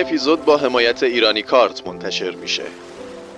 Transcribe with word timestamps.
اپیزود 0.00 0.44
با 0.44 0.56
حمایت 0.56 1.02
ایرانی 1.02 1.42
کارت 1.42 1.86
منتشر 1.86 2.30
میشه. 2.30 2.62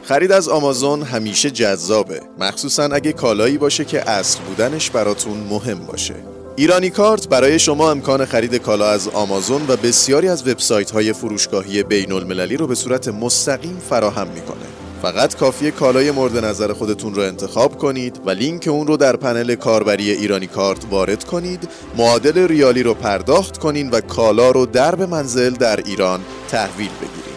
خرید 0.03 0.33
از 0.33 0.49
آمازون 0.49 1.03
همیشه 1.03 1.51
جذابه. 1.51 2.21
مخصوصا 2.39 2.83
اگه 2.83 3.13
کالایی 3.13 3.59
باشه 3.59 3.85
که 3.85 4.11
اصل 4.11 4.41
بودنش 4.41 4.91
براتون 4.91 5.37
مهم 5.51 5.87
باشه. 5.87 6.15
ایرانی 6.57 6.91
کارت 6.91 7.29
برای 7.29 7.59
شما 7.59 7.91
امکان 7.91 8.25
خرید 8.25 8.55
کالا 8.55 8.91
از 8.91 9.09
آمازون 9.09 9.63
و 9.69 9.77
بسیاری 9.77 10.29
از 10.29 10.49
وبسایت 10.49 10.91
های 10.91 11.13
فروشگاهی 11.13 11.83
بین 11.83 12.13
المللی 12.13 12.57
رو 12.57 12.67
به 12.67 12.75
صورت 12.75 13.09
مستقیم 13.09 13.83
فراهم 13.91 14.29
می‌کنه. 14.29 14.72
فقط 15.03 15.37
کافیه 15.37 15.71
کالای 15.71 16.11
مورد 16.11 16.45
نظر 16.45 16.73
خودتون 16.73 17.15
رو 17.15 17.23
انتخاب 17.23 17.79
کنید 17.79 18.21
و 18.27 18.31
لینک 18.31 18.69
اون 18.69 18.87
رو 18.87 18.97
در 18.97 19.17
پنل 19.17 19.55
کاربری 19.55 20.11
ایرانی 20.11 20.47
کارت 20.47 20.87
وارد 20.91 21.25
کنید 21.25 21.69
معادل 21.97 22.49
ریالی 22.49 22.83
رو 22.83 22.95
پرداخت 22.95 23.59
کنین 23.59 23.91
و 23.91 24.01
کالا 24.01 24.51
رو 24.51 24.67
درب 24.67 25.03
منزل 25.03 25.51
در 25.51 25.77
ایران 25.77 26.21
تحویل 26.49 26.91
بگیرید 27.01 27.33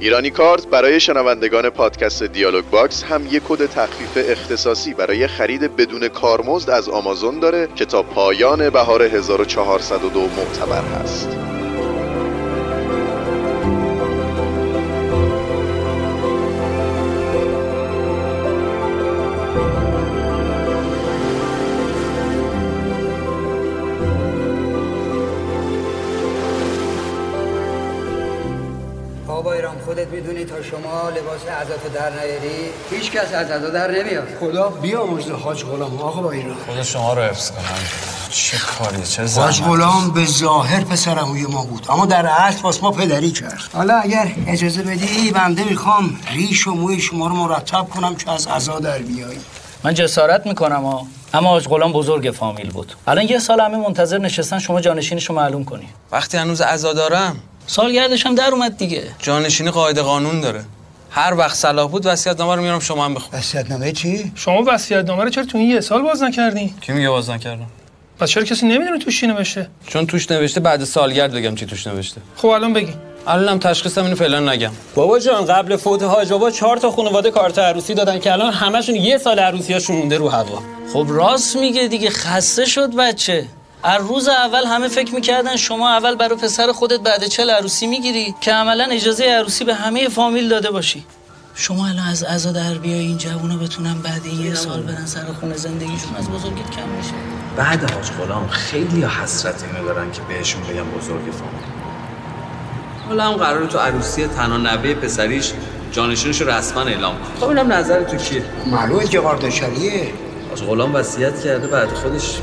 ایرانی 0.00 0.30
کارت 0.30 0.66
برای 0.66 1.00
شنوندگان 1.00 1.70
پادکست 1.70 2.22
دیالوگ 2.22 2.64
باکس 2.64 3.02
هم 3.02 3.26
یک 3.30 3.42
کد 3.48 3.66
تخفیف 3.66 4.30
اختصاصی 4.30 4.94
برای 4.94 5.26
خرید 5.26 5.76
بدون 5.76 6.08
کارمزد 6.08 6.70
از 6.70 6.88
آمازون 6.88 7.40
داره 7.40 7.68
که 7.76 7.84
تا 7.84 8.02
پایان 8.02 8.70
بهار 8.70 9.02
1402 9.02 10.20
معتبر 10.20 10.82
هست. 10.82 11.49
شما 30.70 31.10
لباس 31.10 31.40
عزاتو 31.62 31.88
در 31.88 32.10
نیاری 32.10 32.70
هیچ 32.90 33.10
کس 33.10 33.34
از 33.34 33.50
عزا 33.50 33.70
در 33.70 33.90
نمیاد. 33.90 34.28
خدا 34.40 34.68
بیامرزه 34.68 35.32
حاج 35.32 35.64
غلام 35.64 35.98
آقا 35.98 36.22
با 36.22 36.30
ایران. 36.30 36.56
خدا 36.66 36.82
شما 36.82 37.12
رو 37.12 37.22
حفظ 37.22 37.50
کنم 37.50 37.64
چه 38.30 38.58
کاری 38.58 39.02
چه 39.02 39.22
حاج 39.22 39.30
زحمت 39.30 39.68
غلام 39.68 40.10
به 40.10 40.24
ظاهر 40.24 40.84
پسرموی 40.84 41.46
ما 41.46 41.64
بود 41.64 41.86
اما 41.90 42.06
در 42.06 42.26
اصل 42.26 42.62
واسه 42.62 42.82
ما 42.82 42.90
پدری 42.90 43.30
کرد. 43.30 43.70
حالا 43.72 43.94
اگر 43.94 44.32
اجازه 44.46 44.82
بدی 44.82 45.30
بنده 45.30 45.64
می‌خوام 45.64 46.20
ریش 46.32 46.66
و 46.66 46.70
موی 46.70 47.00
شما 47.00 47.26
رو 47.26 47.34
مرتب 47.34 47.88
کنم 47.94 48.14
که 48.14 48.30
از 48.30 48.46
عزا 48.46 48.78
در 48.78 48.98
بیایی. 48.98 49.40
من 49.84 49.94
جسارت 49.94 50.46
می‌کنم 50.46 50.84
ها 50.84 51.06
اما 51.34 51.48
حاج 51.48 51.68
غلام 51.68 51.92
بزرگ 51.92 52.30
فامیل 52.30 52.70
بود. 52.70 52.94
الان 53.06 53.24
یه 53.24 53.38
سال 53.38 53.60
همه 53.60 53.76
منتظر 53.76 54.18
نشستن 54.18 54.58
شما 54.58 54.80
جانشینش 54.80 55.28
رو 55.28 55.34
معلوم 55.34 55.64
کنی. 55.64 55.88
وقتی 56.12 56.36
هنوز 56.36 56.60
عزا 56.60 56.92
دارم 56.92 57.36
سالگردش 57.66 58.26
هم 58.26 58.34
در 58.34 58.50
اومد 58.52 58.76
دیگه. 58.76 59.02
جانشینی 59.18 59.70
قاعده 59.70 60.02
قانون 60.02 60.40
داره. 60.40 60.64
هر 61.10 61.34
وقت 61.34 61.56
صلاح 61.56 61.90
بود 61.90 62.06
وصیت 62.06 62.40
نامه 62.40 62.54
رو 62.54 62.62
میارم 62.62 62.80
شما 62.80 63.04
هم 63.04 63.14
بخون. 63.14 63.38
وصیت‌نامه 63.38 63.92
چی؟ 63.92 64.32
شما 64.34 64.64
وصیت 64.66 65.04
نامه 65.04 65.24
رو 65.24 65.30
چرا 65.30 65.44
تو 65.44 65.58
این 65.58 65.70
یه 65.70 65.80
سال 65.80 66.02
باز 66.02 66.22
نکردین؟ 66.22 66.74
کی 66.80 66.92
میگه 66.92 67.08
باز 67.08 67.30
نکردم؟ 67.30 67.66
پس 68.18 68.30
چرا 68.30 68.42
کسی 68.42 68.66
نمی‌دونه 68.66 68.98
توش 68.98 69.20
چی 69.20 69.26
نوشته؟ 69.26 69.68
چون 69.86 70.06
توش 70.06 70.30
نوشته 70.30 70.60
بعد 70.60 70.84
سالگرد 70.84 71.32
بگم 71.32 71.54
چی 71.54 71.66
توش 71.66 71.86
نوشته. 71.86 72.20
خب 72.36 72.48
الان 72.48 72.72
بگی 72.72 72.92
الانم 73.26 73.58
تشخیصم 73.58 74.04
اینو 74.04 74.16
فعلا 74.16 74.52
نگم. 74.52 74.70
بابا 74.94 75.18
جان 75.18 75.44
قبل 75.44 75.76
فوت 75.76 76.02
حاج 76.02 76.30
بابا 76.30 76.50
چهار 76.50 76.76
تا 76.76 76.90
خانواده 76.90 77.30
کارت 77.30 77.58
عروسی 77.58 77.94
دادن 77.94 78.18
که 78.18 78.32
الان 78.32 78.52
همشون 78.52 78.94
یه 78.94 79.18
سال 79.18 79.38
عروسیاشون 79.38 79.96
مونده 79.96 80.16
رو 80.16 80.28
هوا. 80.28 80.62
خب 80.92 81.06
راست 81.08 81.56
میگه 81.56 81.88
دیگه 81.88 82.10
خسته 82.10 82.64
شد 82.64 82.94
بچه. 82.96 83.46
از 83.82 84.00
روز 84.00 84.28
اول 84.28 84.66
همه 84.66 84.88
فکر 84.88 85.14
می‌کردن 85.14 85.56
شما 85.56 85.90
اول 85.90 86.14
برای 86.14 86.36
پسر 86.36 86.72
خودت 86.72 87.00
بعد 87.00 87.26
چل 87.26 87.50
عروسی 87.50 87.86
می‌گیری 87.86 88.34
که 88.40 88.52
عملا 88.52 88.84
اجازه 88.84 89.24
عروسی 89.24 89.64
به 89.64 89.74
همه 89.74 90.08
فامیل 90.08 90.48
داده 90.48 90.70
باشی. 90.70 91.04
شما 91.54 91.86
الان 91.86 92.08
از 92.08 92.22
عزا 92.22 92.52
در 92.52 92.74
بیای 92.74 92.98
این 92.98 93.18
جوونا 93.18 93.56
بتونن 93.56 93.94
بعد 93.94 94.20
این 94.24 94.46
یه 94.46 94.54
سال 94.54 94.82
برن 94.82 95.06
سر 95.06 95.24
خونه 95.40 95.56
زندگیشون 95.56 96.16
از 96.18 96.30
بزرگت 96.30 96.70
کم 96.70 96.88
میشه. 96.96 97.12
بعد 97.56 97.90
حاج 97.90 98.10
غلام 98.10 98.48
خیلی 98.48 99.02
حسرت 99.02 99.64
اینو 99.64 99.84
دارن 99.84 100.12
که 100.12 100.20
بهشون 100.28 100.62
بگم 100.62 100.90
بزرگ 100.90 101.32
فامیل. 101.32 101.64
حالا 103.08 103.24
هم 103.24 103.32
قراره 103.32 103.66
تو 103.66 103.78
عروسی 103.78 104.26
تنها 104.26 104.56
نوه 104.56 104.94
پسریش 104.94 105.52
جانشینش 105.92 106.40
رو 106.40 106.50
رسما 106.50 106.82
اعلام 106.82 107.14
کنه. 107.14 107.40
خب 107.40 107.48
اینم 107.48 107.72
نظر 107.72 108.02
تو 108.02 108.16
کیه؟ 108.16 108.42
معلومه 108.66 109.06
که 109.06 109.20
قاردشریه 109.20 110.12
حاج 110.48 110.62
غلام 110.62 110.94
وصیت 110.94 111.44
کرده 111.44 111.66
بعد 111.66 111.88
خودش 111.88 112.38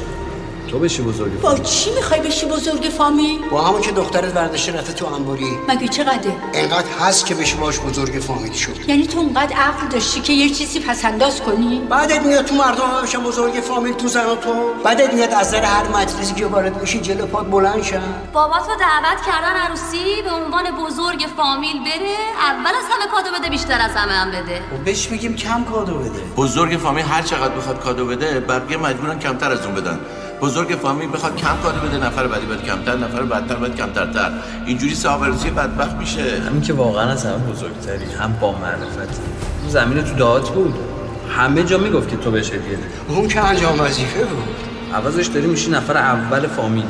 تو 0.67 0.79
بشی 0.79 1.01
بزرگ 1.01 1.41
با 1.41 1.57
چی 1.57 1.91
می‌خوای 1.91 2.21
بشی 2.21 2.45
بزرگ 2.45 2.83
فامیل؟ 2.97 3.39
با 3.51 3.61
همون 3.61 3.81
که 3.81 3.91
دخترت 3.91 4.35
ورداشته 4.35 4.71
رفته 4.71 4.93
تو 4.93 5.05
انباری 5.05 5.57
مگه 5.69 5.87
چقدره؟ 5.87 6.35
انقدر 6.53 6.87
هست 6.99 7.25
که 7.25 7.35
بشه 7.35 7.57
باش 7.57 7.79
بزرگ 7.79 8.19
فامیل 8.19 8.53
شد 8.53 8.89
یعنی 8.89 9.07
تو 9.07 9.19
اونقدر 9.19 9.55
عقل 9.55 9.87
داشتی 9.87 10.21
که 10.21 10.33
یه 10.33 10.49
چیزی 10.49 10.79
پسنداز 10.79 11.41
کنی؟ 11.41 11.81
بعدت 11.89 12.21
میاد 12.21 12.45
تو 12.45 12.55
مردم 12.55 12.83
هم 12.83 13.03
بشن 13.03 13.23
بزرگ 13.23 13.53
فامیل 13.53 13.93
تو 13.93 14.07
زن 14.07 14.25
و 14.25 14.35
تو. 14.35 14.73
بعدت 14.83 15.13
میاد 15.13 15.33
از 15.33 15.51
در 15.51 15.63
هر 15.63 15.87
مجلسی 15.87 16.33
که 16.33 16.45
وارد 16.45 16.81
میشی 16.81 16.99
جلو 17.01 17.25
پات 17.25 17.47
بلند 17.51 17.83
شن 17.83 18.01
بابا 18.33 18.59
تو 18.59 18.65
دعوت 18.79 19.21
کردن 19.25 19.55
عروسی 19.55 20.21
به 20.23 20.31
عنوان 20.31 20.63
بزرگ 20.85 21.25
فامیل 21.37 21.79
بره 21.79 22.15
اول 22.49 22.69
از 22.69 22.85
همه 22.91 23.11
کادو 23.11 23.29
بده 23.39 23.49
بیشتر 23.49 23.81
از 23.81 23.91
همه 23.95 24.13
هم 24.13 24.31
بده. 24.31 24.61
و 24.73 24.77
بهش 24.85 25.09
میگیم 25.11 25.35
کم 25.35 25.63
کادو 25.63 25.93
بده. 25.93 26.19
بزرگ 26.37 26.77
فامیل 26.79 27.05
هر 27.05 27.21
چقدر 27.21 27.55
بخواد 27.55 27.79
کادو 27.79 28.05
بده 28.05 28.39
بقیه 28.39 28.77
مجبورن 28.77 29.19
کمتر 29.19 29.51
از 29.51 29.65
اون 29.65 29.75
بدن. 29.75 29.99
بزرگ 30.41 30.77
فامیل 30.81 31.11
بخواد 31.11 31.35
کم 31.35 31.57
کادو 31.63 31.79
بده 31.79 31.97
نفر 32.05 32.27
بعدی 32.27 32.45
باید 32.45 32.63
کمتر 32.63 32.97
نفر 32.97 33.23
بعدتر 33.23 33.55
باید 33.55 33.75
کمترتر. 33.75 34.31
اینجوری 34.65 34.95
عروسی 35.05 35.49
بدبخت 35.49 35.95
میشه. 35.95 36.41
همین 36.47 36.61
که 36.61 36.73
واقعا 36.73 37.09
از 37.11 37.25
همه 37.25 37.37
بزرگتری 37.37 38.13
هم 38.19 38.37
با 38.41 38.51
معرفتی 38.51 39.21
تو 39.63 39.69
زمین 39.69 40.03
تو 40.03 40.13
دهات 40.13 40.49
بود. 40.49 40.75
همه 41.37 41.63
جا 41.63 41.77
می‌گفت 41.77 42.09
که 42.09 42.17
تو 42.17 42.31
بهش 42.31 42.47
هدیه 42.47 42.77
بده 42.77 43.15
اون 43.15 43.27
که 43.27 43.45
انجام 43.45 43.81
وظیفه 43.81 44.23
بود. 44.23 44.43
عوضش 44.93 45.27
داری 45.27 45.47
میشی 45.47 45.71
نفر 45.71 45.97
اول 45.97 46.47
فامیل. 46.47 46.85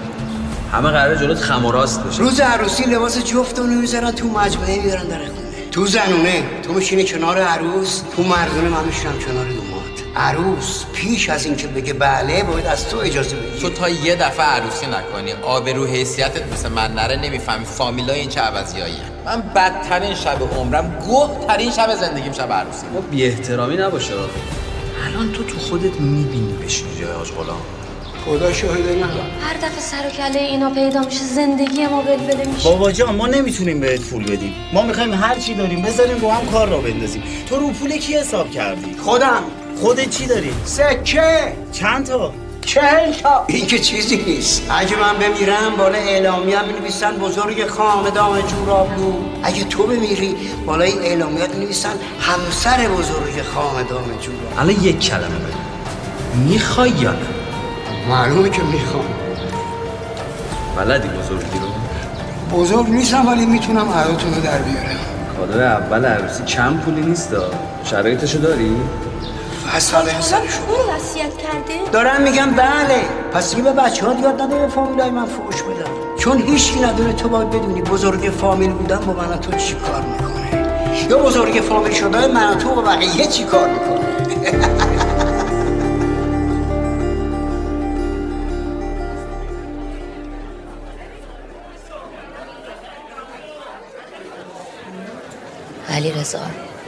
همه 0.71 0.89
قراره 0.89 1.17
جلوت 1.17 1.37
خم 1.37 1.65
و 1.65 1.71
راست 1.71 2.03
بشه 2.03 2.19
روز 2.19 2.39
عروسی 2.39 2.83
لباس 2.83 3.23
جفتونو 3.23 3.81
می‌ذارن 3.81 4.11
تو 4.11 4.27
مجمعه 4.27 4.81
میارن 4.83 5.07
در 5.07 5.17
خونه. 5.17 5.69
تو 5.71 5.85
زنونه. 5.85 6.43
تو 6.63 6.73
میشینی 6.73 7.03
کنار 7.03 7.37
عروس. 7.37 8.01
تو 8.15 8.23
مردونه 8.23 8.69
من 8.69 8.85
میشینم 8.85 9.13
کنار 9.13 9.45
دومات 9.45 9.66
عروس 10.17 10.85
پیش 10.93 11.29
از 11.29 11.45
اینکه 11.45 11.67
بگه 11.67 11.93
بله 11.93 12.43
باید 12.43 12.65
از 12.65 12.89
تو 12.89 12.97
اجازه 12.97 13.35
بگیری 13.35 13.59
تو 13.59 13.69
تا 13.69 13.89
یه 13.89 14.15
دفعه 14.15 14.45
عروسی 14.45 14.85
نکنی. 14.85 15.31
آبرو 15.43 15.85
حیثیتت 15.85 16.53
مثل 16.53 16.69
من 16.69 16.93
نره 16.93 17.15
نمی‌فهمی 17.15 17.65
فامیلای 17.65 18.19
این 18.19 18.29
چه 18.29 18.41
عوضیایی 18.41 18.97
من 19.25 19.41
بدترین 19.55 20.15
شب 20.15 20.37
عمرم 20.57 20.99
گوه 21.05 21.47
ترین 21.47 21.71
شب 21.71 21.95
زندگیم 21.95 22.31
شب 22.31 22.53
عروسی. 22.53 22.85
ما 22.93 23.01
بی 23.01 23.25
احترامی 23.25 23.77
نباشه. 23.77 24.13
الان 25.07 25.31
تو 25.31 25.43
تو 25.43 25.59
خودت 25.59 25.99
می‌بینی 25.99 26.53
بشینی 26.53 26.99
جای 27.01 27.11
حاج 27.11 27.31
غلام. 27.31 27.61
خدا 28.25 28.53
شاهده 28.53 28.95
نه 28.95 29.05
هر 29.41 29.57
دفعه 29.57 29.79
سر 29.79 30.07
و 30.07 30.09
کله 30.09 30.39
اینا 30.39 30.69
پیدا 30.69 30.99
میشه 30.99 31.23
زندگی 31.23 31.87
ما 31.87 32.01
بلبله 32.01 32.45
میشه. 32.45 32.69
بابا 32.69 32.91
جان 32.91 33.15
ما 33.15 33.27
نمی‌تونیم 33.27 33.79
بهت 33.79 34.01
پول 34.01 34.23
بدیم. 34.23 34.53
ما 34.73 34.81
می‌خوایم 34.81 35.13
هر 35.13 35.39
چی 35.39 35.53
داریم 35.53 35.81
بذاریم 35.81 36.17
رو 36.17 36.31
هم 36.31 36.45
کار 36.45 36.69
را 36.69 36.77
بندازیم. 36.77 37.23
تو 37.49 37.55
رو 37.55 37.69
پول 37.69 37.97
کی 37.97 38.17
حساب 38.17 38.51
کردی؟ 38.51 38.95
خودم. 39.05 39.43
خودت 39.81 40.09
چی 40.09 40.25
داری؟ 40.25 40.53
سکه. 40.65 41.53
چند 41.71 42.05
تا؟ 42.05 42.33
چهل 42.61 43.13
تا. 43.13 43.43
این 43.47 43.65
که 43.67 43.79
چیزی 43.79 44.17
نیست. 44.17 44.61
اگه 44.69 44.95
من 44.95 45.13
بمیرم 45.13 45.75
بالا 45.77 45.97
اعلامیه 45.97 46.59
هم 46.59 46.65
نویسن 46.65 47.11
بزرگ 47.11 47.67
خاندان 47.67 48.41
جورابلو 48.47 49.13
اگه 49.43 49.63
تو 49.63 49.83
بمیری 49.83 50.35
بالای 50.65 50.99
اعلامیه 50.99 51.47
نویسن 51.59 51.93
همسر 52.19 52.87
بزرگ 52.87 53.41
خاندان 53.53 54.03
جورابلو 54.21 54.59
الان 54.59 54.83
یک 54.83 54.99
کلمه 54.99 55.23
بگو. 55.25 56.49
می‌خوای 56.49 56.89
یا 56.89 57.11
نه؟ 57.11 57.17
معلومه 58.09 58.49
که 58.49 58.63
می‌خوام. 58.63 59.05
بلدی 60.77 61.07
بزرگی 61.07 61.59
رو؟ 61.59 62.57
بزرگ 62.57 62.89
نیستم 62.89 63.27
ولی 63.27 63.45
می‌تونم 63.45 63.89
عراتون 63.89 64.33
رو 64.33 64.41
در 64.41 64.57
بیارم. 64.57 64.99
کادو 65.37 65.59
اول 65.59 66.05
عروسی 66.05 66.43
کم 66.43 66.77
پولی 66.77 67.01
نیست 67.01 67.35
شرایطشو 67.83 68.37
داری؟ 68.37 68.75
فصل 69.75 70.21
سرشو 70.21 70.61
اون 70.69 70.95
وصیت 70.95 71.37
کرده؟ 71.37 71.91
دارم 71.91 72.21
میگم 72.21 72.51
بله. 72.51 73.01
پس 73.33 73.49
دیگه 73.49 73.63
به 73.63 73.71
بچه 73.71 74.05
ها 74.05 74.13
یاد 74.13 74.41
نده 74.41 74.59
به 74.59 74.67
فامیلای 74.67 75.09
من 75.09 75.25
فوش 75.25 75.61
بدم 75.63 75.91
چون 76.19 76.41
هیچکی 76.41 76.79
ندونه 76.79 77.13
تو 77.13 77.29
باید 77.29 77.49
بدونی 77.49 77.81
بزرگ 77.81 78.31
فامیل 78.41 78.71
بودن 78.71 78.97
با 78.97 79.13
من 79.13 79.39
تو 79.39 79.51
چی 79.57 79.75
کار 79.75 80.01
می‌کنه. 80.01 81.07
یا 81.09 81.17
بزرگ 81.17 81.61
فامیل 81.61 81.93
شده 81.93 82.27
من 82.27 82.51
و 82.51 82.55
تو 82.55 82.69
با 82.75 82.81
بقیه 82.81 83.25
چی 83.25 83.43
کار 83.43 83.69
می‌کنه. 83.69 84.07
علی 95.89 96.11
رضا 96.11 96.39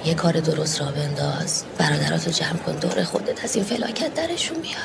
یه 0.06 0.14
کار 0.14 0.40
درست 0.40 0.82
را 0.82 0.88
بنداز. 0.88 1.64
برادراتو 1.78 2.32
جمع 2.32 2.58
کن 2.66 2.76
دور 2.76 3.04
خودت 3.04 3.44
از 3.44 3.56
این 3.56 3.66
فلاکت 3.66 4.14
درشون 4.14 4.58
بیار. 4.62 4.76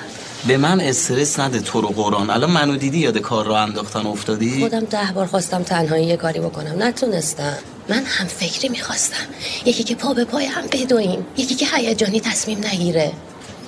به 0.46 0.56
من 0.56 0.80
استرس 0.80 1.40
نده 1.40 1.60
تو 1.60 1.80
رو 1.80 1.88
قرآن. 1.88 2.30
الان 2.30 2.50
منو 2.50 2.76
دیدی 2.76 2.98
یاد 2.98 3.18
کار 3.18 3.46
را 3.46 3.60
انداختن 3.60 4.06
افتادی؟ 4.06 4.60
خودم 4.60 4.84
ده 4.84 5.12
بار 5.14 5.26
خواستم 5.26 5.62
تنهایی 5.62 6.06
یه 6.06 6.16
کاری 6.16 6.40
بکنم. 6.40 6.82
نتونستم. 6.82 7.56
من 7.88 8.02
هم 8.04 8.26
فکری 8.26 8.68
می‌خواستم. 8.68 9.26
یکی 9.64 9.84
که 9.84 9.94
پا 9.94 10.14
به 10.14 10.24
پای 10.24 10.46
هم 10.46 10.66
بدویم. 10.72 11.26
یکی 11.36 11.54
که 11.54 11.66
هیجانی 11.74 12.20
تصمیم 12.20 12.58
نگیره. 12.72 13.12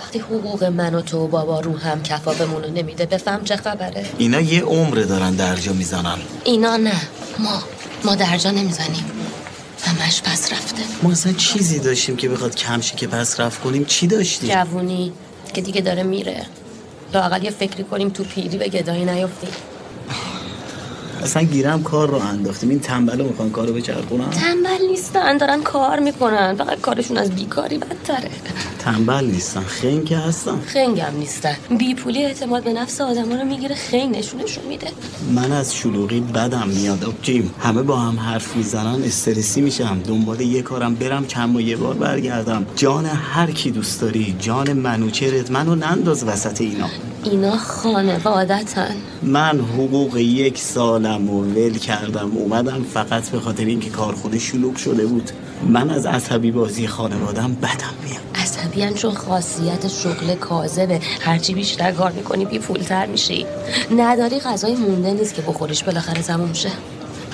وقتی 0.01 0.19
حقوق 0.19 0.65
من 0.65 0.95
و 0.95 1.01
تو 1.01 1.19
و 1.19 1.27
بابا 1.27 1.61
رو 1.61 1.79
هم 1.79 2.03
کفافمونو 2.03 2.69
نمیده 2.69 3.07
بفهم 3.07 3.45
چه 3.45 3.57
خبره؟ 3.57 4.07
اینا 4.19 4.41
یه 4.41 4.63
عمره 4.63 5.05
دارن 5.05 5.35
درجا 5.35 5.73
می‌زنن. 5.73 6.19
اینا 6.45 6.77
نه. 6.77 7.01
ما. 7.39 7.63
ما 8.05 8.15
درجا 8.15 8.51
نمی‌زنیم. 8.51 9.05
همش 9.85 10.23
پس 10.23 10.53
رفته. 10.53 10.83
ما 11.03 11.13
اصلا 11.13 11.33
چیزی 11.33 11.79
داشتیم 11.79 12.17
که 12.17 12.29
بخواد 12.29 12.55
کمشی 12.55 12.97
که 12.97 13.07
پس 13.07 13.41
رفت 13.41 13.61
کنیم 13.61 13.85
چی 13.85 14.07
داشتیم؟ 14.07 14.51
جوونی 14.51 15.13
که 15.55 15.61
دیگه 15.61 15.81
داره 15.81 16.03
میره. 16.03 16.47
لاقل 17.15 17.45
یه 17.45 17.51
فکری 17.51 17.85
کنیم 17.85 18.11
تو 18.11 18.25
پیری 18.25 18.59
به 18.59 18.69
گدایی 18.69 19.05
نیفتیم. 19.05 19.51
اصلا 21.23 21.43
گیرم 21.43 21.83
کار 21.83 22.09
رو 22.09 22.17
انداختیم. 22.17 22.71
این 22.71 22.81
تنبلو 22.81 23.25
می‌خوان 23.25 23.51
کارو 23.51 23.73
بچرخونن؟ 23.73 24.31
تنبل 24.31 24.87
نیستن 24.91 25.37
دارن 25.37 25.63
کار 25.63 25.99
می‌کنن. 25.99 26.55
فقط 26.55 26.81
کارشون 26.81 27.19
از 27.19 27.31
بیکاری 27.31 27.79
بدتره. 27.79 28.31
تنبل 28.79 29.25
نیستن. 29.25 29.61
خنگ 29.61 30.15
هستن. 30.15 30.61
خنگم 30.67 31.13
نیستن. 31.19 31.57
بی 31.79 31.95
پولی 31.95 32.25
اعتماد 32.25 32.65
به 32.65 32.73
نفس 32.73 33.01
آدم 33.01 33.33
رو 33.33 33.45
می‌گیره 33.45 33.75
خنگ 33.75 34.17
نشونشون 34.19 34.65
میده. 34.65 34.87
من 35.35 35.53
از 35.53 35.75
شلوغی 35.75 36.21
بدم 36.21 36.69
میاد. 36.69 37.05
آبجیم 37.05 37.55
همه 37.61 37.83
با 37.83 37.97
هم 37.97 38.21
حرف 38.21 38.57
می‌زنن 38.57 39.03
استرسی 39.03 39.61
میشم 39.61 40.01
دنبال 40.07 40.41
یه 40.41 40.63
کارم 40.63 40.95
برم 40.95 41.27
کم 41.27 41.57
و 41.57 41.61
یه 41.61 41.77
بار 41.77 41.95
برگردم. 41.95 42.67
جان 42.77 43.07
هر 43.07 43.51
کی 43.51 43.71
دوست 43.71 44.01
داری 44.01 44.37
جان 44.41 44.73
منوچرت 44.73 45.51
منو 45.51 45.75
ننداز 45.75 46.25
وسط 46.25 46.61
اینا. 46.61 46.89
اینا 47.31 47.57
خانوادتن. 47.57 48.97
من 49.23 49.61
حقوق 49.61 50.17
یک 50.17 50.59
سالم 50.59 51.31
و 51.31 51.43
ول 51.43 51.79
کردم 51.79 52.31
اومدم 52.37 52.85
فقط 52.95 53.31
به 53.31 53.41
خاطر 53.41 53.65
اینکه 53.65 53.91
کارخونه 53.91 54.39
شلوغ 54.39 54.77
شده 54.77 55.07
بود. 55.07 55.31
من 55.69 55.91
از 55.91 56.07
عصبی 56.07 56.51
بازی 56.51 56.87
خانوادم 56.87 57.55
بدم 57.55 57.95
میاد. 58.05 58.21
عصبیان 58.35 58.95
چون 58.95 59.15
خاصیت 59.15 59.89
شغل 59.89 60.35
کاذبه. 60.35 61.01
هرچی 61.21 61.55
بیشتر 61.55 61.93
کار 61.93 62.13
می‌کنی 62.13 62.45
بی 62.45 62.59
پولتر 62.59 63.07
میشی. 63.07 63.47
نداری 63.97 64.41
غذای 64.41 64.75
مونده 64.75 65.13
نیست 65.13 65.35
که 65.35 65.43
بخوریش 65.43 65.85
بالاخره 65.85 66.23
تموم 66.23 66.53
شه. 66.53 66.71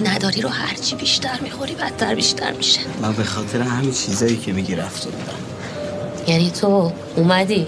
نداری 0.05 0.41
رو 0.41 0.49
هرچی 0.49 0.97
بیشتر 0.97 1.39
می‌خوری 1.43 1.75
بدتر 1.75 2.15
بیشتر 2.15 2.53
میشه. 2.53 2.81
من 3.03 3.13
به 3.13 3.25
خاطر 3.25 3.61
همین 3.61 3.93
چیزایی 3.93 4.37
که 4.37 4.53
میگی 4.53 4.75
رفته 4.75 5.11
بودم 5.11 5.39
یعنی 6.27 6.51
تو 6.51 6.93
اومدی 7.17 7.67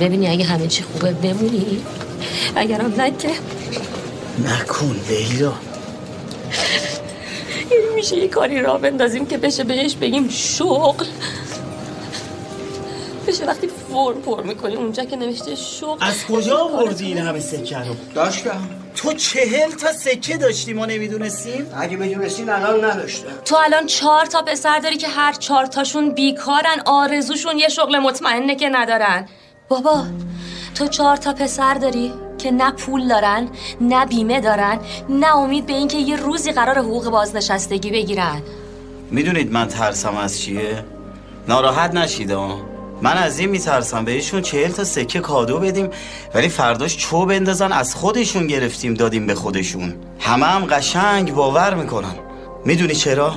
ببینی 0.00 0.28
اگه 0.28 0.44
همه 0.44 0.66
چی 0.66 0.82
خوبه 0.82 1.12
بمونی؟ 1.12 1.84
اگرم 2.56 2.94
نه 2.98 3.10
که. 3.16 3.28
نکن 4.44 5.00
لیلا. 5.08 5.52
یعنی 7.70 7.94
میشه 7.94 8.16
یه 8.16 8.28
کاری 8.28 8.62
را 8.62 8.78
بندازیم 8.78 9.26
که 9.26 9.38
بشه 9.38 9.64
بهش 9.64 9.94
بگیم 9.94 10.28
شغل. 10.28 11.06
بشه 13.26 13.46
وقتی 13.46 13.68
فرم 13.92 14.20
پر 14.22 14.42
می‌کنیم 14.42 14.78
اونجا 14.78 15.04
که 15.04 15.16
نوشته 15.16 15.54
شغل. 15.54 15.96
از 16.00 16.26
کجا 16.26 16.56
آوردی 16.58 17.06
این 17.06 17.18
همه 17.18 17.40
سکه 17.40 17.78
رو؟ 17.78 17.96
داشتم. 18.14 18.68
تو 18.96 19.12
چهل 19.12 19.70
تا 19.70 19.92
سکه 19.92 20.36
داشتی 20.36 20.72
ما 20.72 20.86
نمی‌دونستیم؟ 20.86 21.66
اگه 21.76 21.96
بدونستین 21.96 22.50
الان 22.50 22.84
نداشتم. 22.84 23.28
تو 23.44 23.56
الان 23.64 23.86
چهار 23.86 24.26
تا 24.26 24.42
پسر 24.42 24.78
داری 24.78 24.96
که 24.96 25.08
هر 25.08 25.32
چهار 25.32 25.66
تاشون 25.66 26.10
بیکارن 26.10 26.80
آرزوشون 26.86 27.58
یه 27.58 27.68
شغل 27.68 27.98
مطمئنه 27.98 28.56
که 28.56 28.68
ندارن. 28.68 29.28
بابا 29.68 30.04
تو 30.74 30.86
چهار 30.86 31.16
تا 31.16 31.32
پسر 31.32 31.74
داری 31.74 32.12
که 32.38 32.50
نه 32.50 32.70
پول 32.70 33.08
دارن 33.08 33.48
نه 33.80 34.06
بیمه 34.06 34.40
دارن 34.40 34.78
نه 35.08 35.36
امید 35.36 35.66
به 35.66 35.72
اینکه 35.72 35.98
یه 35.98 36.16
روزی 36.16 36.52
قرار 36.52 36.78
حقوق 36.78 37.10
بازنشستگی 37.10 37.90
بگیرن 37.90 38.42
می‌دونید 39.10 39.52
من 39.52 39.68
ترسم 39.68 40.16
از 40.16 40.40
چیه؟ 40.40 40.84
ناراحت 41.48 41.94
نشید 41.94 42.32
من 43.02 43.16
از 43.16 43.38
این 43.38 43.50
میترسم 43.50 44.04
بهشون 44.04 44.42
چهل 44.42 44.70
تا 44.70 44.84
سکه 44.84 45.20
کادو 45.20 45.58
بدیم 45.58 45.90
ولی 46.34 46.48
فرداش 46.48 46.96
چو 46.96 47.26
بندازن 47.26 47.72
از 47.72 47.94
خودشون 47.94 48.46
گرفتیم 48.46 48.94
دادیم 48.94 49.26
به 49.26 49.34
خودشون 49.34 49.94
همه 50.20 50.46
هم 50.46 50.64
قشنگ 50.64 51.34
باور 51.34 51.74
می‌کنن 51.74 52.14
می‌دونی 52.64 52.94
چرا؟ 52.94 53.34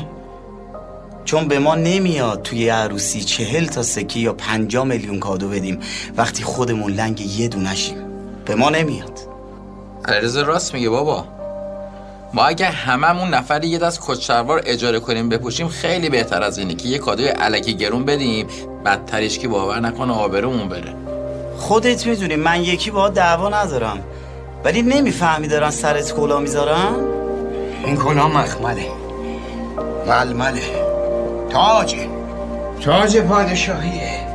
چون 1.26 1.48
به 1.48 1.60
ما 1.60 1.76
نمیاد 1.76 2.42
توی 2.42 2.70
عروسی 2.70 3.22
چهل 3.22 3.66
تا 3.66 3.84
سکه 3.84 4.20
یا 4.20 4.34
پنجا 4.34 4.84
میلیون 4.84 5.20
کادو 5.20 5.50
بدیم. 5.50 5.80
وقتی 6.18 6.44
خودمون 6.44 6.92
لنگ 6.94 7.22
یه 7.22 7.48
دونشیم 7.48 7.98
به 8.46 8.56
ما 8.56 8.70
نمیاد. 8.70 9.20
علیرضا 10.06 10.42
راست 10.42 10.74
میگه 10.74 10.90
بابا. 10.90 11.26
ما 12.34 12.44
اگه 12.44 12.66
هممون 12.66 13.30
نفری 13.30 13.68
یه 13.68 13.78
دست 13.78 14.00
کچروار 14.08 14.62
اجاره 14.66 15.00
کنیم 15.00 15.30
بپوشیم 15.30 15.68
خیلی 15.68 16.10
بهتر 16.10 16.44
از 16.44 16.58
اینه 16.58 16.76
که 16.76 16.88
یه 16.88 16.98
کادوی 16.98 17.28
علکی 17.28 17.74
گرون 17.74 18.06
بدیم. 18.06 18.48
بدترش 18.86 19.40
که 19.40 19.48
باور 19.48 19.80
نکنه 19.80 20.14
آبرومون 20.14 20.70
بره. 20.70 20.96
خودت 21.58 22.08
می‌دونی 22.08 22.36
من 22.36 22.64
یکی 22.64 22.92
با 22.92 23.10
دعوا 23.10 23.50
ندارم. 23.50 24.00
ولی 24.66 24.82
نمی‌فهمی 24.82 25.48
دارن 25.48 25.70
سرت 25.70 26.14
کلا 26.14 26.40
می‌ذارن؟ 26.40 26.96
این 27.86 27.98
کلا 27.98 28.28
مخمله. 28.28 28.88
ململه. 30.08 30.91
تاجه 31.51 32.09
تاج 32.81 33.18
پادشاهیه. 33.18 34.27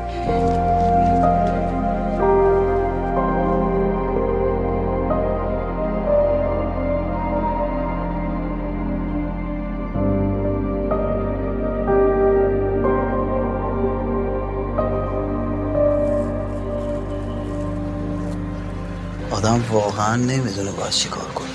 آدم 19.31 19.65
واقعا 19.71 20.17
نمی‌دونه 20.17 20.71
باید 20.71 20.91
چی 20.91 21.09
کار 21.09 21.29
کنه. 21.35 21.47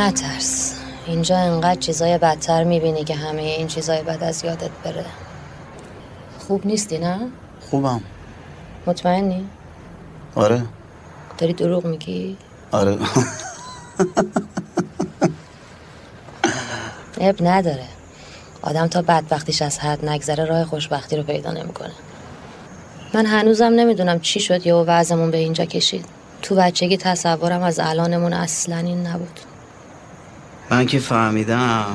نترس. 0.00 0.81
اینجا 1.06 1.36
انقدر 1.36 1.80
چیزای 1.80 2.18
بدتر 2.18 2.64
می‌بینی 2.64 3.04
که 3.04 3.14
همه 3.14 3.42
این 3.42 3.66
چیزای 3.66 4.02
بد 4.02 4.22
از 4.22 4.44
یادت 4.44 4.70
بره. 4.84 5.04
خوب 6.38 6.66
نیستی 6.66 6.98
نه؟ 6.98 7.18
خوبم. 7.70 8.00
مطمئنی؟ 8.86 9.46
آره. 10.34 10.62
داری 11.38 11.52
دروغ 11.52 11.84
میگی؟ 11.84 12.36
آره. 12.72 12.98
اب 17.20 17.36
نداره. 17.40 17.84
آدم 18.62 18.86
تا 18.86 19.02
بدبختیش 19.02 19.62
از 19.62 19.78
حد 19.78 20.08
نگذره 20.08 20.44
راه 20.44 20.64
خوشبختی 20.64 21.16
رو 21.16 21.22
پیدا 21.22 21.52
نمی‌کنه. 21.52 21.92
من 23.14 23.26
هنوزم 23.26 23.64
نمی‌دونم 23.64 24.20
چی 24.20 24.40
شد 24.40 24.66
یه 24.66 24.74
وضعمون 24.74 25.30
به 25.30 25.38
اینجا 25.38 25.64
کشید. 25.64 26.04
تو 26.42 26.54
بچگی 26.54 26.96
تصورم 26.96 27.62
از 27.62 27.80
الانمون 27.80 28.32
اصلا 28.32 28.76
این 28.76 29.06
نبود. 29.06 29.40
من 30.70 30.86
که 30.86 30.98
فهمیدم 30.98 31.86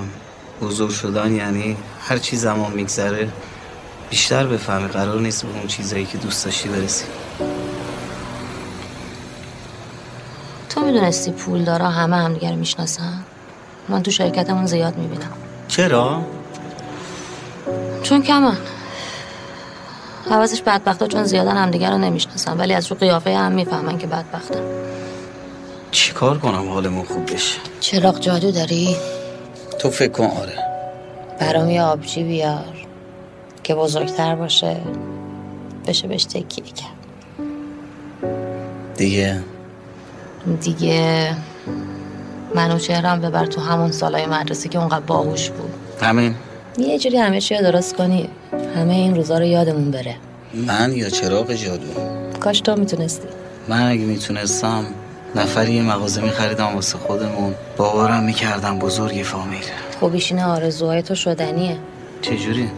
بزرگ 0.62 0.90
شدن 0.90 1.36
یعنی 1.36 1.78
هر 2.02 2.18
چی 2.18 2.38
زمان 2.38 2.72
میگذره 2.72 3.30
بیشتر 4.10 4.48
بفهمی 4.48 4.88
قرار 4.88 5.20
نیست 5.20 5.46
به 5.46 5.58
اون 5.58 5.68
چیزایی 5.68 6.06
که 6.06 6.18
دوست 6.18 6.46
داشتی 6.46 6.70
برسی. 6.70 7.06
تو 10.70 10.82
می‌دونستی 10.82 11.32
پول 11.32 11.64
دارا 11.64 11.90
همه 11.90 12.16
همدیگه 12.16 12.50
رو 12.50 12.56
می‌شناسن؟ 12.56 13.24
من 13.90 14.04
تو 14.04 14.12
شرکتمون 14.12 14.66
زیاد 14.66 14.98
می‌بینم. 14.98 15.32
چرا؟ 15.68 16.22
چون 18.04 18.22
کمن 18.22 18.58
حواسش 20.30 20.62
بدبختا 20.62 21.08
چون 21.08 21.24
زیادن 21.24 21.58
همدیگه 21.58 21.90
رو 21.90 21.98
نمی‌شناسن 21.98 22.58
ولی 22.58 22.74
از 22.74 22.88
رو 22.88 22.98
قیافه 22.98 23.38
هم 23.38 23.52
می‌فهمن 23.52 23.98
که 23.98 24.08
بدبختن 24.08 24.62
چیکار 25.92 26.38
کنم 26.38 26.70
حالمون 26.70 27.06
خوب 27.06 27.34
بشه؟ 27.34 27.60
چراغ 27.80 28.20
جادو 28.20 28.52
داری؟ 28.52 28.96
تو 29.80 29.90
فکر 29.90 30.12
کن 30.12 30.26
آره. 30.26 30.54
برام 31.40 31.70
یه 31.70 31.82
آبجی 31.82 32.24
بیار 32.24 32.88
که 33.64 33.76
بزرگتر 33.76 34.36
باشه. 34.36 34.78
بشه 35.88 36.08
بهش 36.08 36.24
تکیه 36.24 36.64
کرد. 36.64 36.98
دیگه؟ 38.98 39.40
دیگه 40.62 41.34
منو 42.56 42.80
چهرم 42.80 43.22
ببر 43.22 43.46
تو 43.46 43.62
همون 43.62 43.92
سالای 43.92 44.26
مدرسه 44.26 44.70
که 44.70 44.80
اونقدر 44.80 45.00
باهوش 45.00 45.50
بود. 45.50 45.74
همین؟ 46.02 46.36
یه 46.78 47.00
جوری 47.00 47.18
همه 47.18 47.42
چی 47.42 47.58
درست 47.58 47.96
کنی. 47.96 48.30
همه 48.76 48.94
این 48.94 49.16
روزا 49.16 49.38
رو 49.38 49.46
یادمون 49.46 49.92
بره. 49.92 50.16
من 50.54 50.94
یا 50.94 51.10
چراغ 51.10 51.54
جادو؟ 51.54 51.88
کاش 52.40 52.62
تو 52.62 52.76
می‌تونستی. 52.76 53.28
من 53.68 53.92
اگه 53.92 54.02
می‌تونستم 54.02 54.86
نفری 55.38 55.74
یه 55.74 55.82
مغازه 55.82 56.22
میخریدم 56.22 56.76
واسه 56.76 56.98
خودمون. 56.98 57.56
باورم 57.78 58.24
می‌کردم 58.24 58.80
بزرگ 58.80 59.22
فامیل. 59.24 59.64
خوبیش 60.00 60.32
اینه 60.32 60.46
آرزوهای 60.46 61.02
تو 61.02 61.16
شدنیه. 61.16 61.78
چجوری؟ 62.22 62.70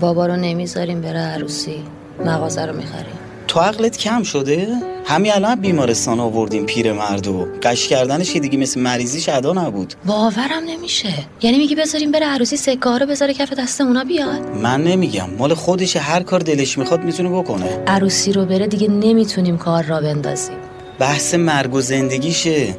بابا 0.00 0.26
رو 0.26 0.36
نمی‌ذاریم 0.36 1.00
بره 1.00 1.18
عروسی. 1.18 1.84
مغازه 2.24 2.66
رو 2.66 2.76
می‌خریم. 2.76 3.18
تو 3.48 3.60
عقلت 3.60 3.96
کم 3.96 4.22
شده؟ 4.22 4.68
همین 5.06 5.32
الان 5.32 5.60
بیمارستان 5.60 6.20
آوردیم 6.20 6.66
پیر 6.66 6.92
مردو 6.92 7.46
قش 7.62 7.88
کردنش 7.88 8.32
که 8.32 8.40
دیگه 8.40 8.58
مثل 8.58 8.80
مریضیش 8.80 9.28
ادا 9.28 9.52
نبود. 9.52 9.94
باورم 10.06 10.64
نمیشه. 10.66 11.08
یعنی 11.42 11.58
میگی 11.58 11.74
بذاریم 11.74 12.12
بره 12.12 12.26
عروسی 12.26 12.56
سکه 12.56 12.88
ها 12.88 12.96
رو 12.96 13.06
بذاره 13.06 13.34
کف 13.34 13.52
دست 13.52 13.80
اونا 13.80 14.04
بیاد؟ 14.04 14.40
من 14.62 14.84
نمیگم. 14.84 15.30
مال 15.38 15.54
خودش 15.54 15.96
هر 15.96 16.22
کار 16.22 16.40
دلش 16.40 16.78
می‌خواد 16.78 17.04
می‌تونه 17.04 17.28
بکنه. 17.28 17.78
عروسی 17.86 18.32
رو 18.32 18.46
بره 18.46 18.66
دیگه 18.66 18.88
نمی‌تونیم 18.88 19.58
کار 19.58 19.82
را 19.82 20.00
بندازیم. 20.00 20.56
بحث 20.98 21.34
مرگ 21.34 21.74
و 21.74 21.80
زندگیشه. 21.80 22.76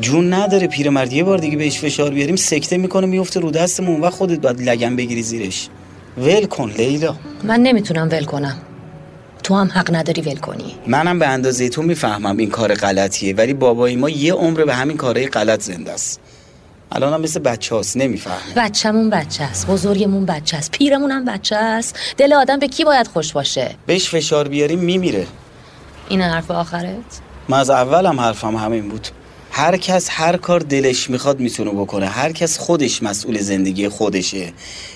جون 0.00 0.32
نداره 0.32 0.66
پیرمرد. 0.66 1.12
یه 1.12 1.24
بار 1.24 1.38
دیگه 1.38 1.56
بهش 1.56 1.78
فشار 1.78 2.10
بیاریم 2.10 2.36
سکته 2.36 2.76
می‌کنه 2.76 3.06
میفته 3.06 3.40
رو 3.40 3.50
دستمون. 3.50 4.00
و 4.00 4.10
خودت 4.10 4.40
باید 4.40 4.62
لگن 4.62 4.96
بگیری 4.96 5.22
زیرش. 5.22 5.68
ول 6.18 6.46
کن 6.46 6.70
لیلا. 6.70 7.16
من 7.44 7.60
نمی‌تونم 7.60 8.08
ول 8.12 8.24
کنم. 8.24 8.56
تو 9.42 9.54
هم 9.54 9.70
حق 9.74 9.94
نداری 9.94 10.22
ول 10.22 10.36
کنی. 10.36 10.74
منم 10.86 11.18
به 11.18 11.26
اندازه 11.26 11.68
تو 11.68 11.82
می‌فهمم 11.82 12.36
این 12.36 12.50
کار 12.50 12.74
غلطیه 12.74 13.34
ولی 13.34 13.54
بابای 13.54 13.96
ما 13.96 14.10
یه 14.10 14.32
عمر 14.32 14.64
به 14.64 14.74
همین 14.74 14.96
کارهای 14.96 15.26
غلط 15.26 15.60
زنده 15.60 15.92
است. 15.92 16.20
الان 16.92 17.12
هم 17.12 17.20
مثل 17.20 17.40
بچه 17.40 17.74
هاست 17.74 17.96
نمی‌فهمه. 17.96 18.54
بچه‌مون 18.56 19.10
بچه 19.10 19.44
است 19.44 19.66
بزرگمون 19.66 20.26
بچه 20.26 20.56
است 20.56 20.70
پیرمون 20.70 21.10
هم 21.10 21.24
بچه 21.24 21.56
است. 21.56 21.96
دل 22.16 22.32
آدم 22.32 22.58
به 22.58 22.68
کی 22.68 22.84
باید 22.84 23.06
خوش 23.06 23.32
باشه؟ 23.32 23.74
بهش 23.86 24.10
فشار 24.10 24.48
بیاریم 24.48 24.78
میمیره. 24.78 25.26
این 26.08 26.22
حرف 26.22 26.50
آخرت؟ 26.50 27.20
من 27.48 27.58
از 27.58 27.70
اولم 27.70 28.20
حرفم 28.20 28.56
همین 28.56 28.88
بود. 28.88 29.08
هر 29.50 29.76
کس 29.76 30.08
هر 30.10 30.36
کار 30.36 30.60
دلش 30.60 31.10
می‌خواد 31.10 31.40
می‌تونه 31.40 31.70
بکنه. 31.70 32.06
هر 32.06 32.32
کس 32.32 32.58
خودش 32.58 33.02
مسئول 33.02 33.38
زندگی 33.38 33.88
خودشه. 33.88 34.52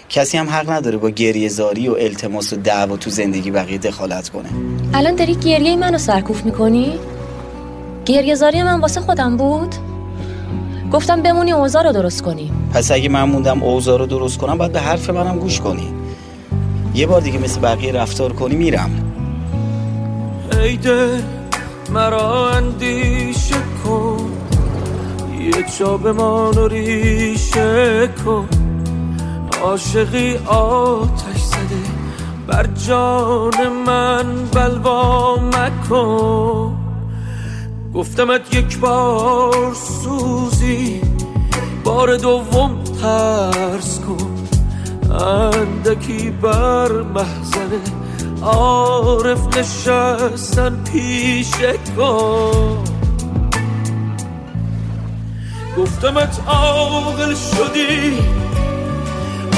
کسی 0.09 0.39
هم 0.39 0.49
حق 0.49 0.71
نداره 0.71 0.97
با 0.97 1.11
گریه 1.11 1.49
زاری 1.49 1.89
و 1.89 1.93
التماس 1.93 2.53
و 2.53 2.57
دعوا 2.57 2.97
تو 2.97 3.11
زندگی 3.11 3.51
بقیه 3.51 3.79
دخالت 3.79 4.29
کنه. 4.29 4.49
الان 4.95 5.15
داری 5.15 5.35
گریه 5.35 5.77
منو 5.77 5.99
سرکوف 5.99 6.45
می‌کنی؟ 6.45 6.99
گریه 8.07 8.35
زاری 8.35 8.63
من 8.63 8.81
واسه 8.81 9.01
خودم 9.01 9.37
بود؟ 9.37 9.75
گفتم 10.93 11.23
بمونی 11.23 11.53
اوضاع 11.53 11.83
رو 11.83 11.93
درست 11.93 12.23
کنی. 12.23 12.53
پس 12.75 12.91
اگه 12.91 13.09
من 13.09 13.23
موندم 13.23 13.63
اوضاع 13.63 13.99
رو 13.99 14.07
درست 14.07 14.39
کنم 14.39 14.59
باید 14.59 14.73
به 14.73 14.81
حرف 14.81 15.11
منم 15.11 15.39
گوش 15.39 15.61
کنی. 15.61 15.95
یه 16.95 17.07
بار 17.07 17.21
دیگه 17.21 17.39
مثل 17.39 17.61
بقیه 17.61 17.93
رفتار 17.93 18.33
کنی 18.33 18.57
میرم. 18.57 19.13
ای 20.63 20.77
دل 20.77 21.21
مرا 21.93 22.51
اندیشه 22.51 23.55
کن. 23.85 24.33
یه 25.41 25.65
جا 25.79 25.97
به 25.97 26.13
ما 26.13 26.51
ریشه 26.51 28.09
کن. 28.25 28.49
عاشقی 29.63 30.37
آتش 30.47 31.41
زده. 31.41 31.83
بر 32.47 32.67
جان 32.67 33.69
من 33.87 34.27
بلوا 34.53 35.37
مکن. 35.37 36.77
گفتمت 37.95 38.55
یک 38.55 38.79
بار 38.79 39.75
سوزی. 39.75 41.01
بار 41.85 42.17
دوم 42.17 42.85
ترس 42.85 44.01
کن. 44.01 44.31
اندکی 45.13 46.31
بر 46.31 46.93
محزن 46.93 47.71
عارف 48.43 49.59
نشستن 49.59 50.85
پیش 50.93 51.51
کن 51.97 52.85
گفتمت 55.79 56.41
عاقل 56.47 57.35
شدی 57.35 58.19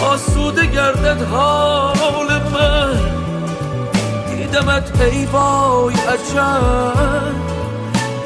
آسوده 0.03 0.67
گردد 0.67 1.23
حال 1.23 2.29
من. 2.53 3.01
دیدمت 4.27 5.01
ای 5.01 5.25
وای 5.25 5.95
عجب 5.95 7.33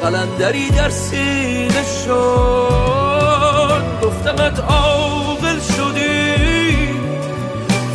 قلندری 0.01 0.69
در 0.69 0.89
سینه 0.89 1.83
شد. 2.05 3.83
گفتمت 4.03 4.59
شدی 4.59 5.26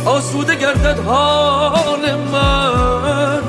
آسوده 0.05 0.55
گردد 0.55 0.99
حال 0.99 2.15
من. 2.15 3.41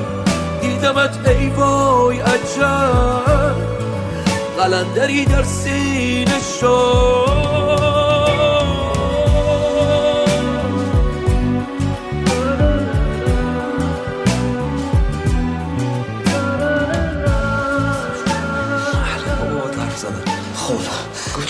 دیدمت 0.61 1.29
ای 1.29 1.49
وای 1.51 2.21
عجب. 2.21 3.57
قلندری 4.59 5.25
در 5.25 5.43
سینه 5.43 6.41
شد. 6.61 7.34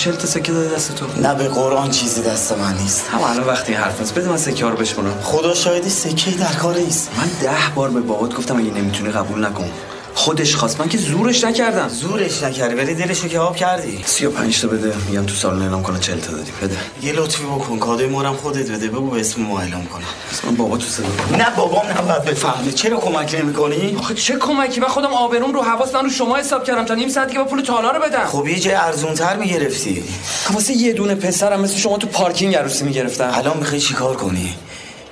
چل 0.04 0.12
تا 0.12 0.26
سکه 0.26 0.52
داده 0.52 0.74
دست 0.74 0.94
تو 0.94 1.06
نه 1.20 1.34
به 1.34 1.48
قرآن 1.48 1.90
چیزی 1.90 2.22
دست 2.22 2.52
من 2.52 2.76
نیست. 2.76 3.08
هم 3.08 3.22
الان 3.22 3.46
وقتی 3.46 3.72
حرف 3.72 4.00
نیست 4.00 4.14
بده 4.14 4.28
من 4.28 4.36
سکه 4.36 4.66
رو 4.66 4.76
بشمونم 4.76 5.20
خدا 5.22 5.54
شاهدی 5.54 5.90
سکه 5.90 6.30
در 6.30 6.52
کار 6.52 6.76
نیست 6.76 7.10
من 7.16 7.28
ده 7.42 7.74
بار 7.74 7.90
به 7.90 8.00
بابات 8.00 8.34
گفتم 8.34 8.56
اگه 8.56 8.70
نمی‌تونی 8.70 9.10
قبول 9.10 9.44
نکن. 9.44 9.70
خودش 10.14 10.56
خواست. 10.56 10.80
من 10.80 10.88
که 10.88 10.98
زورش 10.98 11.44
نکردم. 11.44 11.88
زورش 11.88 12.42
نکردی 12.42 12.74
ولی 12.74 12.94
دلشو 12.94 13.28
که 13.28 13.38
آب 13.38 13.56
کردی. 13.56 14.02
35 14.06 14.60
تا 14.60 14.68
بده. 14.68 14.92
میگم 15.08 15.26
تو 15.26 15.34
سالن 15.34 15.62
اعلام 15.62 15.82
کنه 15.82 15.98
40 15.98 16.20
تا 16.20 16.32
دادی. 16.32 16.50
بده. 16.62 16.76
یه 17.02 17.12
لطفی 17.12 17.44
بکن. 17.44 17.78
کادوی 17.78 18.06
مورم 18.06 18.36
خودت 18.36 18.70
بده. 18.70 18.88
بگو 18.88 19.10
به 19.10 19.20
اسم 19.20 19.42
ما 19.42 19.60
اعلام 19.60 19.86
کنم. 19.86 20.02
اسم 20.32 20.54
بابا 20.54 20.76
تو 20.76 20.86
صدا 20.86 21.06
نه 21.38 21.50
بابام 21.56 21.86
نباید 21.98 22.24
بفهمه. 22.24 22.72
چرا 22.72 22.96
کمک 22.96 23.34
نمی‌کنی؟ 23.38 23.96
آخه 23.98 24.14
چه 24.14 24.36
کمکی؟ 24.36 24.80
من 24.80 24.88
خودم 24.88 25.12
آبروم 25.12 25.52
رو 25.52 25.62
حواس 25.62 25.94
من 25.94 26.04
رو 26.04 26.10
شما 26.10 26.36
حساب 26.36 26.64
کردم. 26.64 26.84
تا 26.84 26.94
نیم 26.94 27.08
ساعت 27.08 27.32
که 27.32 27.38
با 27.38 27.44
پول 27.44 27.60
تالا 27.62 27.90
رو 27.90 28.02
بدم. 28.02 28.26
خب 28.26 28.46
یه 28.46 28.58
جای 28.58 28.74
ارزون 28.74 29.14
تر 29.14 29.36
می‌گرفتی 29.36 30.04
واسه 30.52 30.72
یه 30.72 30.92
دونه 30.92 31.14
پسرم 31.14 31.60
مثل 31.60 31.76
شما 31.76 31.98
تو 31.98 32.06
پارکینگ 32.06 32.54
عروسی 32.54 32.84
می‌گرفتم. 32.84 33.32
الان 33.34 33.56
می‌خوای 33.56 33.80
چیکار 33.80 34.16
کنی؟ 34.16 34.54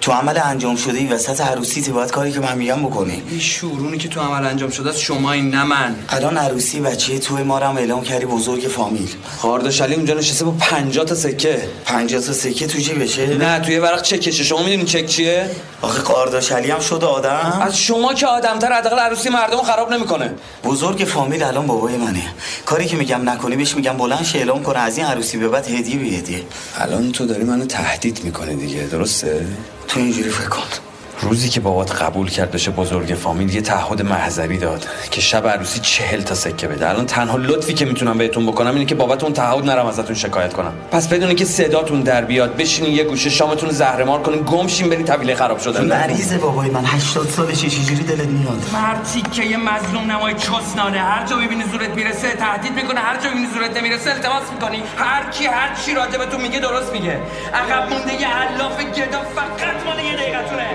تو 0.03 0.13
عمل 0.13 0.39
انجام 0.45 0.77
شده 0.77 0.99
ای 0.99 1.07
وسط 1.07 1.41
عروسی 1.41 1.93
باید 1.93 2.11
کاری 2.11 2.33
که 2.33 2.41
من 2.41 2.59
میگم 2.59 2.83
بکنی. 2.83 3.23
این 3.31 3.41
شورونی 3.41 3.99
که 3.99 4.09
تو 4.09 4.21
عمل 4.21 4.47
انجام 4.47 4.71
شده 4.71 4.91
است 4.91 4.99
شما 4.99 5.33
این 5.33 5.51
نه 5.51 5.65
من. 5.65 5.97
الان 6.09 6.37
عروسی 6.37 6.81
بچه 6.81 7.19
تو 7.19 7.45
ما 7.45 7.59
رو 7.59 7.77
اعلام 7.77 8.03
کردی 8.03 8.27
بزرگ 8.27 8.61
فامیل. 8.63 9.09
خارداش 9.39 9.81
علی 9.81 9.95
اونجا 9.95 10.15
نشسته 10.15 10.45
با 10.45 10.51
50 10.51 11.05
تا 11.05 11.15
سکه. 11.15 11.63
50 11.85 12.21
تا 12.21 12.33
سکه 12.33 12.67
تو 12.67 12.79
جیبشه 12.79 13.27
نه 13.27 13.61
توی 13.61 13.79
ورق 13.79 14.03
چکشه 14.03 14.45
شما 14.45 14.63
می‌دونین 14.63 14.85
چک 14.85 15.07
چیه؟ 15.07 15.51
آخه 15.83 16.03
قارداش 16.03 16.53
علی 16.53 16.71
هم 16.71 16.81
شده 16.81 17.07
آدم. 17.07 17.59
از 17.63 17.79
شما 17.79 18.15
که 18.15 18.27
آدمتر 18.27 18.73
حداقل 18.73 18.99
عروسی 18.99 19.29
مردم 19.29 19.63
خراب 19.63 19.93
نمی‌کنه. 19.93 20.35
بزرگ 20.65 21.05
فامیل 21.05 21.43
الان 21.43 21.67
بابای 21.67 21.97
منه. 21.97 22.23
کاری 22.67 22.87
که 22.87 22.97
میگم 22.97 23.31
نکنی 23.31 23.57
بهش 23.57 23.77
میگم 23.77 23.97
بلند 23.97 24.25
شه 24.25 24.39
اعلام 24.39 24.63
کنه. 24.63 24.79
از 24.79 24.99
این 24.99 25.07
عروسی 25.07 25.39
به 25.39 25.49
بعد 25.49 25.69
هدیه 25.69 25.99
به 25.99 26.05
هدیه 26.05 26.43
الان 26.79 27.13
تو 27.13 27.27
داری 27.27 27.45
منو 27.45 27.67
تهدید 27.67 28.21
می‌کنه 28.25 28.55
دیگه 28.55 28.83
درسته؟ 28.83 29.47
تو 29.93 30.01
اینجوری 30.01 30.31
فکر 30.31 30.49
کن 30.49 30.92
روزی 31.23 31.49
که 31.49 31.61
بابات 31.61 32.03
قبول 32.03 32.31
کرد 32.31 32.51
بشه 32.51 32.71
بزرگ 32.71 33.15
فامیل 33.15 33.55
یه 33.55 33.61
تعهد 33.61 34.03
محضری 34.03 34.59
داد 34.59 34.87
که 35.11 35.21
شب 35.21 35.47
عروسی 35.47 35.81
چهل 35.81 36.21
تا 36.21 36.35
سکه 36.35 36.69
بده. 36.69 36.89
الان 36.89 37.07
تنها 37.07 37.37
لطفی 37.37 37.75
که 37.75 37.85
می‌تونم 37.85 38.19
بهتون 38.19 38.47
بکنم 38.47 38.75
اینه 38.75 38.85
که 38.85 38.95
باباتون 38.95 39.33
تعهد 39.33 39.65
نرم 39.65 39.87
ازتون 39.87 40.17
شکایت 40.17 40.53
کنم. 40.53 40.73
پس 40.91 41.09
بدونی 41.09 41.35
که 41.35 41.45
صداتون 41.45 42.01
در 42.01 42.25
بیاد 42.25 42.57
بشینین 42.57 42.93
یه 42.93 43.05
گوشه 43.05 43.31
شامتون 43.31 43.71
زهرمار 43.71 44.23
کنین 44.23 44.43
گمشین 44.43 44.89
برین 44.91 45.05
طویله 45.05 45.35
خراب 45.35 45.59
شدن. 45.59 45.85
مریض 45.85 46.33
بابای 46.33 46.71
من 46.71 46.85
80 46.85 47.29
سالشه 47.29 47.69
چجوری 47.69 48.05
دلت 48.05 48.27
میاد. 48.27 48.63
مرتی 48.73 49.23
که 49.23 49.45
یه 49.45 49.57
مظلوم 49.57 50.11
نمای 50.13 50.35
چسنانه. 50.35 50.99
هر 50.99 51.27
جا 51.27 51.37
ببینی 51.37 51.65
زورت 51.73 51.91
می‌رسه 51.91 52.33
تهدید 52.33 52.73
می‌کنه. 52.73 53.01
هر 53.01 53.17
جا 53.21 53.31
ببینی 53.31 53.47
زورت 53.55 53.77
نمی‌رسه 53.77 54.11
التماس 54.11 54.43
می‌کنی. 54.53 54.83
هر 54.97 55.31
کی 55.31 55.47
هر 55.47 55.75
چی 55.85 55.95
راجبتون 55.95 56.41
میگه 56.41 56.59
درست 56.59 56.93
میگه. 56.93 57.21
عقب 57.55 57.91
مونده 57.91 58.15
یه 58.21 58.29
علاف 58.29 58.79
گدا 58.81 59.23
فقط 59.37 59.87
مال 59.87 60.05
یه 60.05 60.17
دقیقتونه. 60.17 60.67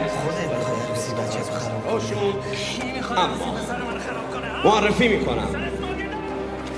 اما 3.18 3.56
معرفی 4.66 5.08
می‌کنم. 5.08 5.48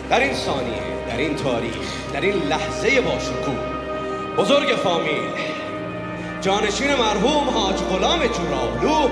در 0.10 0.20
این 0.20 0.34
ثانیه 0.34 0.82
در 1.10 1.18
این 1.18 1.36
تاریخ 1.36 1.76
در 2.14 2.22
این 2.22 2.44
لحظه 2.44 3.02
باشکوه. 3.02 3.56
بزرگ 4.38 4.68
فامیل 4.68 5.22
جانشین 6.42 6.96
مرحوم 6.96 7.50
حاج 7.50 7.76
غلام 7.76 8.20
جورابلو 8.20 9.10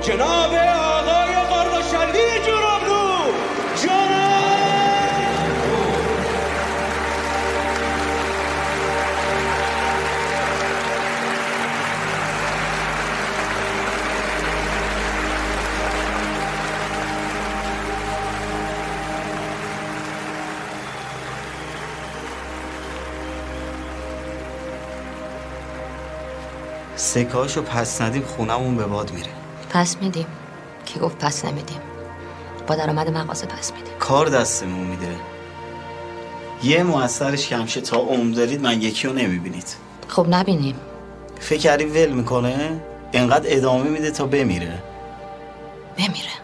جناب 0.00 0.54
آقای 0.54 1.34
قرداشلی 1.34 2.44
سکاشو 27.12 27.62
پس 27.62 28.00
ندیم 28.00 28.22
خونمون 28.22 28.76
به 28.76 28.84
باد 28.84 29.12
میره. 29.12 29.30
پس 29.70 29.96
میدیم. 30.00 30.26
کی 30.84 31.00
گفت 31.00 31.18
پس 31.18 31.44
نمیدیم؟ 31.44 31.80
با 32.66 32.74
درآمد 32.74 33.10
مغازه 33.10 33.46
پس 33.46 33.72
میدیم. 33.72 33.94
کار 33.98 34.26
دستمون 34.26 34.86
میده. 34.86 35.16
یه 36.62 36.82
موثرش 36.82 37.48
کمشه 37.48 37.80
تا 37.80 37.96
عمر 37.96 38.34
دارید 38.34 38.62
من 38.62 38.82
یکی 38.82 39.08
رو 39.08 39.12
نمی‌بینید. 39.12 39.76
خب 40.08 40.26
نبینیم. 40.30 40.76
فکر 41.40 41.60
کردی 41.60 41.84
ول 41.84 42.12
می‌کنه؟ 42.12 42.80
انقدر 43.12 43.56
ادامه 43.56 43.90
میده 43.90 44.10
تا 44.10 44.26
بمیره. 44.26 44.82
بمیره. 45.98 46.41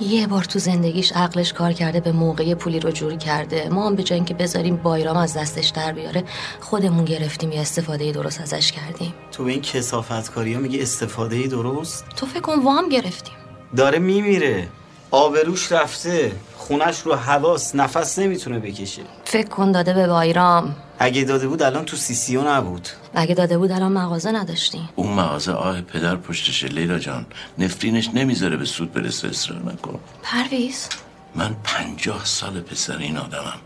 یه 0.00 0.26
بار 0.26 0.44
تو 0.44 0.58
زندگیش 0.58 1.12
عقلش 1.12 1.52
کار 1.52 1.72
کرده 1.72 2.00
به 2.00 2.12
موقع 2.12 2.54
پولی 2.54 2.80
رو 2.80 2.90
جور 2.90 3.16
کرده. 3.16 3.68
ما 3.68 3.86
هم 3.86 3.96
به 3.96 4.02
جای 4.02 4.16
اینکه 4.16 4.34
بذاریم 4.34 4.76
بایرام 4.76 5.16
از 5.16 5.36
دستش 5.36 5.68
در 5.68 5.92
بیاره 5.92 6.24
خودمون 6.60 7.04
گرفتیم 7.04 7.52
یه 7.52 7.60
استفاده 7.60 8.12
درست 8.12 8.40
ازش 8.40 8.72
کردیم. 8.72 9.14
تو 9.32 9.44
به 9.44 9.50
این 9.50 9.62
کثافت 9.62 10.30
کاری 10.30 10.54
ها 10.54 10.60
میگه 10.60 10.82
استفاده 10.82 11.46
درست؟ 11.46 12.04
تو 12.16 12.26
فکر 12.26 12.40
کن 12.40 12.62
وام 12.62 12.88
گرفتیم. 12.88 13.34
داره 13.76 13.98
میمیره. 13.98 14.68
آبروش 15.10 15.72
رفته. 15.72 16.32
خونش 16.56 17.00
رو 17.00 17.14
حواس 17.14 17.74
نفس 17.74 18.18
نمی‌تونه 18.18 18.58
بکشه. 18.58 19.02
فکر 19.24 19.48
کن 19.48 19.72
داده 19.72 19.94
به 19.94 20.06
بایرام. 20.06 20.76
اگه 20.98 21.24
داده 21.24 21.48
بود 21.48 21.62
الان 21.62 21.84
تو 21.84 21.96
CCU 21.96 22.48
نبود. 22.48 22.88
اگه 23.14 23.34
داده 23.34 23.58
بود 23.58 23.72
الان 23.72 23.92
مغازه 23.92 24.32
نداشتیم. 24.32 24.88
اون 24.96 25.12
مغازه 25.12 25.52
آه 25.52 25.80
پدر 25.80 26.16
پشتشه 26.16 26.68
لیلا 26.68 26.98
جان. 26.98 27.26
نفرینش 27.58 28.10
نمی‌ذاره 28.14 28.56
به 28.56 28.64
سود 28.64 28.92
برسه 28.92 29.28
اصرار 29.28 29.62
نکن. 29.72 30.00
پرویز. 30.22 30.88
من 31.34 31.56
پنجاه 31.64 32.24
سال 32.24 32.60
پسر 32.60 32.98
این 32.98 33.16
آدمم. 33.16 33.60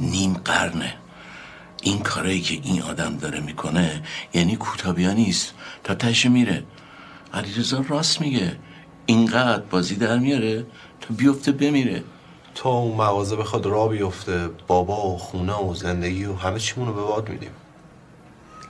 نیم 0.00 0.34
قرنه. 0.34 0.94
این 1.82 1.98
کارایی 1.98 2.40
که 2.40 2.54
این 2.62 2.82
آدم 2.82 3.16
داره 3.16 3.40
می‌کنه 3.40 4.02
یعنی 4.34 4.56
کوتابیا 4.56 5.12
نیست 5.12 5.54
تا 5.84 5.94
تش 5.94 6.26
میره. 6.26 6.62
علیرضا 7.34 7.84
راست 7.88 8.20
میگه. 8.20 8.56
اینقدر 9.06 9.62
بازی 9.62 9.94
در 9.94 10.18
میاره 10.18 10.66
تا 11.00 11.14
بیفته 11.16 11.52
بمیره. 11.52 12.02
تا 12.58 12.70
اون 12.70 12.96
مغازه 12.96 13.36
بخواد 13.36 13.66
را 13.66 13.88
بیفته 13.88 14.48
بابا 14.66 15.10
و 15.10 15.18
خونه 15.18 15.54
و 15.54 15.74
زندگی 15.74 16.24
و 16.24 16.34
همه 16.34 16.58
چیمونو 16.58 16.92
به 16.92 17.02
باد 17.02 17.28
میدیم. 17.28 17.50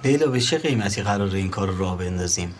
لیلا 0.05 0.27
به 0.27 0.41
چه 0.41 0.59
قیمتی 0.59 1.03
قراره 1.03 1.39
این 1.39 1.51
کار 1.51 1.69
رو 1.69 1.79
راه 1.79 1.99
بندازیم؟ 1.99 2.55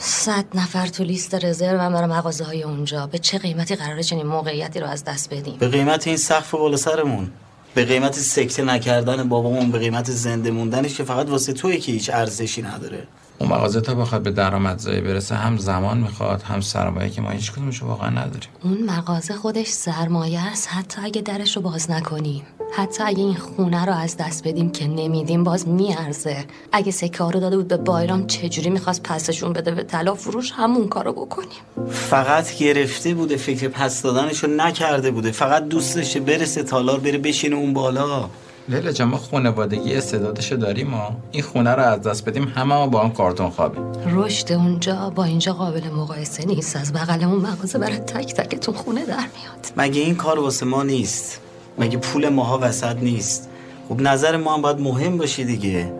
صد 0.00 0.44
نفر 0.54 0.86
تو 0.86 1.04
لیست 1.04 1.34
رزرو 1.44 1.78
هم 1.78 1.92
برای 1.92 2.08
مغازه 2.08 2.44
های 2.44 2.62
اونجا. 2.62 3.06
به 3.06 3.18
چه 3.18 3.38
قیمتی 3.38 3.76
قراره 3.76 4.02
چنین 4.02 4.26
موقعیتی 4.26 4.80
رو 4.80 4.86
از 4.86 5.04
دست 5.04 5.34
بدیم؟ 5.34 5.56
به 5.58 5.68
قیمت 5.68 6.06
این 6.06 6.16
سقف 6.16 6.50
بالا 6.50 6.76
سرمون. 6.76 7.30
به 7.74 7.84
قیمت 7.84 8.14
سکته 8.14 8.64
نکردن 8.64 9.28
بابامون 9.28 9.70
به 9.70 9.78
قیمت 9.78 10.10
زنده 10.10 10.50
موندنش 10.50 10.94
که 10.94 11.04
فقط 11.04 11.28
واسه 11.28 11.52
توی 11.52 11.78
که 11.78 11.92
هیچ 11.92 12.10
ارزشی 12.10 12.62
نداره. 12.62 13.06
اون 13.40 13.50
مغازه 13.50 13.80
تا 13.80 13.94
بخواد 13.94 14.22
به 14.22 14.30
درآمدزایی 14.30 15.00
برسه 15.00 15.34
هم 15.34 15.56
زمان 15.56 15.98
می‌خواد 15.98 16.42
هم 16.42 16.60
سرمایه 16.60 17.10
که 17.10 17.20
ما 17.20 17.30
هیچ 17.30 17.52
کدومشو 17.52 17.86
واقعا 17.86 18.08
نداریم. 18.08 18.48
اون 18.64 18.82
مغازه 18.82 19.34
خودش 19.34 19.66
سرمایه 19.66 20.46
است 20.52 20.68
حتی 20.68 21.02
اگه 21.04 21.22
درش 21.22 21.56
رو 21.56 21.62
باز 21.62 21.90
نکنیم. 21.90 22.42
حتی 22.76 23.02
اگه 23.02 23.18
این 23.18 23.34
خونه 23.34 23.84
رو 23.84 23.92
از 23.92 24.16
دست 24.16 24.48
بدیم 24.48 24.70
که 24.70 24.88
نمیدیم 24.88 25.44
باز 25.44 25.68
میارزه. 25.68 26.44
اگه 26.72 26.92
سکه 26.92 27.24
رو 27.24 27.40
داده 27.40 27.56
بود 27.56 27.68
به 27.68 27.76
بایرام 27.76 28.26
چجوری 28.26 28.70
می‌خواست 28.70 29.02
پسشون 29.02 29.52
بده 29.52 29.70
به 29.70 29.82
طلا 29.82 30.14
فروش؟ 30.14 30.52
همون 30.52 30.88
کارو 30.88 31.12
بکنیم. 31.12 31.90
فقط 31.90 32.56
گرفته 32.58 33.14
بوده 33.14 33.36
فکر 33.36 33.68
پس 33.68 34.02
دادنشو 34.02 34.46
نکرده 34.46 35.10
بوده. 35.10 35.30
فقط 35.30 35.68
دوست 35.68 35.96
داشته 35.96 36.20
برسه 36.20 36.62
تالار 36.62 37.00
بره 37.00 37.18
بشینه 37.18 37.56
اون 37.56 37.72
بالا. 37.72 38.28
لیلا 38.68 38.92
جان 38.92 39.08
ما 39.08 39.16
خانوادگی 39.16 39.94
استعدادشو 39.94 40.56
داریم 40.56 40.86
ما 40.86 41.16
این 41.30 41.42
خونه 41.42 41.70
رو 41.70 41.82
از 41.82 42.02
دست 42.02 42.24
بدیم 42.24 42.52
همه 42.54 42.74
ما 42.74 42.86
با 42.86 43.02
هم 43.02 43.12
کارتون 43.12 43.50
خوابی 43.50 43.78
رشد 44.06 44.52
اونجا 44.52 45.10
با 45.10 45.24
اینجا 45.24 45.52
قابل 45.52 45.88
مقایسه 45.88 46.46
نیست. 46.46 46.76
از 46.76 46.92
بغلمون 46.92 47.38
مغازه 47.38 47.78
برای 47.78 47.98
تک 47.98 48.34
تکتون 48.34 48.74
خونه 48.74 49.06
در 49.06 49.14
میاد. 49.14 49.72
مگه 49.76 50.00
این 50.00 50.14
کار 50.14 50.38
واسه 50.38 50.66
ما 50.66 50.82
نیست؟ 50.82 51.40
مگه 51.78 51.98
پول 51.98 52.28
ماها 52.28 52.58
وسط 52.62 52.96
نیست؟ 52.96 53.48
خب 53.88 54.00
نظر 54.00 54.36
ما 54.36 54.54
هم 54.54 54.62
باید 54.62 54.80
مهم 54.80 55.18
باشه 55.18 55.44
دیگه. 55.44 55.92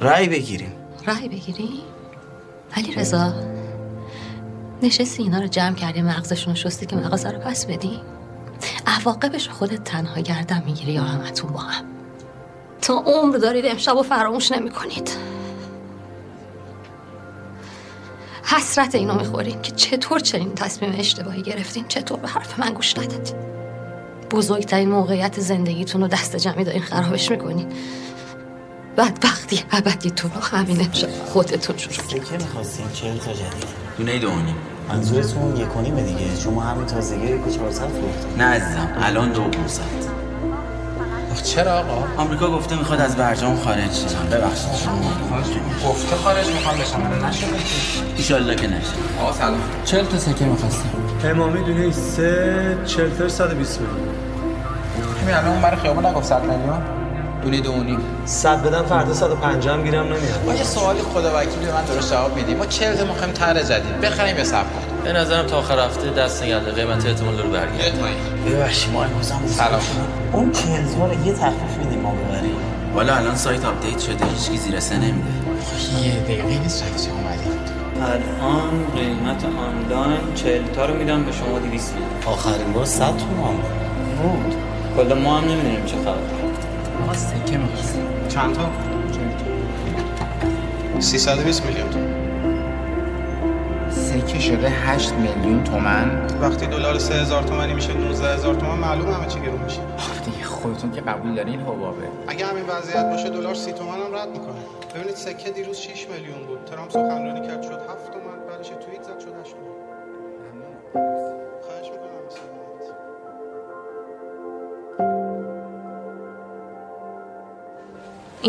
رأی 0.00 0.28
بگیریم. 0.28 0.72
رای 1.06 1.28
بگیری؟ 1.28 1.80
علی 2.76 2.94
رضا 2.94 3.32
نشستی 4.82 5.22
اینا 5.22 5.40
رو 5.40 5.46
جمع 5.46 5.74
کردی 5.74 6.02
مغزشون 6.02 6.54
شستی 6.54 6.86
که 6.86 6.96
مغازه 6.96 7.30
رو 7.30 7.38
پس 7.38 7.66
بدی؟ 7.66 8.00
عواقبش 8.86 9.48
رو 9.48 9.54
خودت 9.54 9.84
تنها 9.84 10.20
گردن 10.20 10.62
می‌گیری 10.66 10.92
یا 10.92 11.02
همتون 11.02 11.50
با 11.50 11.58
هم. 11.58 11.84
تا 12.82 12.94
عمر 13.06 13.36
دارید 13.36 13.66
امشب 13.66 13.96
و 13.96 14.02
فراموش 14.02 14.52
نمی 14.52 14.70
کنید 14.70 15.10
حسرت 18.44 18.94
اینو 18.94 19.14
می‌خورین 19.14 19.62
که 19.62 19.72
چطور 19.72 20.20
چنین 20.20 20.54
تصمیم 20.54 20.94
اشتباهی 20.98 21.42
گرفتین 21.42 21.84
چطور 21.88 22.18
به 22.18 22.28
حرف 22.28 22.58
من 22.58 22.74
گوش 22.74 22.98
ندادین. 22.98 23.36
بزرگترین 24.30 24.88
موقعیت 24.88 25.40
زندگیتون 25.40 26.00
رو 26.00 26.08
دست 26.08 26.36
جمعی 26.36 26.64
دارین 26.64 26.82
خرابش 26.82 27.30
می‌کنین. 27.30 27.72
بدبختی 28.96 29.64
ابدی 29.72 30.10
تو 30.10 30.28
رو 30.28 30.40
همین 30.40 30.80
امشب 30.80 31.10
خودتون 31.10 31.76
شروع 31.76 32.24
که 32.24 32.32
می‌خواستیم 32.38 32.90
چهل 32.92 33.18
تا 33.18 33.32
جدید. 33.32 33.64
دونه 33.98 34.18
دونی 34.18 34.54
منظورتون 34.92 35.56
یک 35.56 35.76
و 35.76 35.80
نیمه 35.80 36.02
دیگه. 36.02 36.36
شما 36.44 36.60
همین 36.60 36.86
تازگی 36.86 37.26
یک 37.26 37.46
و 37.46 37.70
فروخت 37.70 38.38
نه 38.38 38.44
عزیزم 38.44 38.88
الان 39.02 39.32
دو 39.32 39.42
پونصد 39.42 39.82
چرا 41.42 41.72
آقا؟ 41.72 42.22
آمریکا 42.22 42.50
گفته 42.50 42.76
می‌خواد 42.76 43.00
از 43.00 43.16
برجام 43.16 43.56
خارج 43.56 43.92
شه. 43.92 44.36
ببخشید. 44.36 44.74
شما 44.74 45.00
گفته 45.90 46.16
خارج 46.16 46.46
می‌خوام 46.46 46.78
بشم 46.78 47.26
نشده 47.26 47.46
ایشالله 48.16 48.54
که 48.54 48.66
نشه. 48.66 49.22
آقا 49.22 49.32
سلام. 49.32 49.60
چهل 49.84 50.04
تا 50.04 50.18
سکه 50.18 50.44
می‌خواستم. 50.44 50.88
امامی 51.24 51.62
دونه 51.62 51.92
سه 51.92 52.78
چلتر 52.86 53.28
صد 53.28 53.52
و 53.52 53.54
بیست 53.54 53.80
میلیون 53.80 54.08
همین 55.22 55.34
الان 55.34 55.52
اون 55.52 55.62
برای 55.62 55.80
خیابون 55.80 56.06
نگفت 56.06 56.26
صد 56.26 56.42
میلیون؟ 56.42 56.99
دونه 57.42 57.60
دونی 57.60 57.98
صد 58.24 58.62
بدم 58.62 58.82
فردا 58.82 59.14
صد 59.14 59.30
و 59.30 59.34
پنجاه 59.34 59.82
گیرم 59.82 60.04
نمیاد. 60.04 60.44
ما 60.46 60.54
یه 60.54 60.64
سوالی 60.64 61.00
خدا 61.14 61.38
وکیلی 61.38 61.66
به 61.66 61.72
من 61.72 61.84
درست 61.84 62.12
جواب 62.12 62.36
میدیم 62.36 62.56
ما 62.56 62.66
چهل 62.66 62.96
تا 62.96 63.04
می‌خوایم 63.04 63.32
طرح 63.32 63.62
جدید 63.62 64.00
بخریم 64.00 64.36
یا 64.36 64.44
صبر 64.44 64.62
کنیم 64.62 65.04
به 65.04 65.12
نظرم 65.12 65.46
تا 65.46 65.58
آخر 65.58 65.78
هفته 65.78 66.10
دست 66.10 66.42
نگه 66.42 66.60
دار 66.60 66.72
قیمت 66.72 67.06
احتمال 67.06 67.36
داره 67.36 67.48
برگرده 67.48 67.98
ببخشید 68.46 68.92
ما 68.92 69.04
امروز 69.04 69.30
هم 69.30 69.46
سلام. 69.46 69.80
اون 70.32 70.52
چهل 70.52 70.84
تا 70.98 71.06
رو 71.06 71.26
یه 71.26 71.32
تخفیف 71.32 71.76
میدیم 71.78 72.00
ما 72.00 72.12
ببریم. 72.12 72.56
والا 72.94 73.16
الان 73.16 73.36
سایت 73.36 73.64
آپدیت 73.64 73.98
شده. 73.98 74.24
هیچ 74.24 74.50
کی 74.50 74.56
زیر 74.56 74.80
سه 74.80 74.96
نمیده. 74.96 75.28
یه 76.02 76.20
دقیقه 76.20 76.58
نیست 76.58 76.82
رفتی 76.82 77.10
اومدیم 77.10 77.60
الان 78.02 78.70
قیمت 78.96 79.44
آنلاین 79.44 80.34
40 80.34 80.62
تا 80.74 80.86
رو 80.86 80.94
میدم 80.94 81.24
به 81.24 81.32
شما 81.32 81.58
200 81.58 81.94
میدم. 81.94 82.06
آخرین 82.32 82.72
بار 82.72 82.84
100 82.84 83.04
تومن 83.04 83.56
بود. 84.22 84.54
کلا 84.96 85.14
ما 85.14 85.38
هم 85.38 85.44
نمی‌دونیم 85.44 85.84
چه 85.86 85.96
خبر 85.96 86.49
آقا 87.02 87.14
سکه 87.14 87.58
چند 88.28 88.54
تا؟ 88.54 88.70
320 91.00 91.66
میلیون 91.66 91.90
تومن 91.90 92.20
سکه 93.90 94.38
شده 94.40 94.68
8 94.68 95.12
میلیون 95.12 95.64
تومن 95.64 96.26
وقتی 96.40 96.66
دلار 96.66 96.98
3000 96.98 97.42
تومانی 97.42 97.74
میشه 97.74 97.92
19000 97.92 98.54
تومن 98.54 98.78
معلوم 98.78 99.12
همه 99.12 99.26
چی 99.26 99.40
گرون 99.40 99.60
میشه. 99.60 99.80
دیگه 100.24 100.44
خودتون 100.44 100.92
که 100.92 101.00
قبول 101.00 101.34
دارین 101.34 101.60
حبابه. 101.60 102.08
اگه 102.28 102.46
همین 102.46 102.64
وضعیت 102.64 103.10
باشه 103.10 103.30
دلار 103.30 103.54
30 103.54 103.72
تومن 103.72 103.94
هم 103.94 104.14
رد 104.14 104.28
می‌کنه. 104.28 104.60
ببینید 104.94 105.14
سکه 105.14 105.50
دیروز 105.50 105.76
6 105.76 106.06
میلیون 106.08 106.46
بود. 106.46 106.64
ترامپ 106.64 106.90
سخنرانی 106.90 107.46
کرد 107.46 107.62
شد 107.62 107.72
7 107.72 108.10
تومن 108.12 108.46
بعدش 108.48 108.68
توییت 108.68 109.02
زد 109.02 109.20
شد 109.20 109.34
8 109.40 109.54
تومن. 109.54 111.19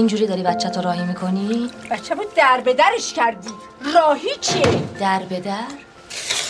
اینجوری 0.01 0.27
داری 0.27 0.43
بچه 0.43 0.69
تو 0.69 0.81
راهی 0.81 1.03
می‌کنی؟ 1.03 1.71
بچه 1.91 2.15
بود 2.15 2.33
در 2.33 2.61
به 2.65 2.73
درش 2.73 3.13
کردی 3.13 3.49
راهی 3.93 4.35
چیه؟ 4.41 4.83
در 4.99 5.19
به 5.19 5.39
در؟ 5.39 5.67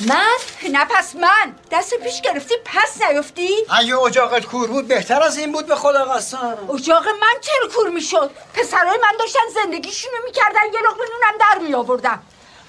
من؟ 0.08 0.38
نه 0.72 0.86
پس 0.86 1.16
من 1.16 1.56
دست 1.72 1.94
پیش 2.04 2.22
گرفتی 2.22 2.54
پس 2.66 3.02
نیفتی؟ 3.02 3.50
اگه 3.70 3.98
اجاقت 3.98 4.46
کور 4.46 4.68
بود 4.68 4.88
بهتر 4.88 5.24
از 5.24 5.38
این 5.38 5.52
بود 5.52 5.66
به 5.66 5.76
خدا 5.76 6.06
قسم 6.06 6.58
اجاق 6.74 7.08
من 7.08 7.40
چرا 7.42 7.70
کور 7.76 7.90
می‌شد؟ 7.90 8.32
پسرای 8.54 8.98
من 9.02 9.18
داشتن 9.20 9.40
زندگیشونو 9.64 10.16
می‌کردن 10.26 10.66
یه 10.74 10.80
لقمه 10.80 11.06
نونم 11.14 11.38
در 11.40 11.68
میآوردن 11.68 12.20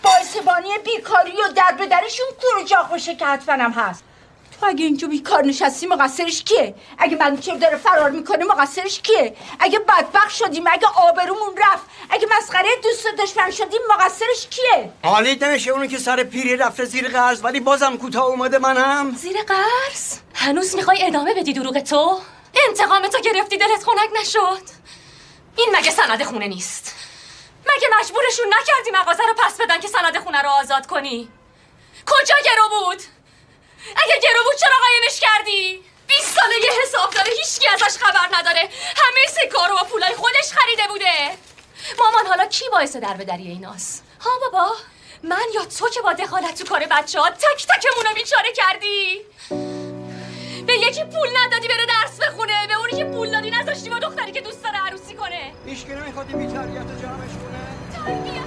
باعث 0.02 0.36
بانی 0.36 0.78
بیکاری 0.84 1.32
و 1.32 1.52
در 1.56 1.74
به 1.78 1.86
درشون 1.86 2.26
کور 2.40 2.62
اجاق 2.62 2.88
باشه 2.90 3.14
که 3.14 3.26
حتما 3.26 3.64
هم 3.64 3.70
هست 3.72 4.04
اگه 4.64 4.84
اینجا 4.84 5.08
بیکار 5.08 5.44
نشستی 5.44 5.86
مقصرش 5.86 6.42
کیه؟ 6.42 6.74
اگه 6.98 7.16
من 7.16 7.40
چه 7.40 7.56
داره 7.56 7.76
فرار 7.76 8.10
می‌کنه 8.10 8.44
مقصرش 8.44 9.00
کیه؟ 9.00 9.36
اگه 9.60 9.78
بدبخت 9.78 10.30
شدیم 10.30 10.64
اگه 10.66 10.86
آبرومون 10.96 11.56
رفت 11.56 11.82
اگه 12.10 12.26
مسخره 12.38 12.68
دوست 12.82 13.06
دشمن 13.06 13.50
شدیم 13.50 13.80
مقصرش 13.90 14.46
کیه؟ 14.50 14.92
حالیت 15.04 15.42
نمیشه 15.42 15.70
اونو 15.70 15.86
که 15.86 15.98
سر 15.98 16.22
پیری 16.22 16.56
رفته 16.56 16.84
زیر 16.84 17.08
قرض 17.08 17.44
ولی 17.44 17.60
بازم 17.60 17.96
کوتاه 17.96 18.24
اومده 18.24 18.58
من 18.58 18.76
هم 18.76 19.14
زیر 19.16 19.36
قرض؟ 19.42 20.18
هنوز 20.34 20.76
می‌خوای 20.76 21.06
ادامه 21.06 21.34
بدی 21.34 21.52
دروغ 21.52 21.78
تو؟ 21.80 22.18
انتقام 22.68 23.08
تو 23.08 23.18
گرفتی 23.20 23.56
دلت 23.56 23.84
خنک 23.84 24.20
نشد؟ 24.20 24.62
این 25.56 25.76
مگه 25.76 25.90
سند 25.90 26.22
خونه 26.22 26.48
نیست؟ 26.48 26.94
مگه 27.60 27.88
مجبورشون 28.00 28.46
نکردی 28.46 28.90
مغازه 28.90 29.22
رو 29.22 29.34
پس 29.44 29.56
بدن 29.60 29.80
که 29.80 29.88
سند 29.88 30.18
خونه 30.18 30.42
رو 30.42 30.48
آزاد 30.48 30.86
کنی؟ 30.86 31.28
کجا 32.06 32.34
گرو 32.44 32.68
بود؟ 32.68 33.02
اگه 33.96 34.14
گرو 34.22 34.44
بود 34.44 34.56
چرا 34.60 34.76
قایمش 34.86 35.20
کردی؟ 35.20 35.82
20 36.08 36.34
ساله 36.36 36.54
یه 36.64 36.70
حساب 36.82 37.10
داره 37.14 37.30
هیچکی 37.42 37.68
ازش 37.68 37.96
خبر 37.98 38.38
نداره. 38.38 38.60
همه 38.96 39.26
سکار 39.28 39.68
رو 39.68 39.76
با 39.76 39.84
پولای 39.84 40.14
خودش 40.14 40.52
خریده 40.52 40.82
بوده. 40.88 41.38
مامان 41.98 42.26
حالا 42.26 42.46
کی 42.46 42.64
باعث 42.72 42.96
در 42.96 43.14
به 43.14 43.24
دری 43.24 43.48
ایناست 43.48 44.04
ها 44.20 44.30
بابا. 44.40 44.72
من 45.22 45.46
یا 45.54 45.64
تو 45.64 45.88
که 45.88 46.00
با 46.00 46.12
دخالت 46.12 46.58
تو 46.58 46.64
کار 46.64 46.86
بچه 46.90 47.20
ها 47.20 47.30
تک 47.30 47.66
تکمون 47.66 48.06
رو 48.08 48.14
بیچاره 48.14 48.52
کردی؟ 48.52 49.20
به 50.66 50.74
یکی 50.74 51.04
پول 51.04 51.28
ندادی 51.36 51.68
بره 51.68 51.86
درس 51.86 52.20
بخونه 52.20 52.66
به 52.66 52.74
اونی 52.74 52.92
که 52.92 53.04
پول 53.04 53.30
دادی 53.30 53.50
نذاشتی 53.50 53.90
با 53.90 53.98
دختری 53.98 54.32
که 54.32 54.40
دوست 54.40 54.64
داره 54.64 54.78
عروسی 54.86 55.14
کنه. 55.14 55.52
که 55.86 55.94
نمی‌خواد 55.94 56.26
بیتریت 56.26 56.56
رو 56.56 57.00
جمعش 57.02 57.30
کنه؟ 57.30 58.42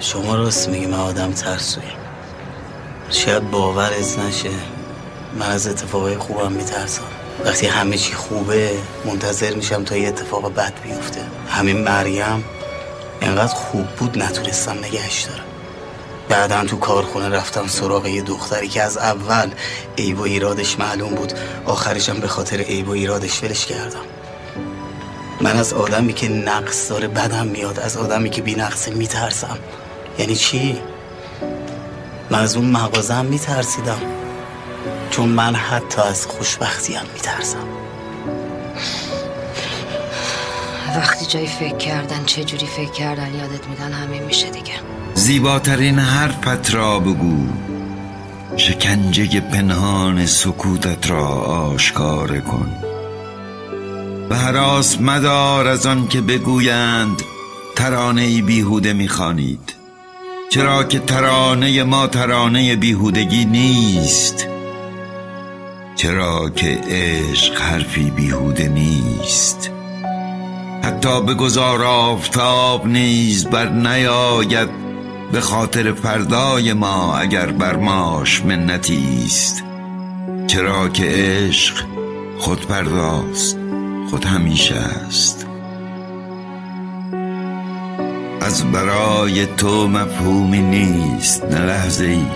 شما 0.00 0.34
راست 0.34 0.68
میگی 0.68 0.86
من 0.86 1.00
آدم 1.00 1.32
ترسویم. 1.32 2.09
شاید 3.10 3.50
باورت 3.50 4.18
نشه. 4.18 4.50
من 5.38 5.50
از 5.50 5.68
اتفاقای 5.68 6.16
خوبم 6.16 6.52
میترسم. 6.52 7.02
وقتی 7.44 7.66
همه 7.66 7.96
چی 7.96 8.12
خوبه 8.12 8.70
منتظر 9.04 9.54
میشم 9.54 9.84
تا 9.84 9.96
یه 9.96 10.08
اتفاق 10.08 10.54
بد 10.54 10.72
بیفته. 10.82 11.20
همین 11.48 11.84
مریم 11.84 12.44
انقدر 13.20 13.54
خوب 13.54 13.86
بود 13.86 14.18
نتونستم 14.22 14.78
نگهش 14.78 15.22
دارم. 15.22 15.44
بعدا 16.28 16.64
تو 16.64 16.76
کارخونه 16.76 17.28
رفتم 17.28 17.66
سراغ 17.66 18.06
یه 18.06 18.22
دختری 18.22 18.68
که 18.68 18.82
از 18.82 18.98
اول 18.98 19.50
عیب 19.98 20.18
و 20.18 20.22
ایرادش 20.22 20.78
معلوم 20.78 21.14
بود. 21.14 21.32
آخرشم 21.66 22.20
به 22.20 22.28
خاطر 22.28 22.60
عیب 22.60 22.88
و 22.88 22.92
ایرادش 22.92 23.42
ولش 23.42 23.66
کردم. 23.66 24.04
من 25.40 25.56
از 25.56 25.72
آدمی 25.72 26.12
که 26.12 26.28
نقص 26.28 26.90
داره 26.90 27.08
بدم 27.08 27.46
میاد. 27.46 27.80
از 27.80 27.96
آدمی 27.96 28.30
که 28.30 28.42
بی 28.42 28.54
نقصه 28.54 28.90
میترسم. 28.90 29.58
یعنی 30.18 30.36
چی؟ 30.36 30.80
من 32.30 32.38
از 32.38 32.56
اون 32.56 32.70
مغازه 32.70 33.14
هم 33.14 33.26
میترسیدم. 33.26 34.00
چون 35.10 35.28
من 35.28 35.54
حتی 35.54 36.00
از 36.02 36.26
خوشبختی 36.26 36.94
هم 36.94 37.06
میترسم. 37.14 37.66
وقتی 40.96 41.26
جایی 41.26 41.46
فکر 41.46 41.76
کردن 41.76 42.24
چه 42.24 42.44
جوری 42.44 42.66
فکر 42.66 42.90
کردن 42.90 43.34
یادت 43.34 43.66
میدن 43.68 43.92
همین 43.92 44.22
میشه 44.22 44.50
دیگه. 44.50 44.72
زیباترین 45.14 45.98
حرفت 45.98 46.74
را 46.74 47.00
بگو. 47.00 47.48
شکنجه 48.56 49.40
پنهان 49.40 50.26
سکوتت 50.26 51.10
را 51.10 51.26
آشکار 51.28 52.40
کن. 52.40 52.72
و 54.30 54.34
حراس 54.34 55.00
مدار 55.00 55.68
از 55.68 55.86
آن 55.86 56.08
که 56.08 56.20
بگویند 56.20 57.22
ترانه 57.76 58.42
بیهوده 58.42 58.92
می‌خوانید. 58.92 59.79
چرا 60.50 60.84
که 60.84 60.98
ترانه 60.98 61.82
ما 61.82 62.06
ترانه 62.06 62.76
بیهودگی 62.76 63.44
نیست؟ 63.44 64.46
چرا 65.96 66.50
که 66.50 66.80
عشق 66.88 67.60
حرفی 67.60 68.10
بیهوده 68.10 68.68
نیست؟ 68.68 69.70
حتی 70.82 71.22
به 71.22 71.34
گذار 71.34 71.82
آفتاب 71.82 72.86
نیز 72.86 73.46
بر 73.46 73.68
نیاید 73.68 74.68
به 75.32 75.40
خاطر 75.40 75.92
فردای 75.92 76.72
ما 76.72 77.16
اگر 77.16 77.46
بر 77.46 77.76
ماش 77.76 78.44
منتی 78.44 79.22
است. 79.24 79.64
چرا 80.46 80.88
که 80.88 81.04
عشق 81.06 81.84
خود 82.38 82.66
پرداست 82.66 83.58
خود 84.10 84.24
همیشه 84.24 84.74
است. 84.74 85.49
از 88.40 88.72
برای 88.72 89.46
تو 89.46 89.88
مفهومی 89.88 90.62
نیست 90.62 91.44
نه 91.44 91.58
لحظه 91.58 92.04
ای 92.04 92.26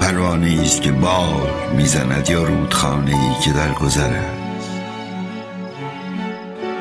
پروانه 0.00 0.60
است 0.62 0.82
که 0.82 0.92
بال 0.92 1.50
می‌زند 1.76 2.30
یا 2.30 2.44
رودخانه 2.44 3.10
ای 3.10 3.40
که 3.44 3.52
در 3.52 3.72
گذر 3.72 4.10
است. 4.10 4.70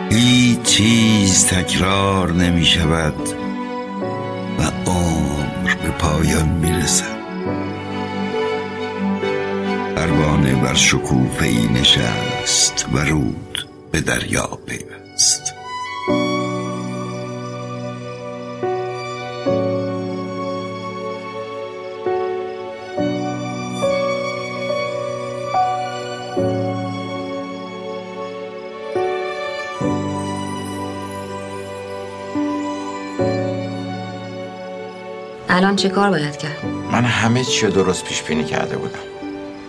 هیچ 0.10 0.62
چیز 0.62 1.46
تکرار 1.46 2.32
نمی 2.32 2.66
شود 2.66 3.30
و 4.60 4.90
عمر 4.90 5.76
به 5.84 5.90
پایان 5.90 6.50
می 6.50 6.72
رسد 6.72 7.24
پروانه 9.96 10.56
بر 10.56 10.74
شکوفه 10.74 11.46
ای 11.46 11.68
نشست 11.68 12.86
و 12.94 12.98
رود 12.98 13.68
به 13.92 14.02
دریا 14.02 14.60
پیوست. 14.66 15.53
الان 35.74 35.84
چه 35.84 35.90
کار 35.90 36.10
باید 36.10 36.38
کرد؟ 36.38 36.66
من 36.92 37.06
همه 37.06 37.44
چی 37.44 37.66
رو 37.66 37.72
درست 37.72 38.04
پیش 38.04 38.24
بینی 38.24 38.44
کرده 38.44 38.78
بودم. 38.78 39.00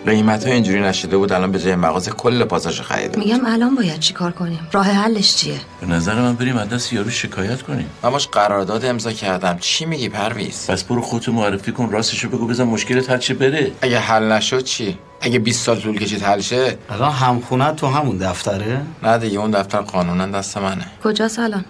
قیمت 0.05 0.47
ها 0.47 0.53
اینجوری 0.53 0.81
نشده 0.81 1.17
بود 1.17 1.33
الان 1.33 1.51
به 1.51 1.59
جای 1.59 1.75
مغازه 1.75 2.11
کل 2.11 2.43
پاساژ 2.43 2.81
خریده 2.81 3.19
میگم 3.19 3.45
الان 3.45 3.75
باید 3.75 3.99
چی 3.99 4.13
کار 4.13 4.31
کنیم؟ 4.31 4.67
راه 4.71 4.85
حلش 4.85 5.35
چیه؟ 5.35 5.59
به 5.81 5.87
نظر 5.87 6.15
من 6.15 6.35
بریم 6.35 6.57
از 6.57 6.69
دست 6.69 6.93
یارو 6.93 7.09
شکایت 7.09 7.61
کنیم. 7.61 7.89
من 8.03 8.09
باش 8.09 8.27
قرارداد 8.27 8.85
امضا 8.85 9.11
کردم. 9.11 9.57
چی 9.59 9.85
میگی 9.85 10.09
پرویز؟ 10.09 10.65
پس 10.67 10.83
برو 10.83 11.01
خودتو 11.01 11.31
معرفی 11.31 11.71
کن 11.71 11.89
راستشو 11.89 12.29
بگو 12.29 12.47
بزن 12.47 12.63
مشکلت 12.63 13.09
حل 13.09 13.17
چه 13.17 13.33
بره. 13.33 13.71
اگه 13.81 13.99
حل 13.99 14.31
نشد 14.31 14.63
چی؟ 14.63 14.97
اگه 15.21 15.39
20 15.39 15.65
سال 15.65 15.79
طول 15.79 15.99
کشید 15.99 16.21
حل 16.23 16.41
شه؟ 16.41 16.77
الان 16.89 17.11
همخونه 17.11 17.71
تو 17.71 17.87
همون 17.87 18.17
دفتره؟ 18.17 18.81
نه 19.03 19.17
دیگه 19.17 19.39
اون 19.39 19.51
دفتر 19.51 19.81
قانونا 19.81 20.27
دست 20.27 20.57
منه. 20.57 20.85
کجاست 21.03 21.39
الان؟ 21.39 21.65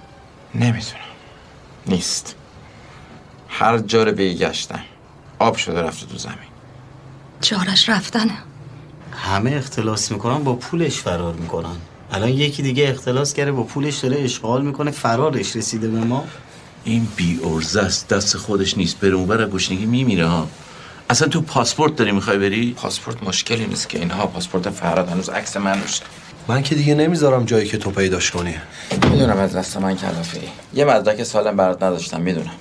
نمی‌دونم. 0.55 0.81
نیست. 1.87 2.35
هر 3.59 3.77
جا 3.77 4.03
رو 4.03 4.11
گشتم 4.11 4.79
آب 5.39 5.55
شده 5.55 5.81
رفته 5.81 6.05
تو 6.05 6.17
زمین. 6.17 6.35
چارش 7.41 7.89
رفتنه. 7.89 8.31
همه 9.11 9.51
اختلاس 9.51 10.11
می‌کنن 10.11 10.43
با 10.43 10.53
پولش 10.53 10.97
فرار 10.97 11.33
می‌کنن. 11.33 11.75
الان 12.11 12.29
یکی 12.29 12.63
دیگه 12.63 12.89
اختلاس 12.89 13.33
کرده 13.33 13.51
با 13.51 13.63
پولش 13.63 13.97
داره 13.97 14.21
اشغال 14.21 14.65
می‌کنه 14.65 14.91
فرارش 14.91 15.55
رسیده 15.55 15.87
به 15.87 15.99
ما. 15.99 16.23
این 16.83 17.07
بی 17.15 17.39
ارزه 17.43 17.81
است 17.81 18.07
دست 18.07 18.37
خودش 18.37 18.77
نیست. 18.77 18.99
بره 18.99 19.13
اونور 19.13 19.49
گشنگی 19.49 19.85
میمیره 19.85 20.27
ها. 20.27 20.47
اصلا 21.09 21.27
تو 21.27 21.41
پاسپورت 21.41 21.95
داری 21.95 22.11
می‌خوای 22.11 22.37
بری؟ 22.37 22.73
پاسپورت 22.73 23.23
مشکلی 23.23 23.65
نیست 23.65 23.89
که 23.89 23.99
اینها 23.99 24.27
پاسپورت 24.27 24.69
فراد 24.69 25.09
هنوز 25.09 25.29
عکس 25.29 25.57
من 25.57 25.81
روشه 25.81 26.03
من 26.47 26.63
که 26.63 26.75
دیگه 26.75 26.95
نمی‌ذارم 26.95 27.45
جایی 27.45 27.67
که 27.67 27.77
تو 27.77 27.91
پیداش 27.91 28.31
کنی. 28.31 28.55
می‌دونم 29.11 29.37
از 29.37 29.55
دست 29.55 29.77
من 29.77 29.95
کلافه 29.95 30.41
یه 30.73 30.85
مدرک 30.85 31.23
سالم 31.23 31.55
برات 31.57 31.83
نداشتم 31.83 32.21
می‌دونم. 32.21 32.51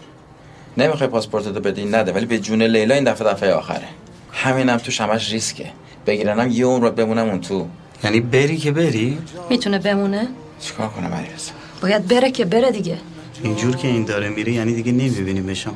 نمی‌خوای 0.77 1.09
پاسپورتتو 1.09 1.61
بدی؟ 1.61 1.85
نده 1.85 2.13
ولی 2.13 2.27
به 2.27 2.39
جون 2.39 2.63
لیلا 2.63 2.95
این 2.95 3.05
دفعه 3.05 3.29
دفعه 3.29 3.53
آخره. 3.53 3.89
همینم 4.33 4.77
توش 4.77 5.01
همش 5.01 5.33
ریسکه. 5.33 5.71
بگیرنم 6.07 6.51
یه 6.51 6.67
عمر 6.67 6.91
بمونم 6.91 7.29
اون 7.29 7.41
تو. 7.41 7.67
یعنی 8.05 8.21
بری 8.21 8.57
که 8.57 8.73
بری؟ 8.73 9.19
می‌تونه 9.51 9.79
بمونه؟ 9.79 10.29
چیکار 10.61 10.89
کنم 10.89 11.15
علیرضا 11.15 11.53
باید 11.83 12.09
بره 12.09 12.31
که 12.31 12.45
بره 12.45 12.71
دیگه. 12.71 12.99
اینجور 13.43 13.77
که 13.77 13.89
این 13.89 14.05
داره 14.05 14.29
میره 14.29 14.53
یعنی 14.53 14.75
دیگه 14.75 14.93
نمیبینیمشم 14.93 15.75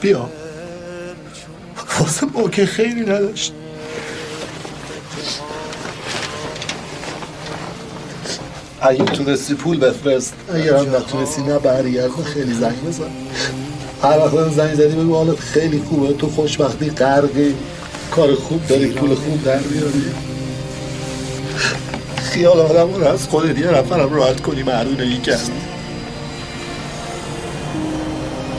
بیا. 0.00 0.30
واسه 2.00 2.26
ما 2.26 2.48
که 2.48 2.66
خیلی 2.66 3.00
نداشت. 3.00 3.52
اگه 8.80 9.04
تونستی 9.04 9.54
پول 9.54 9.78
بفرست. 9.78 10.34
اگه 10.54 10.78
هم 10.78 10.96
نتونستی 10.96 11.42
نه 11.42 11.58
برگرد 11.58 12.10
خیلی 12.34 12.54
زنگ 12.54 12.84
بزن. 12.88 13.10
هر 14.02 14.18
وقت 14.18 14.52
زنگ 14.52 14.74
زدی 14.74 14.96
بگو 14.96 15.14
حالت 15.14 15.40
خیلی 15.40 15.82
خوبه 15.88 16.12
تو 16.12 16.28
خوشبختی 16.28 16.90
غرقی 16.90 17.54
کار 18.10 18.34
خوب 18.34 18.66
داری 18.66 18.86
پول 18.86 19.14
خوب 19.14 19.44
در 19.44 19.58
میاری. 19.58 20.04
خیال 22.16 22.60
آدم 22.60 22.94
رو 22.94 23.04
از 23.04 23.28
خودت 23.28 23.58
یه 23.58 23.70
نفرم 23.70 24.14
راحت 24.14 24.40
کنی 24.40 24.62
مردونه 24.62 25.20
کرد 25.20 25.50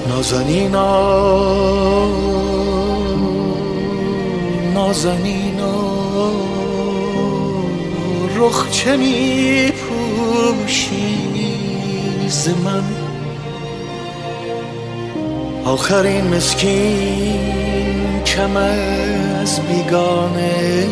نازنینا 0.09 0.89
نازنینا 4.73 5.73
رخ 8.37 8.69
چه 8.71 8.97
می 8.97 9.71
پوشی 10.29 11.17
ز 12.27 12.49
من. 12.49 12.83
آخرین 15.65 16.27
مسکین 16.27 18.23
کم 18.25 18.57
از 18.57 19.59
بیگانه 19.59 20.87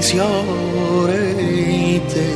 زیاره 0.00 1.34
ده 1.98 2.32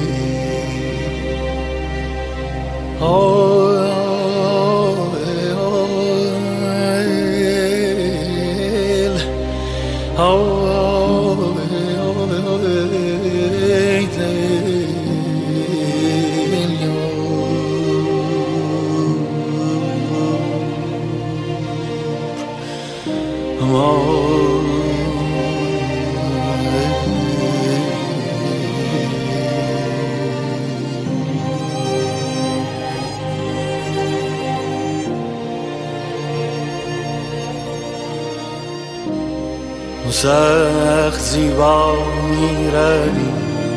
سخت 40.23 41.21
زیبا 41.21 41.95
می‌روی 42.31 43.25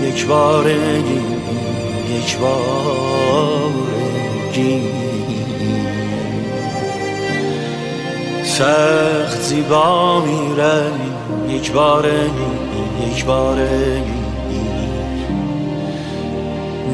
یک 0.07 0.27
بارگی 0.27 1.21
یک 2.15 2.37
بارگی 2.37 3.73
سخت 8.43 9.41
زیبا 9.41 10.21
می‌روی 10.21 11.55
یک 11.55 11.71
بارگی 11.71 12.51
یک 13.11 13.25
بارگی 13.25 14.23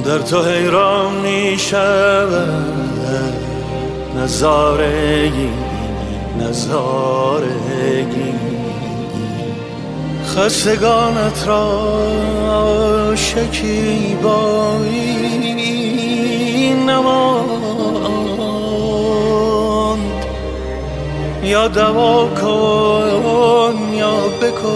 در 0.05 0.19
تو 0.19 0.43
حیران 0.43 1.13
می‌شود. 1.13 2.69
نظارگی 4.17 5.49
نظارگی 6.39 8.38
خستگانت 10.35 11.47
را 11.47 13.15
شکیبایی 13.15 14.59
نماند. 16.73 17.59
یا 21.43 21.67
دوا 21.67 22.27
کن 22.41 23.93
یا 23.93 24.17
بکش. 24.41 24.71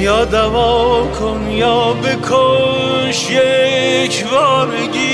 یا 0.00 0.24
دوا 0.24 1.06
کن 1.20 1.50
یا 1.50 1.92
بکش. 1.92 3.30
یک 3.30 4.24
بارگی 4.30 5.07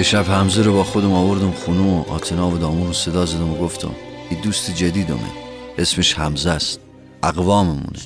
یه 0.00 0.04
شب 0.04 0.24
حمزه 0.30 0.62
رو 0.62 0.72
با 0.72 0.84
خودم 0.84 1.12
آوردم 1.12 1.50
خونه 1.50 1.80
و 1.80 2.04
آتنا 2.08 2.50
و 2.50 2.58
دامون 2.58 2.86
رو 2.86 2.92
صدا 2.92 3.26
زدم 3.26 3.50
و 3.50 3.58
گفتم 3.58 3.90
یه 4.30 4.40
دوست 4.40 4.70
جدیدمه. 4.70 5.30
اسمش 5.78 6.14
حمزه 6.14 6.50
است. 6.50 6.80
اقواممونه. 7.22 7.98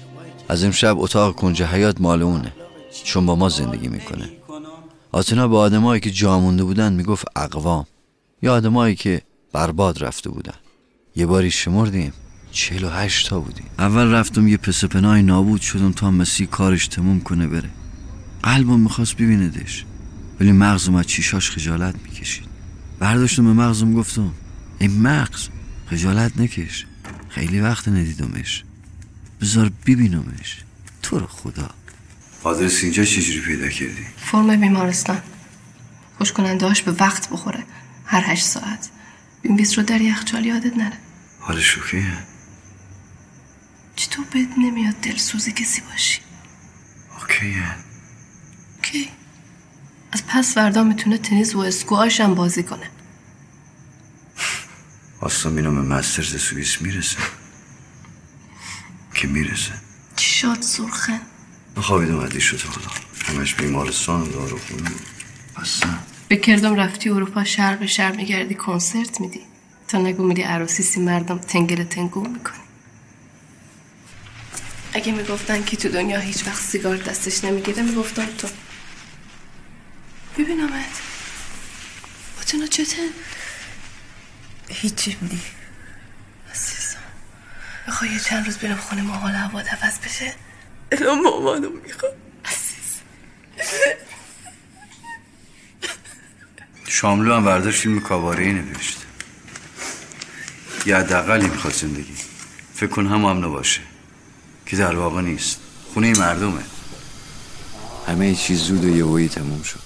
از 0.48 0.64
امشب 0.64 0.98
اتاق 0.98 1.34
کنج 1.34 1.62
حیات 1.62 2.00
مال 2.00 2.22
اونه. 2.22 2.52
چون 3.04 3.26
با 3.26 3.36
ما 3.36 3.48
زندگی 3.48 3.88
می‌کنه. 3.88 4.28
آتنا 5.12 5.48
به 5.48 5.56
آدمایی 5.56 6.00
که 6.00 6.10
جا 6.10 6.40
مونده 6.40 6.64
بودن 6.64 6.92
می‌گفت 6.92 7.24
اقوام. 7.36 7.86
یا 8.42 8.54
آدمایی 8.54 8.94
که 8.94 9.22
برباد 9.52 10.04
رفته 10.04 10.30
بودن. 10.30 10.58
یه 11.16 11.26
باری 11.26 11.50
شمردیم. 11.50 12.12
چهل 12.52 12.84
و 12.84 12.88
هشت 12.88 13.28
تا 13.28 13.40
بودیم. 13.40 13.66
اول 13.78 14.12
رفتم 14.12 14.48
یه 14.48 14.56
پس 14.56 14.84
پناهی 14.84 15.22
نابود 15.22 15.60
شدم 15.60 15.92
تا 15.92 16.10
مسیح 16.10 16.46
کارش 16.46 16.88
تموم 16.88 17.20
کنه 17.20 17.46
بره. 17.46 17.70
قلبم 18.42 18.80
می‌خواست 18.80 19.14
ببیندش 19.14 19.84
ولی 20.40 20.52
مغزم 20.52 20.94
از 20.94 21.06
چیشاش 21.06 21.50
خجالت 21.50 21.94
می‌کشید. 22.04 22.48
برداشتم 22.98 23.44
به 23.44 23.52
مغزم 23.52 23.94
گفتم 23.94 24.34
این 24.78 25.00
مغز 25.02 25.48
خجالت 25.90 26.40
نکش. 26.40 26.86
خیلی 27.28 27.60
وقت 27.60 27.88
ندیدمش. 27.88 28.64
بذار 29.40 29.72
ببینمش. 29.86 30.56
تو 31.02 31.18
رو 31.18 31.26
خدا. 31.26 31.70
آدرس 32.42 32.82
اینجا 32.82 33.04
چجوری 33.04 33.40
پیدا 33.40 33.68
کردی؟ 33.68 34.06
فرم 34.16 34.60
بیمارستان. 34.60 35.22
خوش 36.18 36.32
کنندهاش 36.32 36.82
به 36.82 36.92
وقت 36.92 37.30
بخوره. 37.30 37.64
هر 38.04 38.24
هشت 38.26 38.44
ساعت. 38.44 38.88
این 39.42 39.56
بیست 39.56 39.78
رو 39.78 39.84
در 39.84 40.00
یخچال 40.00 40.44
یادت 40.44 40.76
نره. 40.76 40.98
حالش 41.40 41.78
اوکیه؟ 41.78 42.18
چطور 43.96 44.24
بهت 44.32 44.48
نمیاد 44.58 44.94
دلسوز 44.94 45.48
کسی 45.48 45.80
باشی؟ 45.90 46.20
اوکیه 47.20 47.76
کی 48.82 49.08
از 50.14 50.26
پس 50.26 50.54
فردا 50.54 50.84
می‌تونه 50.84 51.18
تنیس 51.18 51.54
و 51.54 51.58
اسکواش 51.58 52.20
هم 52.20 52.34
بازی 52.34 52.62
کنه. 52.62 52.90
آستان 55.20 55.54
بینم 55.54 55.74
به 55.74 55.94
مسترز 55.94 56.40
سوئیس 56.40 56.82
می‌رسه. 56.82 57.18
که 59.14 59.28
می‌رسه؟ 59.28 59.72
چی 60.16 60.30
شاد 60.30 60.62
سرخه. 60.62 61.20
خوابیدم 61.76 62.20
عدی 62.20 62.40
شده 62.40 62.58
خدا. 62.58 62.90
همش 63.26 63.54
بیمارستان 63.54 64.22
و 64.22 64.26
دارو 64.26 64.58
خونه. 64.58 64.90
اصلا 65.56 65.94
بکردم 66.30 66.74
رفتی 66.74 67.08
اروپا 67.08 67.44
شهر 67.44 67.76
به 67.76 67.86
شهر 67.86 68.16
میگردی 68.16 68.54
کنسرت 68.54 69.20
میدی. 69.20 69.40
تا 69.88 69.98
نگو 69.98 70.24
میری 70.24 70.42
عروسی 70.42 70.82
سی 70.82 71.00
مردم 71.00 71.38
تنگل 71.38 71.84
تنگو 71.84 72.20
می‌کنی. 72.20 72.58
اگه 74.92 75.12
می‌گفتن 75.12 75.64
که 75.64 75.76
تو 75.76 75.88
دنیا 75.88 76.18
هیچ 76.18 76.46
وقت 76.46 76.62
سیگار 76.62 76.96
دستش 76.96 77.44
نمی‌گیره 77.44 77.82
می‌گفتم 77.82 78.26
تو. 78.38 78.48
ببینمت 80.38 81.00
باتونا 82.36 82.66
چته؟ 82.66 83.08
هیچی 84.68 85.16
میدی. 85.20 85.40
عزیزم. 86.54 86.98
بخوای 87.88 88.10
یه 88.10 88.20
چند 88.20 88.46
روز 88.46 88.58
برم 88.58 88.76
خونه 88.76 89.02
ما 89.02 89.12
حال 89.14 89.32
هوا 89.32 89.60
عوض 89.60 89.98
بشه؟ 89.98 90.34
الان 90.92 91.20
مامانو 91.20 91.70
می‌خوام. 91.70 92.12
شاملو 96.88 97.34
هم 97.34 97.44
برداشت 97.44 97.80
فیلم 97.80 98.00
کاباره 98.00 98.52
نوشت 98.52 98.98
یه 100.86 100.96
حداقلی 100.96 101.46
می‌خواد 101.46 101.74
زندگی. 101.74 102.14
فکر 102.74 102.86
کن 102.86 103.06
هم 103.06 103.24
هم 103.24 103.52
باشه. 103.52 103.80
که 104.66 104.76
در 104.76 104.96
واقع 104.96 105.20
نیست. 105.20 105.60
خونه 105.94 106.18
مردمه. 106.18 106.62
همه 108.08 108.34
چیز 108.34 108.58
زود 108.58 108.84
و 108.84 108.96
یهویی 108.96 109.28
تموم 109.28 109.62
شد. 109.62 109.83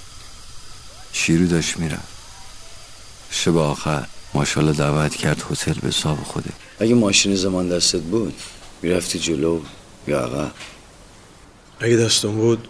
شیرو 1.29 1.47
داشت 1.47 1.77
می‌رفت 1.77 2.09
شب 3.31 3.57
آخر 3.57 4.07
ماشاءالله 4.35 4.77
دعوت 4.77 5.17
کرد 5.17 5.43
هتل 5.51 5.81
به 5.81 5.91
صاحب 5.91 6.25
خوده. 6.25 6.51
اگه 6.81 6.95
ماشین 6.95 7.35
زمان 7.35 7.69
دستت 7.69 8.01
بود 8.01 8.35
می‌رفتی 8.83 9.19
جلو 9.19 9.61
یا 10.07 10.21
عقب؟ 10.21 10.53
اگه 11.81 11.97
دستم 11.97 12.33
بود 12.33 12.69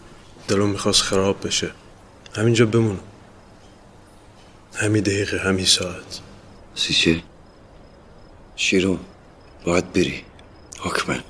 دلم 0.48 0.68
می‌خواست 0.68 1.02
خراب 1.02 1.46
بشه. 1.46 1.70
همینجا 2.34 2.66
بمونم. 2.66 3.00
همین 4.74 5.02
دقیقه 5.02 5.38
همین 5.38 5.66
ساعت. 5.66 6.20
سیچه 6.74 7.22
شیرو 8.56 8.98
باید 9.64 9.92
بری. 9.92 10.22
حکمن 10.78 11.20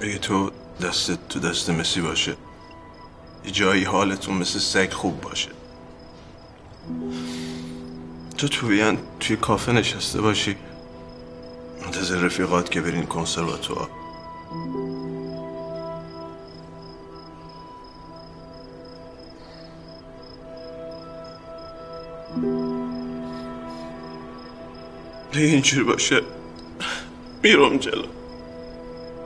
اگه 0.00 0.18
تو 0.18 0.50
دستت 0.82 1.28
تو 1.28 1.38
دست 1.38 1.70
مسی 1.70 2.00
باشه 2.00 2.36
یه 3.44 3.50
جایی 3.50 3.84
حالتون 3.84 4.36
مثل 4.36 4.58
سگ 4.58 4.92
خوب 4.92 5.20
باشه. 5.20 5.57
تو 8.38 8.48
تو 8.48 8.66
بیان 8.66 8.98
توی 9.20 9.36
کافه 9.36 9.72
نشسته 9.72 10.20
باشی. 10.20 10.56
منتظر 11.84 12.16
رفیقات 12.16 12.70
که 12.70 12.80
برین 12.80 13.06
کنسرواتوار. 13.06 13.90
دیگه 25.32 25.46
اینجوری 25.46 25.84
باشه. 25.84 26.20
میرم 27.42 27.76
جلو. 27.76 28.04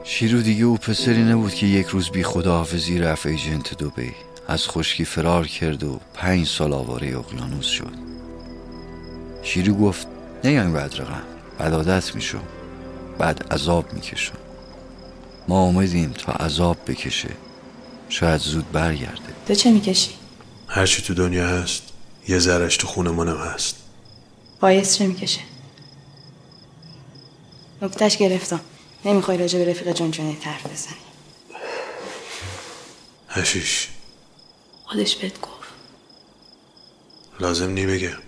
شیرو 0.04 0.42
دیگه 0.42 0.64
او 0.64 0.76
پسری 0.76 1.22
نبود 1.22 1.54
که 1.54 1.66
یک 1.66 1.86
روز 1.86 2.10
بی 2.10 2.22
خداحافظی 2.22 2.98
رفت 2.98 3.26
ایجنت 3.26 3.78
دوبی 3.78 4.14
از 4.48 4.68
خشکی 4.68 5.04
فرار 5.04 5.46
کرد 5.46 5.84
و 5.84 6.00
پنج 6.14 6.46
سال 6.46 6.72
آواره 6.72 7.18
اقیانوس 7.18 7.66
شد. 7.66 7.94
شیرو 9.42 9.74
گفت 9.74 10.06
نیایم 10.44 10.72
بعد 10.72 10.94
رقم 10.94 11.22
بعد 11.58 11.74
عادت 11.74 12.14
میشم 12.14 12.42
بعد 13.18 13.52
عذاب 13.52 13.92
می‌کشم 13.92 14.34
ما 15.48 15.62
اومدیم 15.62 16.10
تا 16.12 16.32
عذاب 16.32 16.76
بکشه 16.86 17.30
شاید 18.08 18.40
زود 18.40 18.72
برگرده. 18.72 19.34
تو 19.48 19.54
چه 19.54 19.70
می‌کشی؟ 19.70 20.10
هرچی 20.68 21.02
تو 21.02 21.14
دنیا 21.14 21.48
هست 21.48 21.82
یه 22.28 22.38
ذرش 22.38 22.76
تو 22.76 22.86
خونمونم 22.86 23.36
هست. 23.36 23.76
باعث 24.60 24.96
چه 24.96 25.06
می‌کشه؟ 25.06 25.40
نکتش 27.82 28.16
گرفتم. 28.16 28.60
نمی‌خوای 29.04 29.38
راجع 29.38 29.58
به 29.58 29.70
رفیق 29.70 29.92
جون 29.92 30.10
جونی 30.10 30.38
حرف 30.42 30.66
بزنی. 30.66 30.96
هشیش 33.28 33.88
خودش 34.92 35.16
بهت 35.16 35.40
گفت. 35.40 35.72
لازم 37.40 37.70
نی 37.70 37.86
بگم 37.86 38.18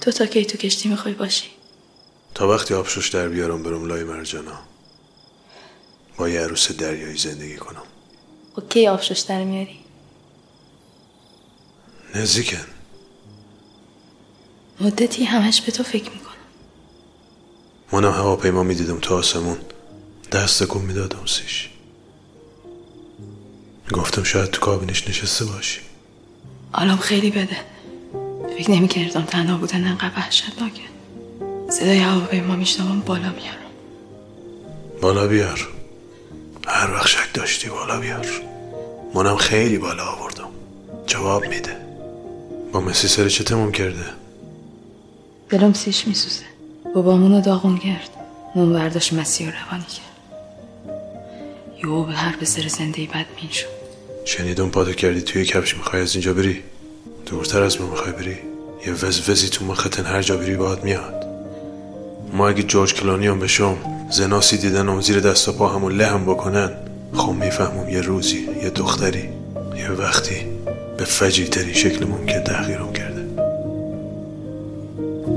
تو 0.00 0.12
تا 0.12 0.26
کی 0.26 0.44
تو 0.44 0.58
کشتی 0.58 0.88
می‌خوای 0.88 1.14
باشی؟ 1.14 1.50
تا 2.34 2.48
وقتی 2.48 2.74
آبشوش 2.74 3.08
در 3.08 3.28
بیارم 3.28 3.62
برم 3.62 3.84
لای 3.84 4.04
مرجانا. 4.04 4.58
با 6.16 6.28
یه 6.28 6.40
عروس 6.40 6.72
دریایی 6.72 7.18
زندگی 7.18 7.56
کنم. 7.56 7.82
و 8.56 8.60
کی 8.60 8.88
آبشوش 8.88 9.20
در 9.20 9.44
میاری؟ 9.44 9.78
نزدیکن. 12.14 12.66
مدتی 14.80 15.24
همش 15.24 15.60
به 15.60 15.72
تو 15.72 15.82
فکر 15.82 16.10
می‌کنم. 16.10 16.32
منم 17.92 18.12
هواپیما 18.12 18.62
می‌دیدم 18.62 18.98
تو 18.98 19.14
آسمون. 19.14 19.58
دست 20.32 20.62
کن 20.62 20.80
می‌دادم 20.80 21.26
سیش. 21.26 21.71
گفتم 23.90 24.22
شاید 24.22 24.50
تو 24.50 24.60
کابینش 24.60 25.08
نشسته 25.08 25.44
باشی. 25.44 25.80
حالم 26.72 26.96
خیلی 26.96 27.30
بده. 27.30 27.56
فکر 28.58 28.70
نمی‌کردم 28.70 29.22
تنها 29.22 29.56
بودن 29.56 29.84
انقدر 29.86 30.10
وحشتناکه. 30.16 30.82
صدای 31.70 31.98
هواپیما 31.98 32.56
میشنوم 32.56 33.00
بالا 33.00 33.22
میارم 33.22 33.72
بالا 35.00 35.26
بیار. 35.26 35.68
هر 36.66 36.90
وقت 36.94 37.06
شک 37.06 37.34
داشتی 37.34 37.68
بالا 37.68 38.00
بیار. 38.00 38.26
منم 39.14 39.36
خیلی 39.36 39.78
بالا 39.78 40.04
آوردم. 40.04 40.48
جواب 41.06 41.46
میده. 41.46 41.76
با 42.72 42.80
مسی 42.80 43.08
سر 43.08 43.28
چتمون 43.28 43.72
کرده؟ 43.72 44.04
دلم 45.48 45.72
سیش 45.72 46.06
میسوزه. 46.06 46.44
بابامونو 46.94 47.40
داغون 47.40 47.78
کرد. 47.78 48.10
نون 48.56 48.72
برداشت 48.72 49.12
مسیح 49.12 49.46
رو 49.46 49.52
روانی 49.66 49.84
کرد. 49.84 50.11
یو 51.84 52.04
به 52.04 52.12
هر 52.12 52.36
پسر 52.36 52.68
زنده 52.68 53.06
بد 53.06 53.26
مین 53.36 53.50
شد 53.50 53.66
شنیدم 54.24 54.70
پاتو 54.70 54.92
کردی 54.92 55.20
توی 55.20 55.44
کفش 55.44 55.76
می‌خوای 55.76 56.02
از 56.02 56.14
اینجا 56.14 56.34
بری؟ 56.34 56.62
دورتر 57.26 57.62
از 57.62 57.80
ما 57.80 57.90
می‌خوای 57.90 58.12
بری؟ 58.12 58.36
یه 58.86 58.92
وز 58.92 59.30
وزی 59.30 59.48
تو 59.48 59.64
مختن 59.64 60.04
هر 60.04 60.22
جا 60.22 60.36
بری 60.36 60.56
باید 60.56 60.84
میاد. 60.84 61.24
ما 62.32 62.48
اگه 62.48 62.62
جورج 62.62 62.94
کلانی 62.94 63.26
هم 63.26 63.40
بشم 63.40 63.76
زناسی 64.10 64.56
دیدن 64.56 64.88
هم 64.88 65.00
زیر 65.00 65.20
دست 65.20 65.48
و 65.48 65.52
پا 65.52 65.68
همون 65.68 65.92
لهم 65.92 66.24
بکنن 66.24 66.70
خب 67.14 67.32
می‌فهمم 67.32 67.88
یه 67.88 68.00
روزی 68.00 68.48
یه 68.62 68.70
دختری 68.70 69.28
یه 69.76 69.90
وقتی 69.90 70.46
به 70.98 71.04
فجی 71.04 71.44
ترین 71.44 71.74
شکل 71.74 72.04
ممکن 72.06 72.44
تحقیرم 72.44 72.92
کرده 72.92 73.22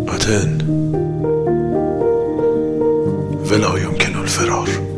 آتن 0.07 0.61
ولا 3.49 3.79
يمكن 3.79 4.15
الفرار 4.15 4.94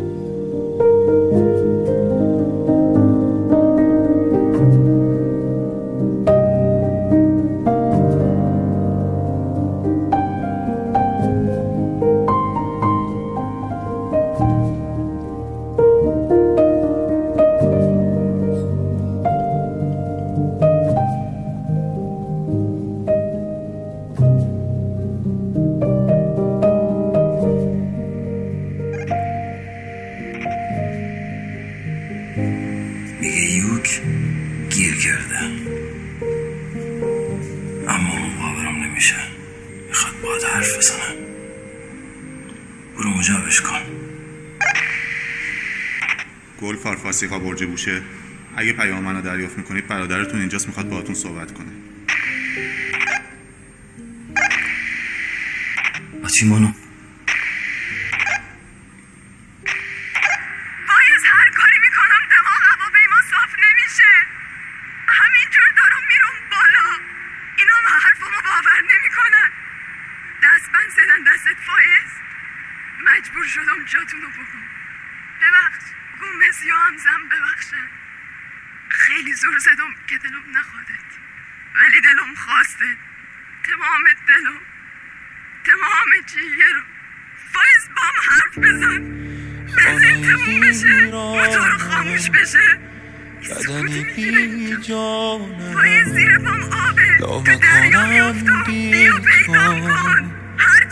برج 47.58 47.70
بوشه 47.70 48.02
اگه 48.56 48.74
پیام 48.74 49.04
منو 49.04 49.22
دریافت 49.22 49.58
می‌کنید 49.58 49.88
برادرتون 49.88 50.40
اینجاست 50.40 50.68
می‌خواد 50.68 50.90
باهاتون 50.90 51.16
صحبت 51.16 51.54
کنه. 51.54 51.68
آچیمانو 56.24 56.72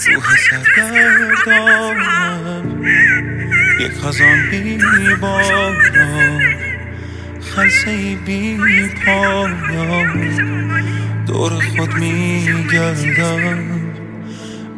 روح 0.04 0.26
سرگردانم 0.50 1.86
یک 3.80 3.92
خزان 3.92 4.50
بی 4.52 4.78
باران 5.22 5.76
خلصه 7.42 8.16
بی 8.26 8.58
پایان 9.06 10.36
دور 11.28 11.52
خود 11.52 11.94
می 11.94 12.46
گردم 12.72 13.58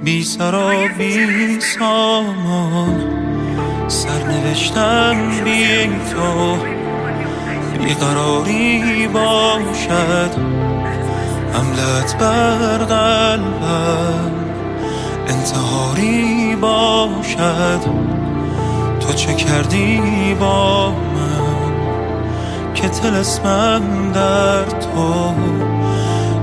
بی 0.03 0.23
سر 0.23 0.55
و 0.55 0.87
بی 0.97 1.59
سامان 1.59 3.17
سرنوشتم 3.87 5.43
بی 5.43 5.87
تو 6.13 6.57
بیقراری 7.83 9.07
باشد 9.07 10.31
حملت 11.53 12.17
بر 12.17 12.77
قلبم 12.77 14.36
انتحاری 15.27 16.55
باشد. 16.55 17.79
تو 18.99 19.13
چه 19.13 19.33
کردی 19.33 20.35
با 20.39 20.89
من؟ 20.89 21.73
که 22.73 22.89
تلسمم 22.89 24.11
در 24.13 24.63
تو؟ 24.63 25.33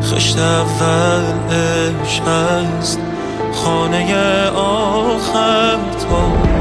خشت 0.03 0.39
اول 0.39 1.25
عشق 1.51 2.25
خانه 3.53 4.15
آخر 4.57 5.77
تو. 6.01 6.55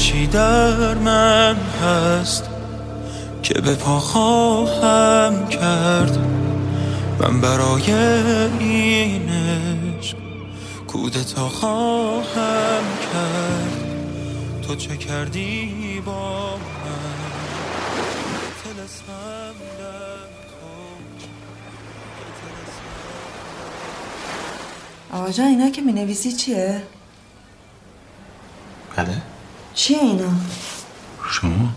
آتشی 0.00 0.26
در 0.26 0.94
من 0.94 1.56
هست 1.56 2.50
که 3.42 3.54
به 3.54 3.74
پا 3.74 3.98
خواهم 4.00 5.48
کرد. 5.48 6.18
من 7.20 7.40
برای 7.40 7.92
این 8.58 9.30
عشق 9.30 10.16
کودتا 10.86 11.48
خواهم 11.48 12.82
کرد. 13.12 13.84
تو 14.62 14.74
چه 14.74 14.96
کردی 14.96 16.02
با 16.06 16.56
من؟ 16.56 17.20
تلسمم 18.64 19.54
در 19.78 20.20
آقا 25.18 25.30
جان 25.30 25.46
اینا 25.46 25.70
که 25.70 25.82
می 25.82 25.92
نویسی 25.92 26.32
چیه؟ 26.32 26.82
بله. 28.96 29.29
چیه 29.74 29.98
اینا؟ 29.98 30.30
شما؟ 31.30 31.68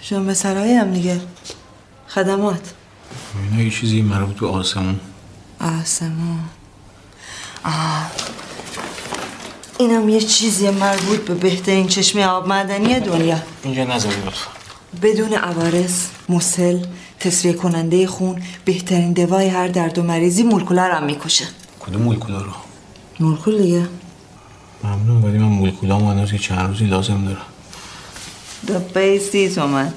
شما 0.00 0.20
به 0.20 0.34
سرای 0.34 0.74
هم 0.74 0.92
دیگه. 0.92 1.20
خدمات. 2.08 2.74
اینا 3.50 3.62
یه 3.62 3.70
چیزی 3.70 4.02
مربوط 4.02 4.36
به 4.36 4.46
آسمون. 4.48 5.00
آسمون. 5.60 6.40
آه. 7.64 8.10
اینم 9.78 10.08
یه 10.08 10.20
چیزی 10.20 10.70
مربوط 10.70 11.20
به 11.20 11.34
بهترین 11.34 11.88
چشمه 11.88 12.26
آب 12.26 12.48
معدنی 12.48 13.00
دنیا. 13.00 13.38
اینجا 13.62 13.84
نذاری 13.84 14.16
لطفا. 14.16 14.50
بدون 15.02 15.34
عوارض 15.34 16.06
مسل 16.28 16.84
تصفیه 17.20 17.52
کننده 17.52 18.06
خون 18.06 18.42
بهترین 18.64 19.12
دوای 19.12 19.48
هر 19.48 19.68
درد 19.68 19.98
و 19.98 20.02
مریضی 20.02 20.42
مولکولر 20.42 20.90
هم 20.90 21.04
می‌کشه. 21.04 21.44
کدوم 21.80 22.02
مولکولا 22.02 22.42
رو؟ 22.42 22.52
مولکول 23.20 23.62
دیگه. 23.62 23.88
ممنون 24.84 25.22
ولی 25.22 25.38
من 25.38 25.48
مولکولا 25.48 25.98
هنوز 25.98 26.30
که 26.30 26.38
چند 26.38 26.68
روزی 26.68 26.84
لازم 26.84 27.24
دارم. 27.24 27.46
دبه 28.68 29.18
سی 29.18 29.50
تومن 29.50 29.92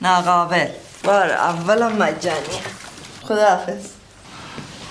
ناقابل 0.00 0.68
بار 1.04 1.30
اولم 1.30 1.92
مجانی 1.92 2.58
خداحافظ. 3.22 3.84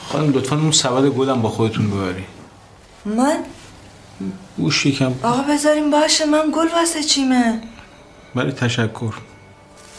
خانم 0.07 0.33
لطفا 0.33 0.55
اون 0.55 0.71
سبد 0.71 1.05
گلم 1.05 1.41
با 1.41 1.49
خودتون 1.49 1.91
ببری. 1.91 2.25
من؟ 3.05 3.37
گوش 4.57 4.85
یکم. 4.85 5.13
آقا 5.23 5.41
بذاریم 5.41 5.91
باشه. 5.91 6.25
من 6.25 6.51
گل 6.55 6.67
واسه 6.67 7.03
چیمه؟ 7.03 7.61
برای 8.35 8.51
تشکر. 8.51 9.13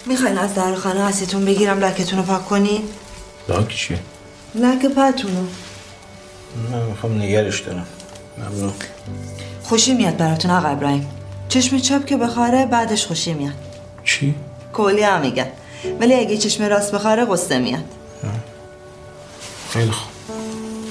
می‌خواین 0.07 0.39
از 0.39 0.55
در 0.55 0.75
خانه 0.75 1.05
هستیتون 1.05 1.45
بگیرم 1.45 1.79
لکتون 1.79 2.19
رو 2.19 2.25
پاک 2.25 2.49
کنین 2.49 2.83
لاک 3.49 3.69
چیه؟ 3.69 3.99
لک 4.55 4.87
پتونو. 4.87 5.47
من 6.73 6.83
می‌خوام 6.83 7.23
نگرش 7.23 7.61
دارم. 7.61 7.87
ممنون. 8.39 8.73
خوشی 9.63 9.95
میاد 9.95 10.17
براتون 10.17 10.51
آقا 10.51 10.69
ابراهیم. 10.69 11.09
چشم 11.49 11.79
چپ 11.79 12.07
که 12.07 12.17
بخاره 12.17 12.67
بعدش 12.67 13.07
خوشی 13.07 13.35
میاد. 13.35 13.55
چی؟ 14.05 14.35
کلی 14.73 15.03
هم 15.03 15.21
میگن. 15.21 15.47
ولی 16.01 16.15
اگه 16.15 16.37
چشم 16.37 16.65
راست 16.65 16.93
بخاره 16.93 17.25
قصه 17.25 17.59
میاد. 17.59 17.85
خیلی 19.71 19.91
خوب. 19.91 20.13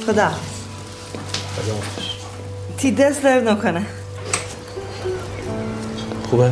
خدا. 0.07 0.31
تی 2.77 2.91
دست 2.91 3.23
درد 3.23 3.49
نکنه. 3.49 3.85
خوبه؟ 6.29 6.51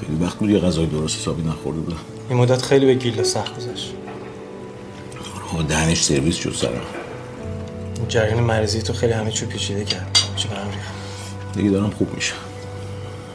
خیلی 0.00 0.24
وقت 0.24 0.38
بود 0.38 0.50
یه 0.50 0.58
غذای 0.58 0.86
درست 0.86 1.18
حسابی 1.18 1.42
نخورده 1.42 1.80
بودم. 1.80 1.96
این 2.28 2.38
مدت 2.38 2.62
خیلی 2.62 2.86
به 2.86 2.94
گیلا 2.94 3.24
سخت 3.24 3.56
گذشت. 3.56 3.94
دهنش 5.68 6.02
سرویس 6.02 6.36
شد 6.36 6.54
سرم 6.54 7.01
این 8.02 8.08
جریان 8.08 8.40
مریضی 8.40 8.82
تو 8.82 8.92
خیلی 8.92 9.12
همه 9.12 9.30
چی 9.30 9.46
پیچیده 9.46 9.84
کرد. 9.84 10.18
چی 10.36 10.48
به 10.48 10.54
هم 10.56 10.66
ریخت؟ 10.66 10.92
دیگه 11.54 11.70
دارم 11.70 11.90
خوب 11.90 12.14
میشه. 12.14 12.32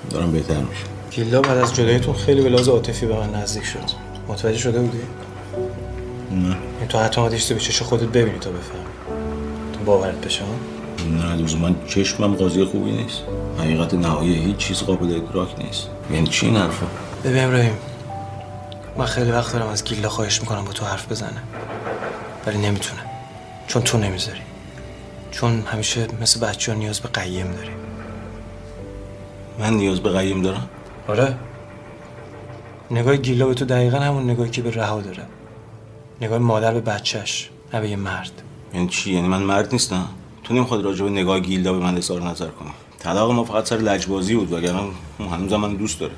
دارم 0.10 0.32
بهتر 0.32 0.60
میشه. 0.60 0.84
گیلا 1.12 1.42
بعد 1.42 1.58
از 1.58 1.76
جداییتون 1.76 2.14
خیلی 2.14 2.42
به 2.42 2.50
لحاظ 2.50 2.68
عاطفی 2.70 3.06
به 3.06 3.16
من 3.16 3.36
نزدیک 3.36 3.64
شد. 3.66 3.80
متوجه 4.28 4.58
شده 4.58 4.80
بودی؟ 4.80 4.98
نه. 6.32 6.58
این 6.80 6.88
تو 6.90 7.00
حتی 7.00 7.22
آدیش 7.22 7.46
تو 7.46 7.54
به 7.54 7.60
چش 7.60 7.82
خودت 7.82 8.04
ببینی 8.04 8.40
تا 8.40 8.50
بفهم 8.50 8.86
تو 9.74 9.80
باورت 9.86 10.26
بشه؟ 10.26 10.42
نه 11.12 11.36
لزوما 11.36 11.72
چشمم 11.88 12.36
قاضی 12.36 12.64
خوبی 12.64 12.92
نیست. 12.92 13.22
حقیقت 13.60 13.94
نهایی 13.94 14.36
هیچ 14.36 14.58
چیز 14.58 14.78
قابل 14.84 15.16
ادراک 15.16 15.60
نیست. 15.60 15.88
یعنی 16.12 16.28
چی 16.28 16.46
این 16.46 16.58
حرفا؟ 16.58 16.86
ببین 17.24 17.44
ابراهیم 17.44 17.78
من 18.98 19.06
خیلی 19.06 19.32
وقت 19.32 19.54
دارم 19.54 19.68
از 19.68 19.84
گیلا 19.84 20.10
خواهش 20.10 20.42
می‌کنم 20.42 20.66
با 20.66 20.72
تو 20.72 20.86
حرف 20.86 21.12
بزنه. 21.12 21.44
ولی 22.48 22.58
نمی‌تونه 22.58 23.02
چون 23.68 23.82
تو 23.82 23.98
نمی‌ذاری. 23.98 24.42
چون 25.32 25.62
همیشه 25.62 26.08
مثل 26.22 26.40
بچه 26.40 26.72
ها 26.72 26.78
نیاز 26.78 27.00
به 27.00 27.10
قیم 27.10 27.52
داری 27.52 27.70
من 29.60 29.74
نیاز 29.74 30.00
به 30.00 30.10
قیم 30.10 30.42
دارم؟ 30.42 30.70
آره. 31.08 31.38
نگاه 32.92 33.18
گیلا 33.18 33.48
به 33.48 33.54
تو 33.54 33.66
دقیقا 33.66 34.00
همون 34.00 34.30
نگاهی 34.30 34.50
که 34.50 34.62
به 34.62 34.72
رها 34.72 35.02
داره. 35.02 35.24
نگاه 36.22 36.38
مادر 36.40 36.74
به 36.74 36.82
بچهش 36.82 37.50
نه 37.74 37.82
به 37.82 37.90
یه 37.90 37.96
مرد. 37.96 38.32
یعنی 38.74 38.88
چی؟ 38.88 39.14
یعنی 39.14 39.28
من 39.28 39.42
مرد 39.42 39.72
نیستم. 39.72 40.08
تو 40.44 40.54
نمی‌خواد 40.54 40.84
راجع 40.84 41.04
به 41.04 41.10
نگاه 41.10 41.40
گیلدا 41.40 41.74
به 41.74 41.80
من 41.80 41.98
اظهار 41.98 42.22
نظر 42.22 42.48
کنی 42.48 42.70
طلاق 43.00 43.32
ما 43.32 43.44
فقط 43.44 43.70
سر 43.70 43.78
لجبازی 43.78 44.36
بود 44.36 44.54
وگرنه 44.54 44.80
هنوز 45.20 45.54
من 45.54 45.76
دوست 45.76 46.00
داره. 46.00 46.14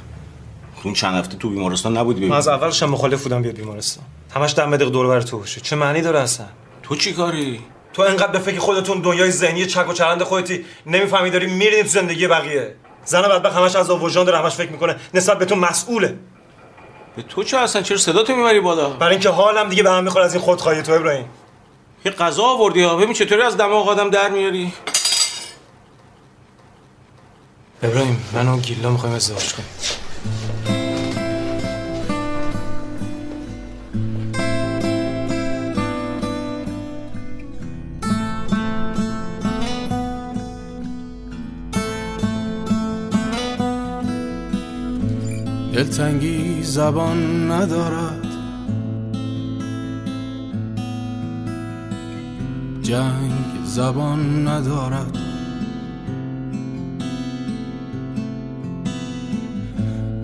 تو 0.75 0.81
این 0.83 0.93
چند 0.93 1.15
هفته 1.15 1.37
تو 1.37 1.49
بیمارستان 1.49 1.97
نبودی 1.97 2.19
من 2.19 2.25
ببین 2.25 2.37
از 2.37 2.47
اولش 2.47 2.83
هم 2.83 2.89
مخالف 2.89 3.23
بودم 3.23 3.41
بیاد 3.41 3.55
بیمارستان. 3.55 4.03
همش 4.35 4.53
دم 4.57 4.77
دقیق 4.77 4.89
دور 4.89 5.07
بر 5.07 5.21
تو 5.21 5.37
باشه. 5.37 5.61
چه 5.61 5.75
معنی 5.75 6.01
داره 6.01 6.19
اصلا؟ 6.19 6.45
تو 6.83 6.95
چی 6.95 7.13
کاری؟ 7.13 7.59
تو 7.99 8.05
انقدر 8.05 8.31
به 8.31 8.39
فکر 8.39 8.59
خودتون 8.59 9.01
دنیای 9.01 9.31
ذهنی 9.31 9.65
چک 9.65 9.89
و 9.89 9.93
چرند 9.93 10.23
خودتی 10.23 10.65
نمی‌فهمی 10.85 11.29
داری 11.29 11.47
میرین 11.47 11.83
تو 11.83 11.89
زندگی 11.89 12.27
بقیه. 12.27 12.75
زن 13.05 13.21
بدبخت 13.21 13.55
همش 13.55 13.75
از 13.75 13.89
آووژان 13.89 14.25
داره 14.25 14.37
همش 14.37 14.53
فکر 14.53 14.71
می‌کنه. 14.71 14.95
نسبت 15.13 15.39
به 15.39 15.45
تو 15.45 15.55
مسئوله. 15.55 16.15
به 17.15 17.21
تو 17.21 17.43
چه 17.43 17.57
اصلا؟ 17.57 17.81
چرا 17.81 17.97
صدا 17.97 18.23
تو 18.23 18.35
می‌بری 18.35 18.59
بالا؟ 18.59 18.89
برای 18.89 19.11
اینکه 19.11 19.29
حالم 19.29 19.69
دیگه 19.69 19.83
به 19.83 19.91
هم 19.91 20.03
می‌خوره 20.03 20.25
از 20.25 20.33
این 20.33 20.43
خودخواهی 20.43 20.81
تو 20.81 20.91
ابراهیم. 20.91 21.25
یه 22.05 22.11
غذا 22.11 22.43
آوردی 22.43 22.83
ها. 22.83 22.95
ببین 22.95 23.13
چطوری 23.13 23.41
از 23.41 23.57
دماغ 23.57 23.89
آدم 23.89 24.09
در 24.09 24.29
میاری؟ 24.29 24.73
ابراهیم 27.83 28.25
من 28.33 28.47
و 28.47 28.57
گیلا 28.57 28.89
می‌خوایم 28.89 29.15
ازدواج 29.15 29.53
کنیم. 29.53 29.69
دلتنگی 45.79 46.63
زبان 46.63 47.51
ندارد. 47.51 48.25
جنگ 52.81 53.31
زبان 53.65 54.47
ندارد. 54.47 55.17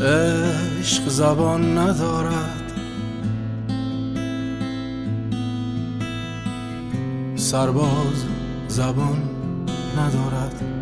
عشق 0.01 1.07
زبان 1.07 1.77
ندارد. 1.77 2.71
سرباز 7.35 8.25
زبان 8.67 9.21
ندارد. 9.97 10.74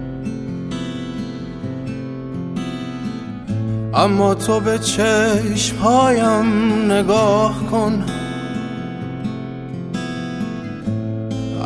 اما 3.96 4.36
تو 4.36 4.60
به 4.60 4.80
چشمهایم 4.80 6.46
نگاه 6.92 7.54
کن. 7.72 8.04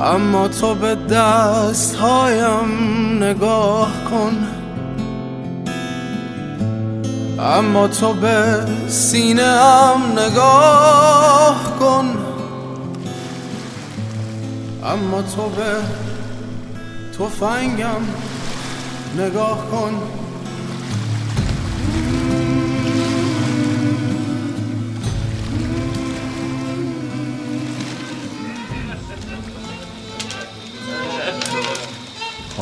اما 0.03 0.47
تو 0.47 0.75
به 0.75 0.95
دستهایم 0.95 2.69
نگاه 3.23 3.91
کن. 4.09 4.47
اما 7.39 7.87
تو 7.87 8.13
به 8.13 8.65
سینه 8.87 9.43
ام 9.43 10.19
نگاه 10.19 11.79
کن. 11.79 12.17
اما 14.85 15.21
تو 15.21 15.49
به 15.49 15.75
تفنگم 17.17 18.01
نگاه 19.17 19.57
کن. 19.71 19.93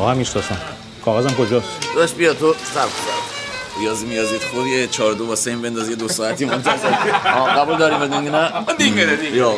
آقا 0.06 0.14
همین 0.14 0.24
شتاسم 0.24 0.58
کاغذم 1.06 1.36
کجاست؟ 1.36 1.68
داشت 1.96 2.16
بیا 2.16 2.34
تو. 2.34 2.54
سب 2.54 2.88
سب 2.88 2.90
ریاضی 3.80 4.06
میازید 4.06 4.42
خود 4.42 4.68
یه 4.68 4.88
چهار 4.88 5.14
دو 5.14 5.26
واسه 5.28 5.52
این 5.52 5.62
بنداز 5.62 5.90
یه 5.90 5.96
دو 5.96 6.08
ساعتی 6.08 6.46
منتظر. 6.46 6.94
آه 7.36 7.50
قبول 7.50 7.78
داریم 7.78 8.02
و 8.02 8.08
دینگه 8.08 8.32
نه 8.32 9.16
دینگه 9.16 9.44
آقا. 9.44 9.58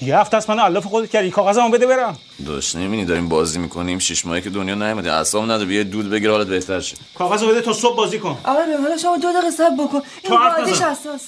یه 0.00 0.18
هفته 0.18 0.36
است 0.36 0.50
من 0.50 0.58
علاف 0.58 0.84
خودت 0.86 1.10
کردی. 1.10 1.30
کاغذمو 1.30 1.70
بده 1.70 1.86
برم. 1.86 2.16
داشت 2.46 2.76
نمی‌بینی 2.76 3.04
داریم 3.04 3.28
بازی 3.28 3.58
می‌کنیم. 3.58 3.98
شش 3.98 4.26
ماهی 4.26 4.40
که 4.40 4.50
دنیا 4.50 4.74
نیومده. 4.74 5.12
اعصاب 5.12 5.44
نداره 5.44 5.64
بیا 5.64 5.82
دود 5.82 6.10
بگیر 6.10 6.30
حالت 6.30 6.46
بهتر 6.46 6.80
شه. 6.80 6.96
کاغذو 7.14 7.48
بده 7.48 7.60
تا 7.60 7.72
صبح 7.72 7.96
بازی 7.96 8.18
کن. 8.18 8.38
آقا 8.44 8.66
به 8.66 8.82
حالا 8.82 8.96
شما 8.96 9.16
دو 9.16 9.32
دقیقه 9.32 9.50
صبر 9.50 9.74
بکن. 9.84 10.00
تو 10.24 10.32
این 10.32 10.64
بازیش. 10.64 10.82
اساس 10.82 11.20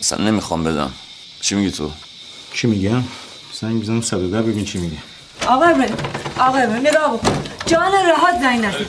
اصلا 0.00 0.24
نمی‌خوام 0.24 0.64
بدم. 0.64 0.92
چی 1.40 1.54
میگی 1.54 1.70
تو؟ 1.70 1.90
چی 2.54 2.66
میگم؟ 2.66 3.04
زنگ 3.60 3.72
می‌زنم 3.72 4.00
صدوگر 4.00 4.42
ببین 4.42 4.64
چی 4.64 4.78
میگه. 4.78 4.96
آقا 5.46 5.74
آقا 6.38 6.58
نگاه 6.58 7.16
بکن. 7.16 7.42
جان 7.66 7.92
راحت 7.92 8.40
زنگ 8.40 8.64
نزن. 8.64 8.86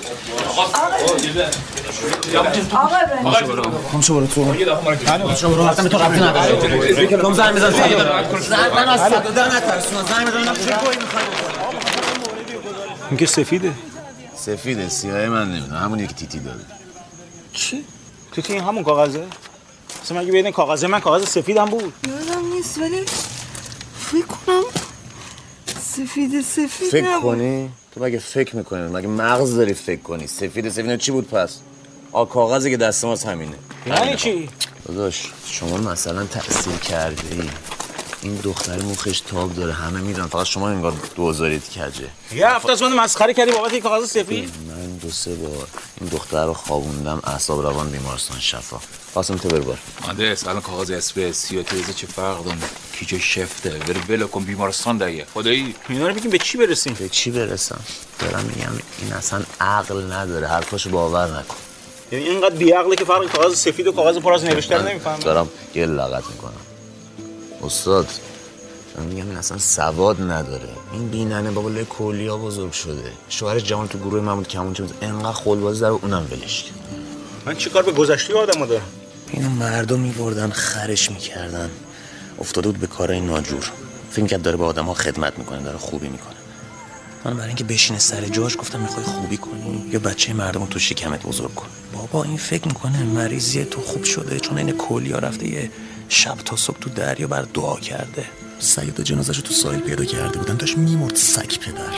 آقا 2.73 4.01
شو 4.01 4.13
برو. 4.13 4.27
تو 4.27 4.43
برو 5.49 5.63
اصلا 5.63 5.83
به 5.83 5.89
تو. 5.89 5.97
ربطی 5.97 6.19
نداره 6.19 7.07
کم 7.07 7.33
زنگ 7.33 7.55
بزن 7.55 7.71
زنگ 7.71 7.93
من 8.75 8.89
از 8.89 8.99
صدادر 9.09 9.47
نترسونا 9.55 10.03
زنگ 10.03 10.27
بزن 10.27 10.39
می‌خوای 10.39 10.97
این 13.09 13.17
که 13.17 13.25
سفیده. 13.25 13.71
سفیده 14.35 14.89
سیاه 14.89 15.29
من 15.29 15.51
نمی‌دونم. 15.51 15.81
همون 15.83 15.99
یکی 15.99 16.13
تیتی 16.13 16.39
داره. 16.39 16.59
چی؟ 17.53 17.83
تو 18.31 18.41
این 18.49 18.63
همون 18.63 18.83
کاغذه؟ 18.83 19.23
اصلا 20.03 20.19
مگه 20.19 20.31
ببین 20.31 20.51
کاغذه 20.51 20.87
من 20.87 20.99
کاغذ 20.99 21.25
سفیدم 21.25 21.65
بود؟ 21.65 21.93
یادم 22.07 22.53
نیست 22.53 22.77
ولی 22.77 23.05
فکر 23.99 24.25
کنم 24.25 24.63
سفید 25.95 26.41
سفید 26.41 26.89
فکر 26.89 27.09
نبود. 27.09 27.21
کنی؟ 27.35 27.69
تو 27.91 28.03
مگه 28.03 28.19
فکر 28.19 28.55
می‌کنی؟ 28.55 28.81
مگه 28.81 29.07
مغز 29.07 29.55
داری 29.55 29.73
فکر 29.73 30.01
کنی؟ 30.01 30.27
سفید 30.27 30.69
سفید 30.69 30.99
چی 30.99 31.11
بود 31.11 31.27
پس؟ 31.29 31.57
آ 32.11 32.25
کاغذی 32.25 32.71
که 32.71 32.77
دست 32.77 33.05
ماست 33.05 33.25
همینه. 33.25 33.55
یعنی 33.87 34.15
چی؟ 34.15 34.49
داداش 34.87 35.31
شما 35.45 35.77
مثلا 35.77 36.25
تأثیر 36.25 36.75
کرده 36.75 37.21
ای 37.31 37.49
این 38.21 38.35
دختر 38.35 38.81
مخش 38.81 39.19
تاب 39.19 39.55
داره 39.55 39.73
همه 39.73 39.99
می‌دونن. 39.99 40.27
فقط 40.27 40.45
شما 40.45 40.69
انگار 40.69 40.93
دوزارید 41.15 41.69
کجه. 41.69 42.09
یه 42.35 42.47
هفته 42.47 42.71
از 42.71 42.81
من 42.81 42.93
مسخره 42.93 43.33
کردی 43.33 43.51
بابت 43.51 43.73
این 43.73 43.81
کاغذ 43.81 44.09
سفید؟ 44.09 44.53
من 44.67 44.97
دو 44.97 45.11
سه 45.11 45.35
بار 45.35 45.67
این 46.01 46.09
دختر 46.09 46.45
رو 46.45 46.53
خوابوندم 46.53 47.19
اعصاب 47.23 47.61
روان 47.61 47.89
بیمارستان 47.89 48.39
شفا. 48.39 48.77
قاسم 49.13 49.35
تو 49.35 49.49
بربار 49.49 49.77
مهندس 50.01 50.47
الان 50.47 50.61
کاغذ 50.61 50.91
اسپرس 50.91 51.51
یا 51.51 51.63
تیزه 51.63 51.93
چه 51.93 52.07
فرق 52.07 52.43
داره؟ 52.43 52.57
کیچه 52.93 53.19
شفته؟ 53.19 53.69
بره 53.69 53.99
ولو 54.09 54.27
کن 54.27 54.43
بیمارستان 54.43 54.97
دیگه 54.97 55.25
خدایی. 55.33 55.75
اینا 55.89 56.07
رو 56.07 56.13
بگیم 56.13 56.31
به 56.31 56.37
چی 56.37 56.57
برسیم؟ 56.57 56.93
به 56.93 57.09
چی 57.09 57.31
برسم؟ 57.31 57.79
دارم 58.19 58.45
میگم 58.45 58.71
این 59.01 59.13
اصلا 59.13 59.41
عقل 59.59 60.11
نداره. 60.11 60.47
حرفاشو 60.47 60.89
باور 60.89 61.39
نکن. 61.39 61.55
یعنی 62.11 62.25
اینقدر 62.25 62.55
بیعقله 62.55 62.95
که 62.95 63.05
فرق 63.05 63.31
کاغذ 63.31 63.55
سفید 63.55 63.87
و 63.87 63.91
کاغذ 63.91 64.17
پر 64.17 64.33
از 64.33 64.43
نوشته 64.43 64.77
رو 64.77 64.87
نمی‌فهمه. 64.87 65.23
دارم 65.23 65.49
یه 65.75 65.85
لغت 65.85 66.23
می‌کنم. 66.27 66.53
استاد 67.63 68.07
من 68.97 69.05
میگم 69.05 69.27
این 69.27 69.37
اصلا 69.37 69.57
سواد 69.57 70.21
نداره. 70.21 70.69
این 70.93 71.09
بیننه 71.09 71.51
بابا 71.51 71.69
لای 71.69 71.85
کلیا 71.85 72.37
بزرگ 72.37 72.71
شده. 72.71 73.11
شوهر 73.29 73.59
جوان 73.59 73.87
تو 73.87 73.97
گروه 73.97 74.21
من 74.21 74.35
بود 74.35 74.47
که 74.47 74.59
همون 74.59 74.73
چیز. 74.73 74.85
انقدر 75.01 75.31
خلبازی 75.31 75.79
داره 75.79 75.93
اونم 75.93 76.27
ولش 76.31 76.63
کرد. 76.63 76.75
من 77.45 77.55
چیکار 77.55 77.83
به 77.83 77.91
گذشته 77.91 78.33
آدمو 78.33 78.65
دارم 78.65 78.85
اینو 79.31 79.49
مردم 79.49 79.99
میبردن 79.99 80.49
خرش 80.49 81.11
می‌کردن. 81.11 81.69
افتاده 82.39 82.67
بود 82.67 82.77
به 82.77 82.87
کارهای 82.87 83.21
ناجور. 83.21 83.71
فکر 84.11 84.25
کرد 84.25 84.41
داره 84.41 84.57
به 84.57 84.63
آدم 84.63 84.85
ها 84.85 84.93
خدمت 84.93 85.39
می‌کنه 85.39 85.61
داره 85.63 85.77
خوبی 85.77 86.07
می‌کنه. 86.07 86.35
من 87.25 87.33
برای 87.33 87.47
اینکه 87.47 87.63
بشینه 87.63 87.99
سر 87.99 88.25
جاش 88.25 88.57
گفتم 88.57 88.79
می‌خوای 88.79 89.05
خوبی 89.05 89.37
کنی؟ 89.37 89.89
یا 89.91 89.99
بچه 89.99 90.33
مردم 90.33 90.65
تو 90.65 90.79
شکمت 90.79 91.23
بزرگ 91.23 91.55
کن؟ 91.55 91.67
بابا 91.93 92.23
این 92.23 92.37
فکر 92.37 92.67
می‌کنه 92.67 93.03
مریضیه 93.03 93.65
تو 93.65 93.81
خوب 93.81 94.03
شده 94.03 94.39
چون 94.39 94.57
این 94.57 94.71
کلیا 94.71 95.19
رفته 95.19 95.47
یه 95.47 95.71
شب 96.13 96.35
تا 96.45 96.55
صبح 96.55 96.77
تو 96.79 96.89
دریا 96.89 97.27
بر 97.27 97.41
دعا 97.41 97.79
کرده. 97.79 98.25
سید 98.59 99.01
جنازش 99.01 99.37
تو 99.39 99.53
ساحل 99.53 99.79
پیدا 99.79 100.05
کرده 100.05 100.37
بودن 100.37 100.55
داشت 100.55 100.77
میمرد 100.77 101.15
سگ 101.15 101.57
پدر. 101.59 101.93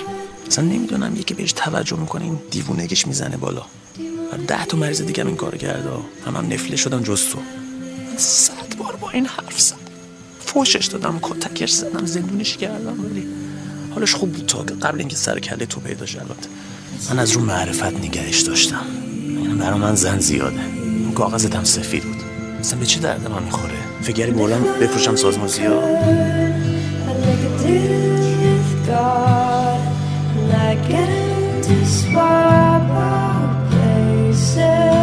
اصلا 0.47 0.65
نمی‌دونم 0.65 1.15
یکی 1.15 1.33
بهش 1.33 1.53
توجه 1.53 1.97
می‌کنه 1.97 2.23
این 2.23 2.39
دیوونگیش 2.51 3.07
می‌زنه 3.07 3.37
بالا. 3.37 3.61
و 4.33 4.37
ده 4.47 4.65
تا 4.65 4.77
مریض 4.77 5.01
دیگه 5.01 5.23
هم 5.23 5.27
این 5.27 5.35
کار 5.35 5.57
کرده. 5.57 5.89
هم 6.25 6.35
هم 6.35 6.53
نفله 6.53 6.75
شدن 6.75 7.03
جز 7.03 7.29
تو. 7.29 7.39
من 7.39 8.17
صد 8.17 8.75
بار 8.77 8.95
با 8.95 9.09
این 9.09 9.25
حرف 9.25 9.61
زدم. 9.61 9.77
فوشش 10.45 10.85
دادم 10.85 11.19
کتکش 11.21 11.71
زدم 11.71 12.05
زندونش 12.05 12.57
کردم 12.57 13.05
ولی 13.05 13.27
حالش 13.95 14.15
خوب 14.15 14.31
بود 14.31 14.45
تا 14.45 14.57
قبل 14.57 14.99
اینکه 14.99 15.15
سر 15.15 15.39
کله 15.39 15.65
تو 15.65 15.79
پیدا 15.79 16.05
البته. 16.05 16.49
من 17.09 17.19
از 17.19 17.31
رو 17.31 17.41
معرفت 17.41 17.83
نگهش 17.83 18.41
داشتم. 18.41 18.85
این 19.11 19.57
برا 19.57 19.77
من 19.77 19.95
زن 19.95 20.19
زیاده. 20.19 20.65
اون 21.03 21.11
کاغذتم 21.11 21.63
سفید 21.63 22.03
بود. 22.03 22.21
اصلا 22.59 22.79
به 22.79 22.85
چه 22.85 22.99
درد 22.99 23.31
من 23.31 23.43
می‌خوره؟ 23.43 23.92
فکری 24.03 24.31
بردم 24.31 24.63
بفروشم 24.81 25.15
سازمازی 25.15 25.65
ها. 25.65 25.79
See 34.55 35.02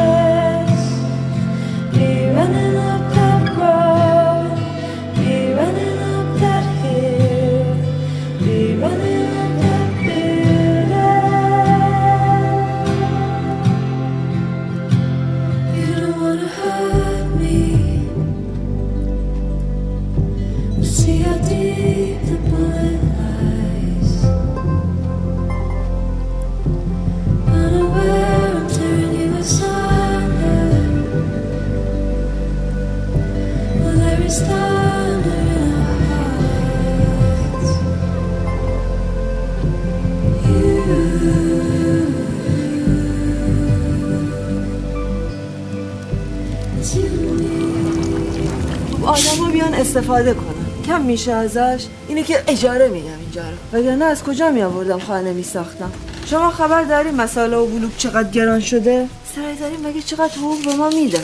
استفاده 49.90 50.34
کنن 50.34 50.82
کم 50.86 51.00
میشه 51.00 51.32
ازش؟ 51.32 51.84
اینه 52.08 52.22
که 52.22 52.44
اجاره 52.46 52.88
میگم 52.88 53.18
اینجا 53.20 53.42
رو. 53.42 53.78
وگرنه 53.78 54.04
از 54.04 54.22
کجا 54.22 54.50
می 54.50 54.62
آوردم 54.62 54.98
خانه 54.98 55.32
می 55.32 55.42
ساختم 55.42 55.92
شما 56.26 56.50
خبر 56.50 56.82
داری 56.82 57.10
مساله 57.10 57.56
و 57.56 57.66
بلوک 57.66 57.96
چقدر 57.96 58.30
گران 58.30 58.60
شده؟ 58.60 59.08
سرایداری 59.36 59.76
مگه 59.76 60.02
چقدر 60.02 60.34
حقوق 60.34 60.64
به 60.64 60.74
ما 60.74 60.88
میده؟ 60.88 61.22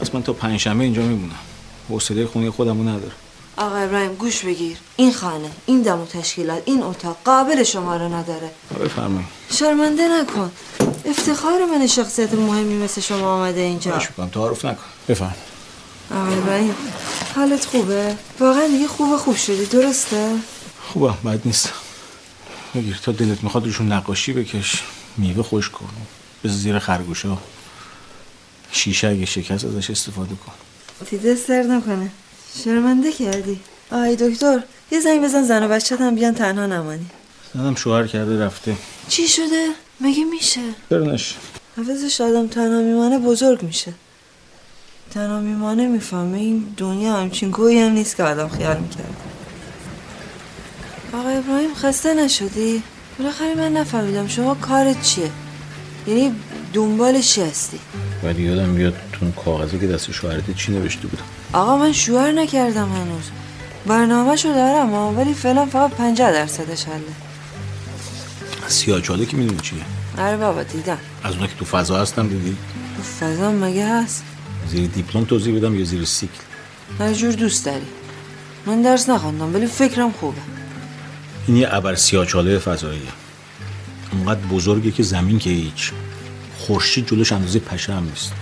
پس 0.00 0.14
من 0.14 0.22
تا 0.22 0.32
پنجشنبه 0.32 0.84
اینجا 0.84 1.02
میمونم. 1.02 1.38
حوصله 1.88 2.26
خونه 2.26 2.50
خودمو 2.50 2.82
ندارم. 2.82 3.12
آقا 3.56 3.76
ابراهیم 3.76 4.14
گوش 4.14 4.44
بگیر. 4.44 4.76
این 4.96 5.12
خانه 5.12 5.50
این 5.66 5.82
دم 5.82 6.00
و 6.00 6.06
تشکیلات 6.06 6.62
این 6.64 6.82
اتاق 6.82 7.16
قابل 7.24 7.62
شما 7.62 7.96
رو 7.96 8.14
نداره. 8.14 8.50
بفرمایید. 8.84 9.26
شرمنده 9.50 10.02
نکن. 10.20 10.50
افتخار 11.04 11.64
من 11.64 11.86
شخصیت 11.86 12.34
مهمی 12.34 12.84
مثل 12.84 13.00
شما 13.00 13.34
آمده 13.34 13.60
اینجا. 13.60 13.90
باش 13.90 14.10
می‌کنم 14.10 14.28
تعارف 14.28 14.64
نکن. 14.64 14.84
بفرم 15.08 15.34
آقا 16.10 16.32
ابراهیم 16.32 16.74
حالت 17.34 17.64
خوبه؟ 17.64 18.16
واقعا 18.40 18.66
دیگه 18.66 18.88
خوب 18.88 19.16
خوب 19.16 19.36
شدی 19.36 19.66
درسته؟ 19.66 20.30
خوبم 20.80 21.16
بد 21.24 21.40
نیست. 21.44 21.72
بگیر 22.74 23.00
تا 23.02 23.12
دلت 23.12 23.44
می‌خواد 23.44 23.64
روشون 23.64 23.92
نقاشی 23.92 24.32
بکش. 24.32 24.82
میوه 25.16 25.42
خوش 25.42 25.70
کن. 25.70 25.88
به 26.42 26.48
زیر 26.48 26.78
خرگوشا 26.78 27.38
شیشه 28.72 29.08
اگه 29.08 29.26
شکست 29.26 29.64
ازش 29.64 29.90
استفاده 29.90 30.34
کن. 30.34 30.52
دیده 31.10 31.34
سر 31.34 31.62
نکنه. 31.62 32.10
شرمنده 32.64 33.12
کردی. 33.12 33.60
آی 33.90 34.16
دکتر 34.16 34.62
یه 34.90 35.00
زنگ 35.00 35.22
بزن 35.22 35.42
زن 35.42 35.62
و 35.62 35.68
بچت 35.68 36.00
هم 36.00 36.14
بیان 36.14 36.34
تنها 36.34 36.66
نمانی. 36.66 37.06
زنم 37.54 37.74
شوهر 37.74 38.06
کرده 38.06 38.44
رفته. 38.44 38.76
چی 39.08 39.28
شده؟ 39.28 39.68
مگه 40.00 40.24
میشه؟ 40.24 40.60
برنش. 40.90 41.34
حفظش 41.76 42.20
آدم 42.20 42.46
تنها 42.46 42.80
میمانه 42.80 43.18
بزرگ 43.18 43.62
میشه. 43.62 43.94
تنها 45.14 45.40
میمانه 45.40 45.86
می‌فهمه 45.86 46.38
این 46.38 46.66
دنیا 46.76 47.16
همچین 47.16 47.50
گویی 47.50 47.78
هم 47.78 47.92
نیست 47.92 48.16
که 48.16 48.22
آدم 48.22 48.48
خیال 48.48 48.76
می‌کرد. 48.76 49.16
آقا 51.12 51.28
ابراهیم 51.28 51.74
خسته 51.74 52.14
نشدی؟ 52.14 52.82
بالاخره 53.18 53.54
من 53.54 53.72
نفهمیدم 53.72 54.28
شما 54.28 54.54
کارت 54.54 55.02
چیه؟ 55.02 55.30
یعنی 56.06 56.32
دنبال 56.72 57.20
چی 57.20 57.42
هستی؟ 57.42 57.78
ولی 58.22 58.42
یادم 58.42 58.74
بیاد 58.74 58.94
تو 59.12 59.18
اون 59.20 59.32
کاغذی 59.32 59.78
که 59.78 59.86
دست 59.86 60.10
شوهرت 60.10 60.56
چی 60.56 60.72
نوشته 60.72 61.06
بودم. 61.08 61.22
آقا 61.52 61.76
من 61.76 61.92
شوهر 61.92 62.32
نکردم 62.32 62.88
هنوز. 62.88 63.24
برنامه 63.86 64.36
شو 64.36 64.48
دارم 64.48 64.90
ها، 64.90 65.12
ولی 65.12 65.34
فعلا 65.34 65.66
فقط 65.66 65.90
50 65.90 66.32
درصدش 66.32 66.84
حله. 66.84 67.02
سیاه 68.68 69.00
چاله 69.00 69.26
که 69.26 69.36
می‌دونی 69.36 69.60
چیه؟ 69.60 69.78
آره 70.18 70.36
بابا 70.36 70.62
دیدم. 70.62 70.98
از 71.24 71.32
اونها 71.32 71.46
که 71.46 71.54
تو 71.58 71.64
فضا 71.64 72.02
هستم 72.02 72.28
دیدی؟ 72.28 72.56
تو 72.96 73.02
فضا 73.02 73.50
مگه 73.50 73.88
هست؟ 73.88 74.24
زیر 74.68 74.86
دیپلم 74.86 75.24
توضیح 75.24 75.56
بدم 75.56 75.78
یا 75.78 75.84
زیر 75.84 76.04
سیکل؟ 76.04 76.42
هر 76.98 77.12
جور 77.12 77.32
دوست 77.32 77.64
داری. 77.64 77.86
من 78.66 78.82
درس 78.82 79.08
نخوندم 79.08 79.54
ولی 79.54 79.66
فکرم 79.66 80.12
خوبه. 80.12 80.40
این 81.46 81.56
یه 81.56 81.74
ابر 81.74 81.94
سیاه 81.94 82.26
چاله 82.26 82.58
فضاییه. 82.58 83.02
اونقدر 84.12 84.40
بزرگه 84.40 84.90
که 84.90 85.02
زمین 85.02 85.38
که 85.38 85.50
هیچ. 85.50 85.92
خورشید 86.58 87.06
جلوش 87.06 87.32
اندازه 87.32 87.58
پشه 87.58 87.92
هم 87.92 88.04
نیست. 88.04 88.32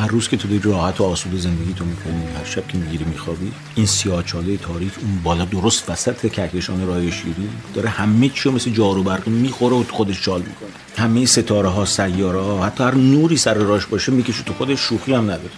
هر 0.00 0.08
روز 0.08 0.28
که 0.28 0.36
تو 0.36 0.48
داری 0.48 0.60
راحت 0.60 1.00
و 1.00 1.04
آسوده 1.04 1.38
زندگی 1.38 1.74
تو 1.74 1.84
می‌کنی 1.84 2.24
هر 2.38 2.44
شب 2.44 2.68
که 2.68 2.78
می‌گیری 2.78 3.04
میخوابی 3.04 3.52
این 3.74 3.86
سیاه 3.86 4.22
چاله 4.22 4.56
تاریک 4.56 4.92
اون 5.00 5.20
بالا 5.22 5.44
درست 5.44 5.90
وسط 5.90 6.32
کهکشان 6.32 6.86
راه 6.86 7.10
شیری 7.10 7.48
داره 7.74 7.88
همه 7.88 8.28
چی 8.28 8.40
رو 8.44 8.52
مثل 8.52 8.70
جارو 8.70 9.02
برق 9.02 9.28
می‌خوره 9.28 9.76
و 9.76 9.84
تو 9.84 9.94
خودش 9.94 10.22
چال 10.22 10.40
می‌کنه. 10.40 10.70
همه 10.96 11.26
ستاره 11.26 11.68
ها 11.68 11.84
سیاره 11.84 12.40
ها 12.40 12.66
حتی 12.66 12.84
هر 12.84 12.94
نوری 12.94 13.36
سر 13.36 13.54
راش 13.54 13.86
باشه 13.86 14.12
می‌کشه 14.12 14.42
تو 14.42 14.54
خودش 14.54 14.80
شوخی 14.80 15.14
هم 15.14 15.24
نداره. 15.24 15.50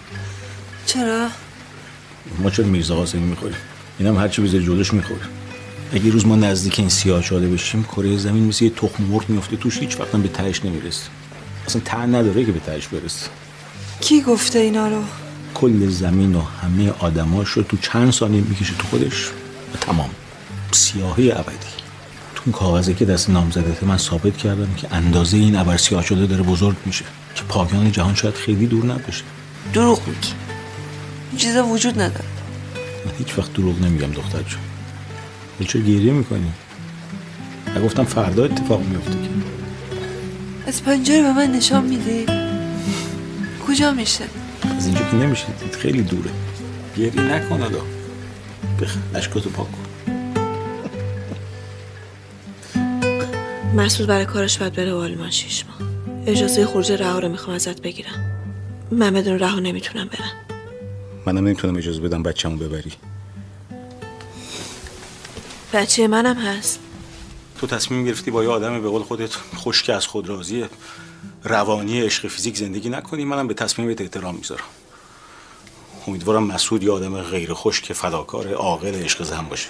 چرا؟ 0.85 1.27
ما 2.39 2.49
چرا 2.49 2.65
میرزا 2.65 2.95
قاسمی 2.95 3.21
می‌خوریم؟ 3.21 3.57
اینم 3.99 4.17
هر 4.17 4.27
چی 4.27 4.41
بذاری 4.41 4.65
جلوش 4.65 4.93
می‌خوره. 4.93 5.21
اگه 5.93 6.09
روز 6.09 6.25
ما 6.25 6.35
نزدیک 6.35 6.79
این 6.79 6.89
سیاه 6.89 7.23
چاله 7.23 7.47
بشیم 7.47 7.83
کره 7.83 8.17
زمین 8.17 8.43
مثل 8.43 8.65
یه 8.65 8.71
تخم 8.71 9.03
مرغ 9.03 9.29
میفته 9.29 9.55
توش 9.55 9.77
هیچ 9.77 9.99
وقت 9.99 10.15
هم 10.15 10.21
به 10.21 10.27
تهش 10.27 10.65
نمی‌رسه. 10.65 11.03
اصلا 11.67 11.81
ته 11.85 12.05
نداره 12.05 12.45
که 12.45 12.51
به 12.51 12.59
تهش 12.59 12.87
برسه. 12.87 13.27
کی 14.01 14.21
گفته 14.21 14.59
اینا 14.59 14.87
رو؟ 14.87 15.03
کل 15.53 15.89
زمین 15.89 16.35
و 16.35 16.41
همه 16.41 16.93
آدماش 16.99 17.49
رو 17.49 17.63
تو 17.63 17.77
چند 17.77 18.11
ثانیه 18.11 18.41
می‌کشه 18.41 18.73
تو 18.79 18.87
خودش 18.87 19.27
و 19.73 19.77
تمام. 19.81 20.09
سیاهی 20.71 21.31
ابدی. 21.31 21.73
تو 22.35 22.51
کاغذه 22.51 22.93
که 22.93 23.05
دست 23.05 23.29
نامزدته 23.29 23.85
من 23.85 23.97
ثابت 23.97 24.37
کردم 24.37 24.73
که 24.77 24.87
اندازه 24.91 25.37
این 25.37 25.55
ابر 25.55 25.77
سیاه 25.77 26.03
شده 26.03 26.25
داره 26.25 26.43
بزرگ 26.43 26.75
میشه. 26.85 27.05
که 27.35 27.43
پایان 27.43 27.91
جهان 27.91 28.15
شاید 28.15 28.35
خیلی 28.35 28.67
دور 28.67 28.85
نباشه. 28.85 29.23
دروغ 29.73 30.07
میگی 30.07 30.33
این 31.29 31.37
چیزا 31.37 31.65
وجود 31.65 32.01
نداره. 32.01 32.25
من 33.05 33.11
هیچ 33.17 33.37
وقت 33.37 33.53
دروغ 33.53 33.81
نمیگم 33.81 34.11
دختر 34.11 34.41
جون. 34.41 34.59
ولی 35.59 35.69
چرا 35.69 35.81
گریه 35.81 36.13
می‌کنی؟ 36.13 36.51
من 37.75 37.85
گفتم 37.85 38.03
فردا 38.03 38.43
اتفاق 38.43 38.81
میفته 38.81 39.11
که 39.11 39.29
از 40.67 40.83
پنجره 40.83 41.21
به 41.21 41.33
من 41.33 41.51
نشان 41.51 41.83
میدی؟ 41.83 42.25
کجا 43.73 43.91
میشه؟ 43.91 44.23
از 44.77 44.85
اینجا 44.85 45.01
که 45.01 45.15
نمیشه. 45.15 45.45
دید 45.45 45.75
خیلی 45.75 46.01
دوره. 46.01 46.31
گریه 46.97 47.21
نکن 47.21 47.61
حالا. 47.61 47.79
بخ 48.81 48.95
اشکاتو 49.15 49.49
پاک 49.49 49.67
کن. 49.71 49.83
مسعود 53.75 54.09
برای 54.09 54.25
کارش 54.25 54.57
باید 54.57 54.73
بره 54.73 54.93
آلمان 54.93 55.29
شیش 55.29 55.65
ماه. 55.65 55.89
اجازه 56.27 56.65
خروج 56.65 56.91
رها 56.91 57.19
رو 57.19 57.29
می‌خوام 57.29 57.55
ازت 57.55 57.81
بگیرم. 57.81 58.41
من 58.91 59.13
بدون 59.13 59.39
رها 59.39 59.59
نمی‌تونم 59.59 60.07
برم. 60.07 60.57
منم 61.25 61.37
نمی‌تونم 61.37 61.77
اجازه 61.77 62.01
بدم 62.01 62.23
بچه‌مو 62.23 62.57
ببری. 62.57 62.93
بچه 65.73 66.07
منم 66.07 66.37
هست. 66.37 66.79
تو 67.59 67.67
تصمیم 67.67 68.05
گرفتی 68.05 68.31
با 68.31 68.43
یه 68.43 68.49
آدم 68.49 68.81
به 68.81 68.89
قول 68.89 69.03
خودت 69.03 69.31
خشک 69.55 69.89
از 69.89 70.07
خود 70.07 70.29
راضی 70.29 70.65
روانی 71.43 72.01
عشق 72.01 72.27
فیزیک 72.27 72.57
زندگی 72.57 72.89
نکنی 72.89 73.25
منم 73.25 73.47
به 73.47 73.53
تصمیمت 73.53 74.01
احترام 74.01 74.35
می‌ذارم. 74.35 74.63
امیدوارم 76.07 76.43
مسعود 76.43 76.83
یه 76.83 76.91
آدم 76.91 77.21
غیر 77.21 77.53
خشک 77.53 77.93
فداکار 77.93 78.53
عاقل 78.53 78.95
عشق 79.03 79.23
زن 79.23 79.41
باشه. 79.41 79.69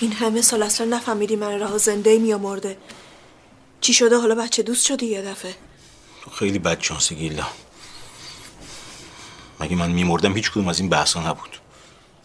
این 0.00 0.12
همه 0.12 0.42
سال 0.42 0.62
اصلا 0.62 0.96
نفهمیدی 0.96 1.36
من 1.36 1.60
رها 1.60 1.78
زنده 1.78 2.10
یا 2.10 2.38
مرده 2.38 2.76
چی 3.80 3.94
شده؟ 3.94 4.16
حالا 4.16 4.34
بچه 4.34 4.62
دوست 4.62 4.86
شدی 4.86 5.06
یه 5.06 5.22
دفعه؟ 5.22 5.54
تو 6.24 6.30
خیلی 6.30 6.58
بد 6.58 6.80
شانسی 6.80 7.14
گیلا 7.14 7.46
مگه 9.60 9.76
من 9.76 9.90
میمردم؟ 9.90 10.34
هیچ 10.34 10.50
کدوم 10.50 10.68
از 10.68 10.80
این 10.80 10.88
بحثا 10.88 11.30
نبود. 11.30 11.58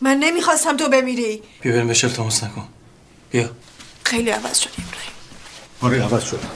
من 0.02 0.18
نمی‌خواستم 0.18 0.78
تو 0.78 0.90
بمیری. 0.90 1.44
بیا 1.62 1.72
بریم 1.74 1.88
بهش 1.88 2.04
التماس 2.04 2.44
نکن. 2.44 2.68
بیا. 3.32 3.50
خیلی 4.04 4.30
عوض 4.30 4.60
شدی 4.60 4.84
ابراهیم 4.88 5.12
آره 5.82 6.14
عوض 6.14 6.24
شدم. 6.24 6.50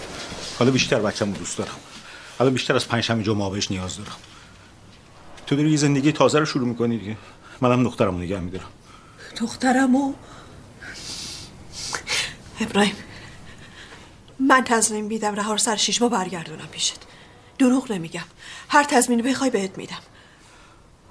حالا 0.59 0.71
بیشتر 0.71 0.99
بچه‌مو 0.99 1.37
دوست 1.37 1.57
دارم. 1.57 1.75
حالا 2.39 2.51
بیشتر 2.51 2.75
از 2.75 2.87
پنج 2.87 3.11
همینجا 3.11 3.33
ما 3.33 3.49
بهش 3.49 3.71
نیاز 3.71 3.97
دارم. 3.97 4.15
تو 5.47 5.55
داری 5.55 5.71
یه 5.71 5.77
زندگی 5.77 6.11
تازه 6.11 6.39
رو 6.39 6.45
شروع 6.45 6.67
می‌کنی 6.67 6.97
دیگه. 6.97 7.17
منم 7.61 7.83
دخترمو 7.83 8.17
نگه 8.19 8.39
میدارم. 8.39 8.67
دخترمو؟ 9.41 10.13
ابراهیم 12.61 12.95
من 14.39 14.63
تضمین 14.63 15.05
میدم 15.05 15.35
رها 15.35 15.51
رو 15.51 15.57
سر 15.57 15.75
شیش 15.75 16.01
ماه 16.01 16.11
برگردونم 16.11 16.67
پیشت. 16.71 16.99
دروغ 17.59 17.91
نمیگم. 17.91 18.25
هر 18.69 18.83
تضمینی 18.83 19.21
بخوای 19.21 19.49
بهت 19.49 19.77
میدم. 19.77 19.99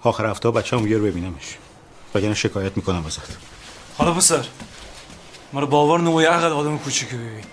آخر 0.03 0.27
هفته 0.27 0.51
بچه‌مو 0.51 0.83
بیار 0.83 1.01
ببینمش. 1.01 1.57
وگرنه 2.15 2.35
شکایت 2.35 2.77
می‌کنم 2.77 3.07
ازت. 3.07 3.37
حالا 3.99 4.13
پسر 4.15 4.47
ما 5.53 5.61
رو 5.61 5.67
باور 5.67 6.01
نمو 6.01 6.23
یه 6.23 6.29
آدم 6.29 6.79
کوچیکو 6.79 7.17
ببین. 7.17 7.45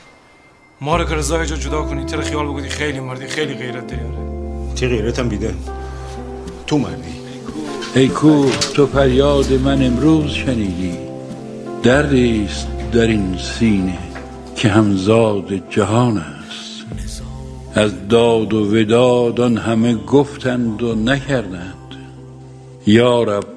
ما 0.83 0.97
رو 0.97 1.03
که 1.03 1.15
رضا 1.15 1.45
جا 1.45 1.55
جدا 1.55 1.81
کنی 1.81 2.05
تر 2.05 2.21
خیال 2.21 2.45
بگودی 2.45 2.69
خیلی 2.69 2.99
مردی 2.99 3.27
خیلی 3.27 3.53
غیرت 3.53 3.87
داری 3.87 4.01
آره 4.01 4.75
چه 4.75 4.87
غیرتم 4.87 5.29
بیده؟ 5.29 5.53
تو 6.67 6.77
مردی. 6.77 7.13
ای 7.95 8.07
کو 8.07 8.45
تو 8.75 8.87
فریاد 8.87 9.53
من 9.53 9.83
امروز 9.83 10.31
شنیدی. 10.31 10.97
دردی 11.83 12.45
است 12.45 12.67
در 12.91 13.07
این 13.07 13.37
سینه 13.37 13.97
که 14.55 14.69
همزاد 14.69 15.69
جهان 15.69 16.17
است. 16.17 16.85
از 17.75 18.07
داد 18.07 18.53
و 18.53 18.75
وداد 18.75 19.41
آن 19.41 19.57
همه 19.57 19.95
گفتند 19.95 20.83
و 20.83 20.95
نکردند. 20.95 21.95
یا 22.87 23.23
رب 23.23 23.47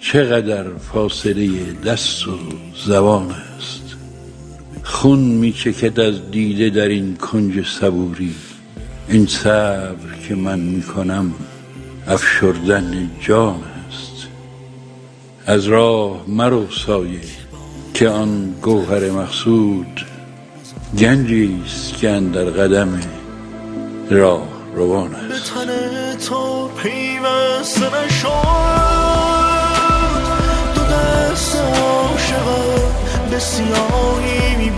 چقدر 0.00 0.64
فاصله 0.92 1.72
دست 1.86 2.28
و 2.28 2.38
زبان 2.86 3.30
است. 3.30 3.87
خون 4.88 5.18
می 5.18 5.52
چکد 5.52 6.00
از 6.00 6.30
دیده 6.30 6.70
در 6.70 6.88
این 6.88 7.16
کنج 7.16 7.66
صبوری. 7.66 8.34
این 9.08 9.26
صبر 9.26 10.14
که 10.28 10.34
من 10.34 10.58
می 10.58 10.82
کنم 10.82 11.34
افشردن 12.06 13.10
جان 13.20 13.60
است. 13.88 14.26
از 15.46 15.66
راه 15.66 16.24
مرو 16.28 16.70
سایه 16.70 17.20
که 17.94 18.08
آن 18.08 18.54
گوهر 18.62 19.10
مقصود 19.10 20.06
گنجی 20.98 21.60
است 21.66 21.98
که 21.98 22.10
اندر 22.10 22.44
قدم 22.44 23.00
راه 24.10 24.48
روان 24.74 25.14
است. 25.14 25.52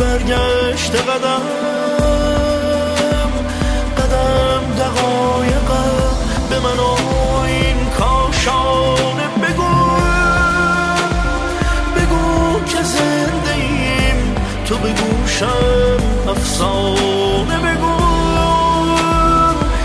برگشت 0.01 0.95
قدم 0.97 1.43
قدم 3.99 4.63
دقایقم 4.79 6.17
به 6.51 6.59
من 6.59 6.79
و 6.79 7.41
این 7.45 7.91
کاشانه 7.99 9.29
بگو. 9.43 9.75
بگو 11.97 12.65
که 12.65 12.83
زنده 12.83 13.55
ایم 13.55 14.35
تو 14.65 14.77
به 14.77 14.93
گوشم 14.93 16.29
افسانه 16.29 17.59
بگو. 17.59 17.97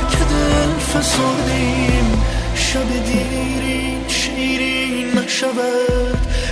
که 0.10 0.18
دل 0.18 0.80
فسردیم 0.80 2.24
شب 2.56 3.06
دیرین 3.06 4.08
شیرین 4.08 5.20
نشود. 5.20 5.95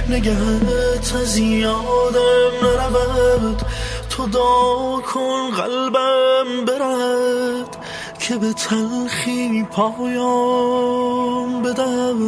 نگهت 0.10 1.16
از 1.22 1.38
یادم 1.38 2.52
نرود. 2.64 3.62
تو 4.10 4.28
دا 4.28 5.02
کن 5.14 5.50
قلبم 5.52 6.66
برد 6.66 7.78
که 8.20 8.36
به 8.36 8.54
تلخی 8.54 9.64
پایان 9.72 11.62
بدم 11.62 12.20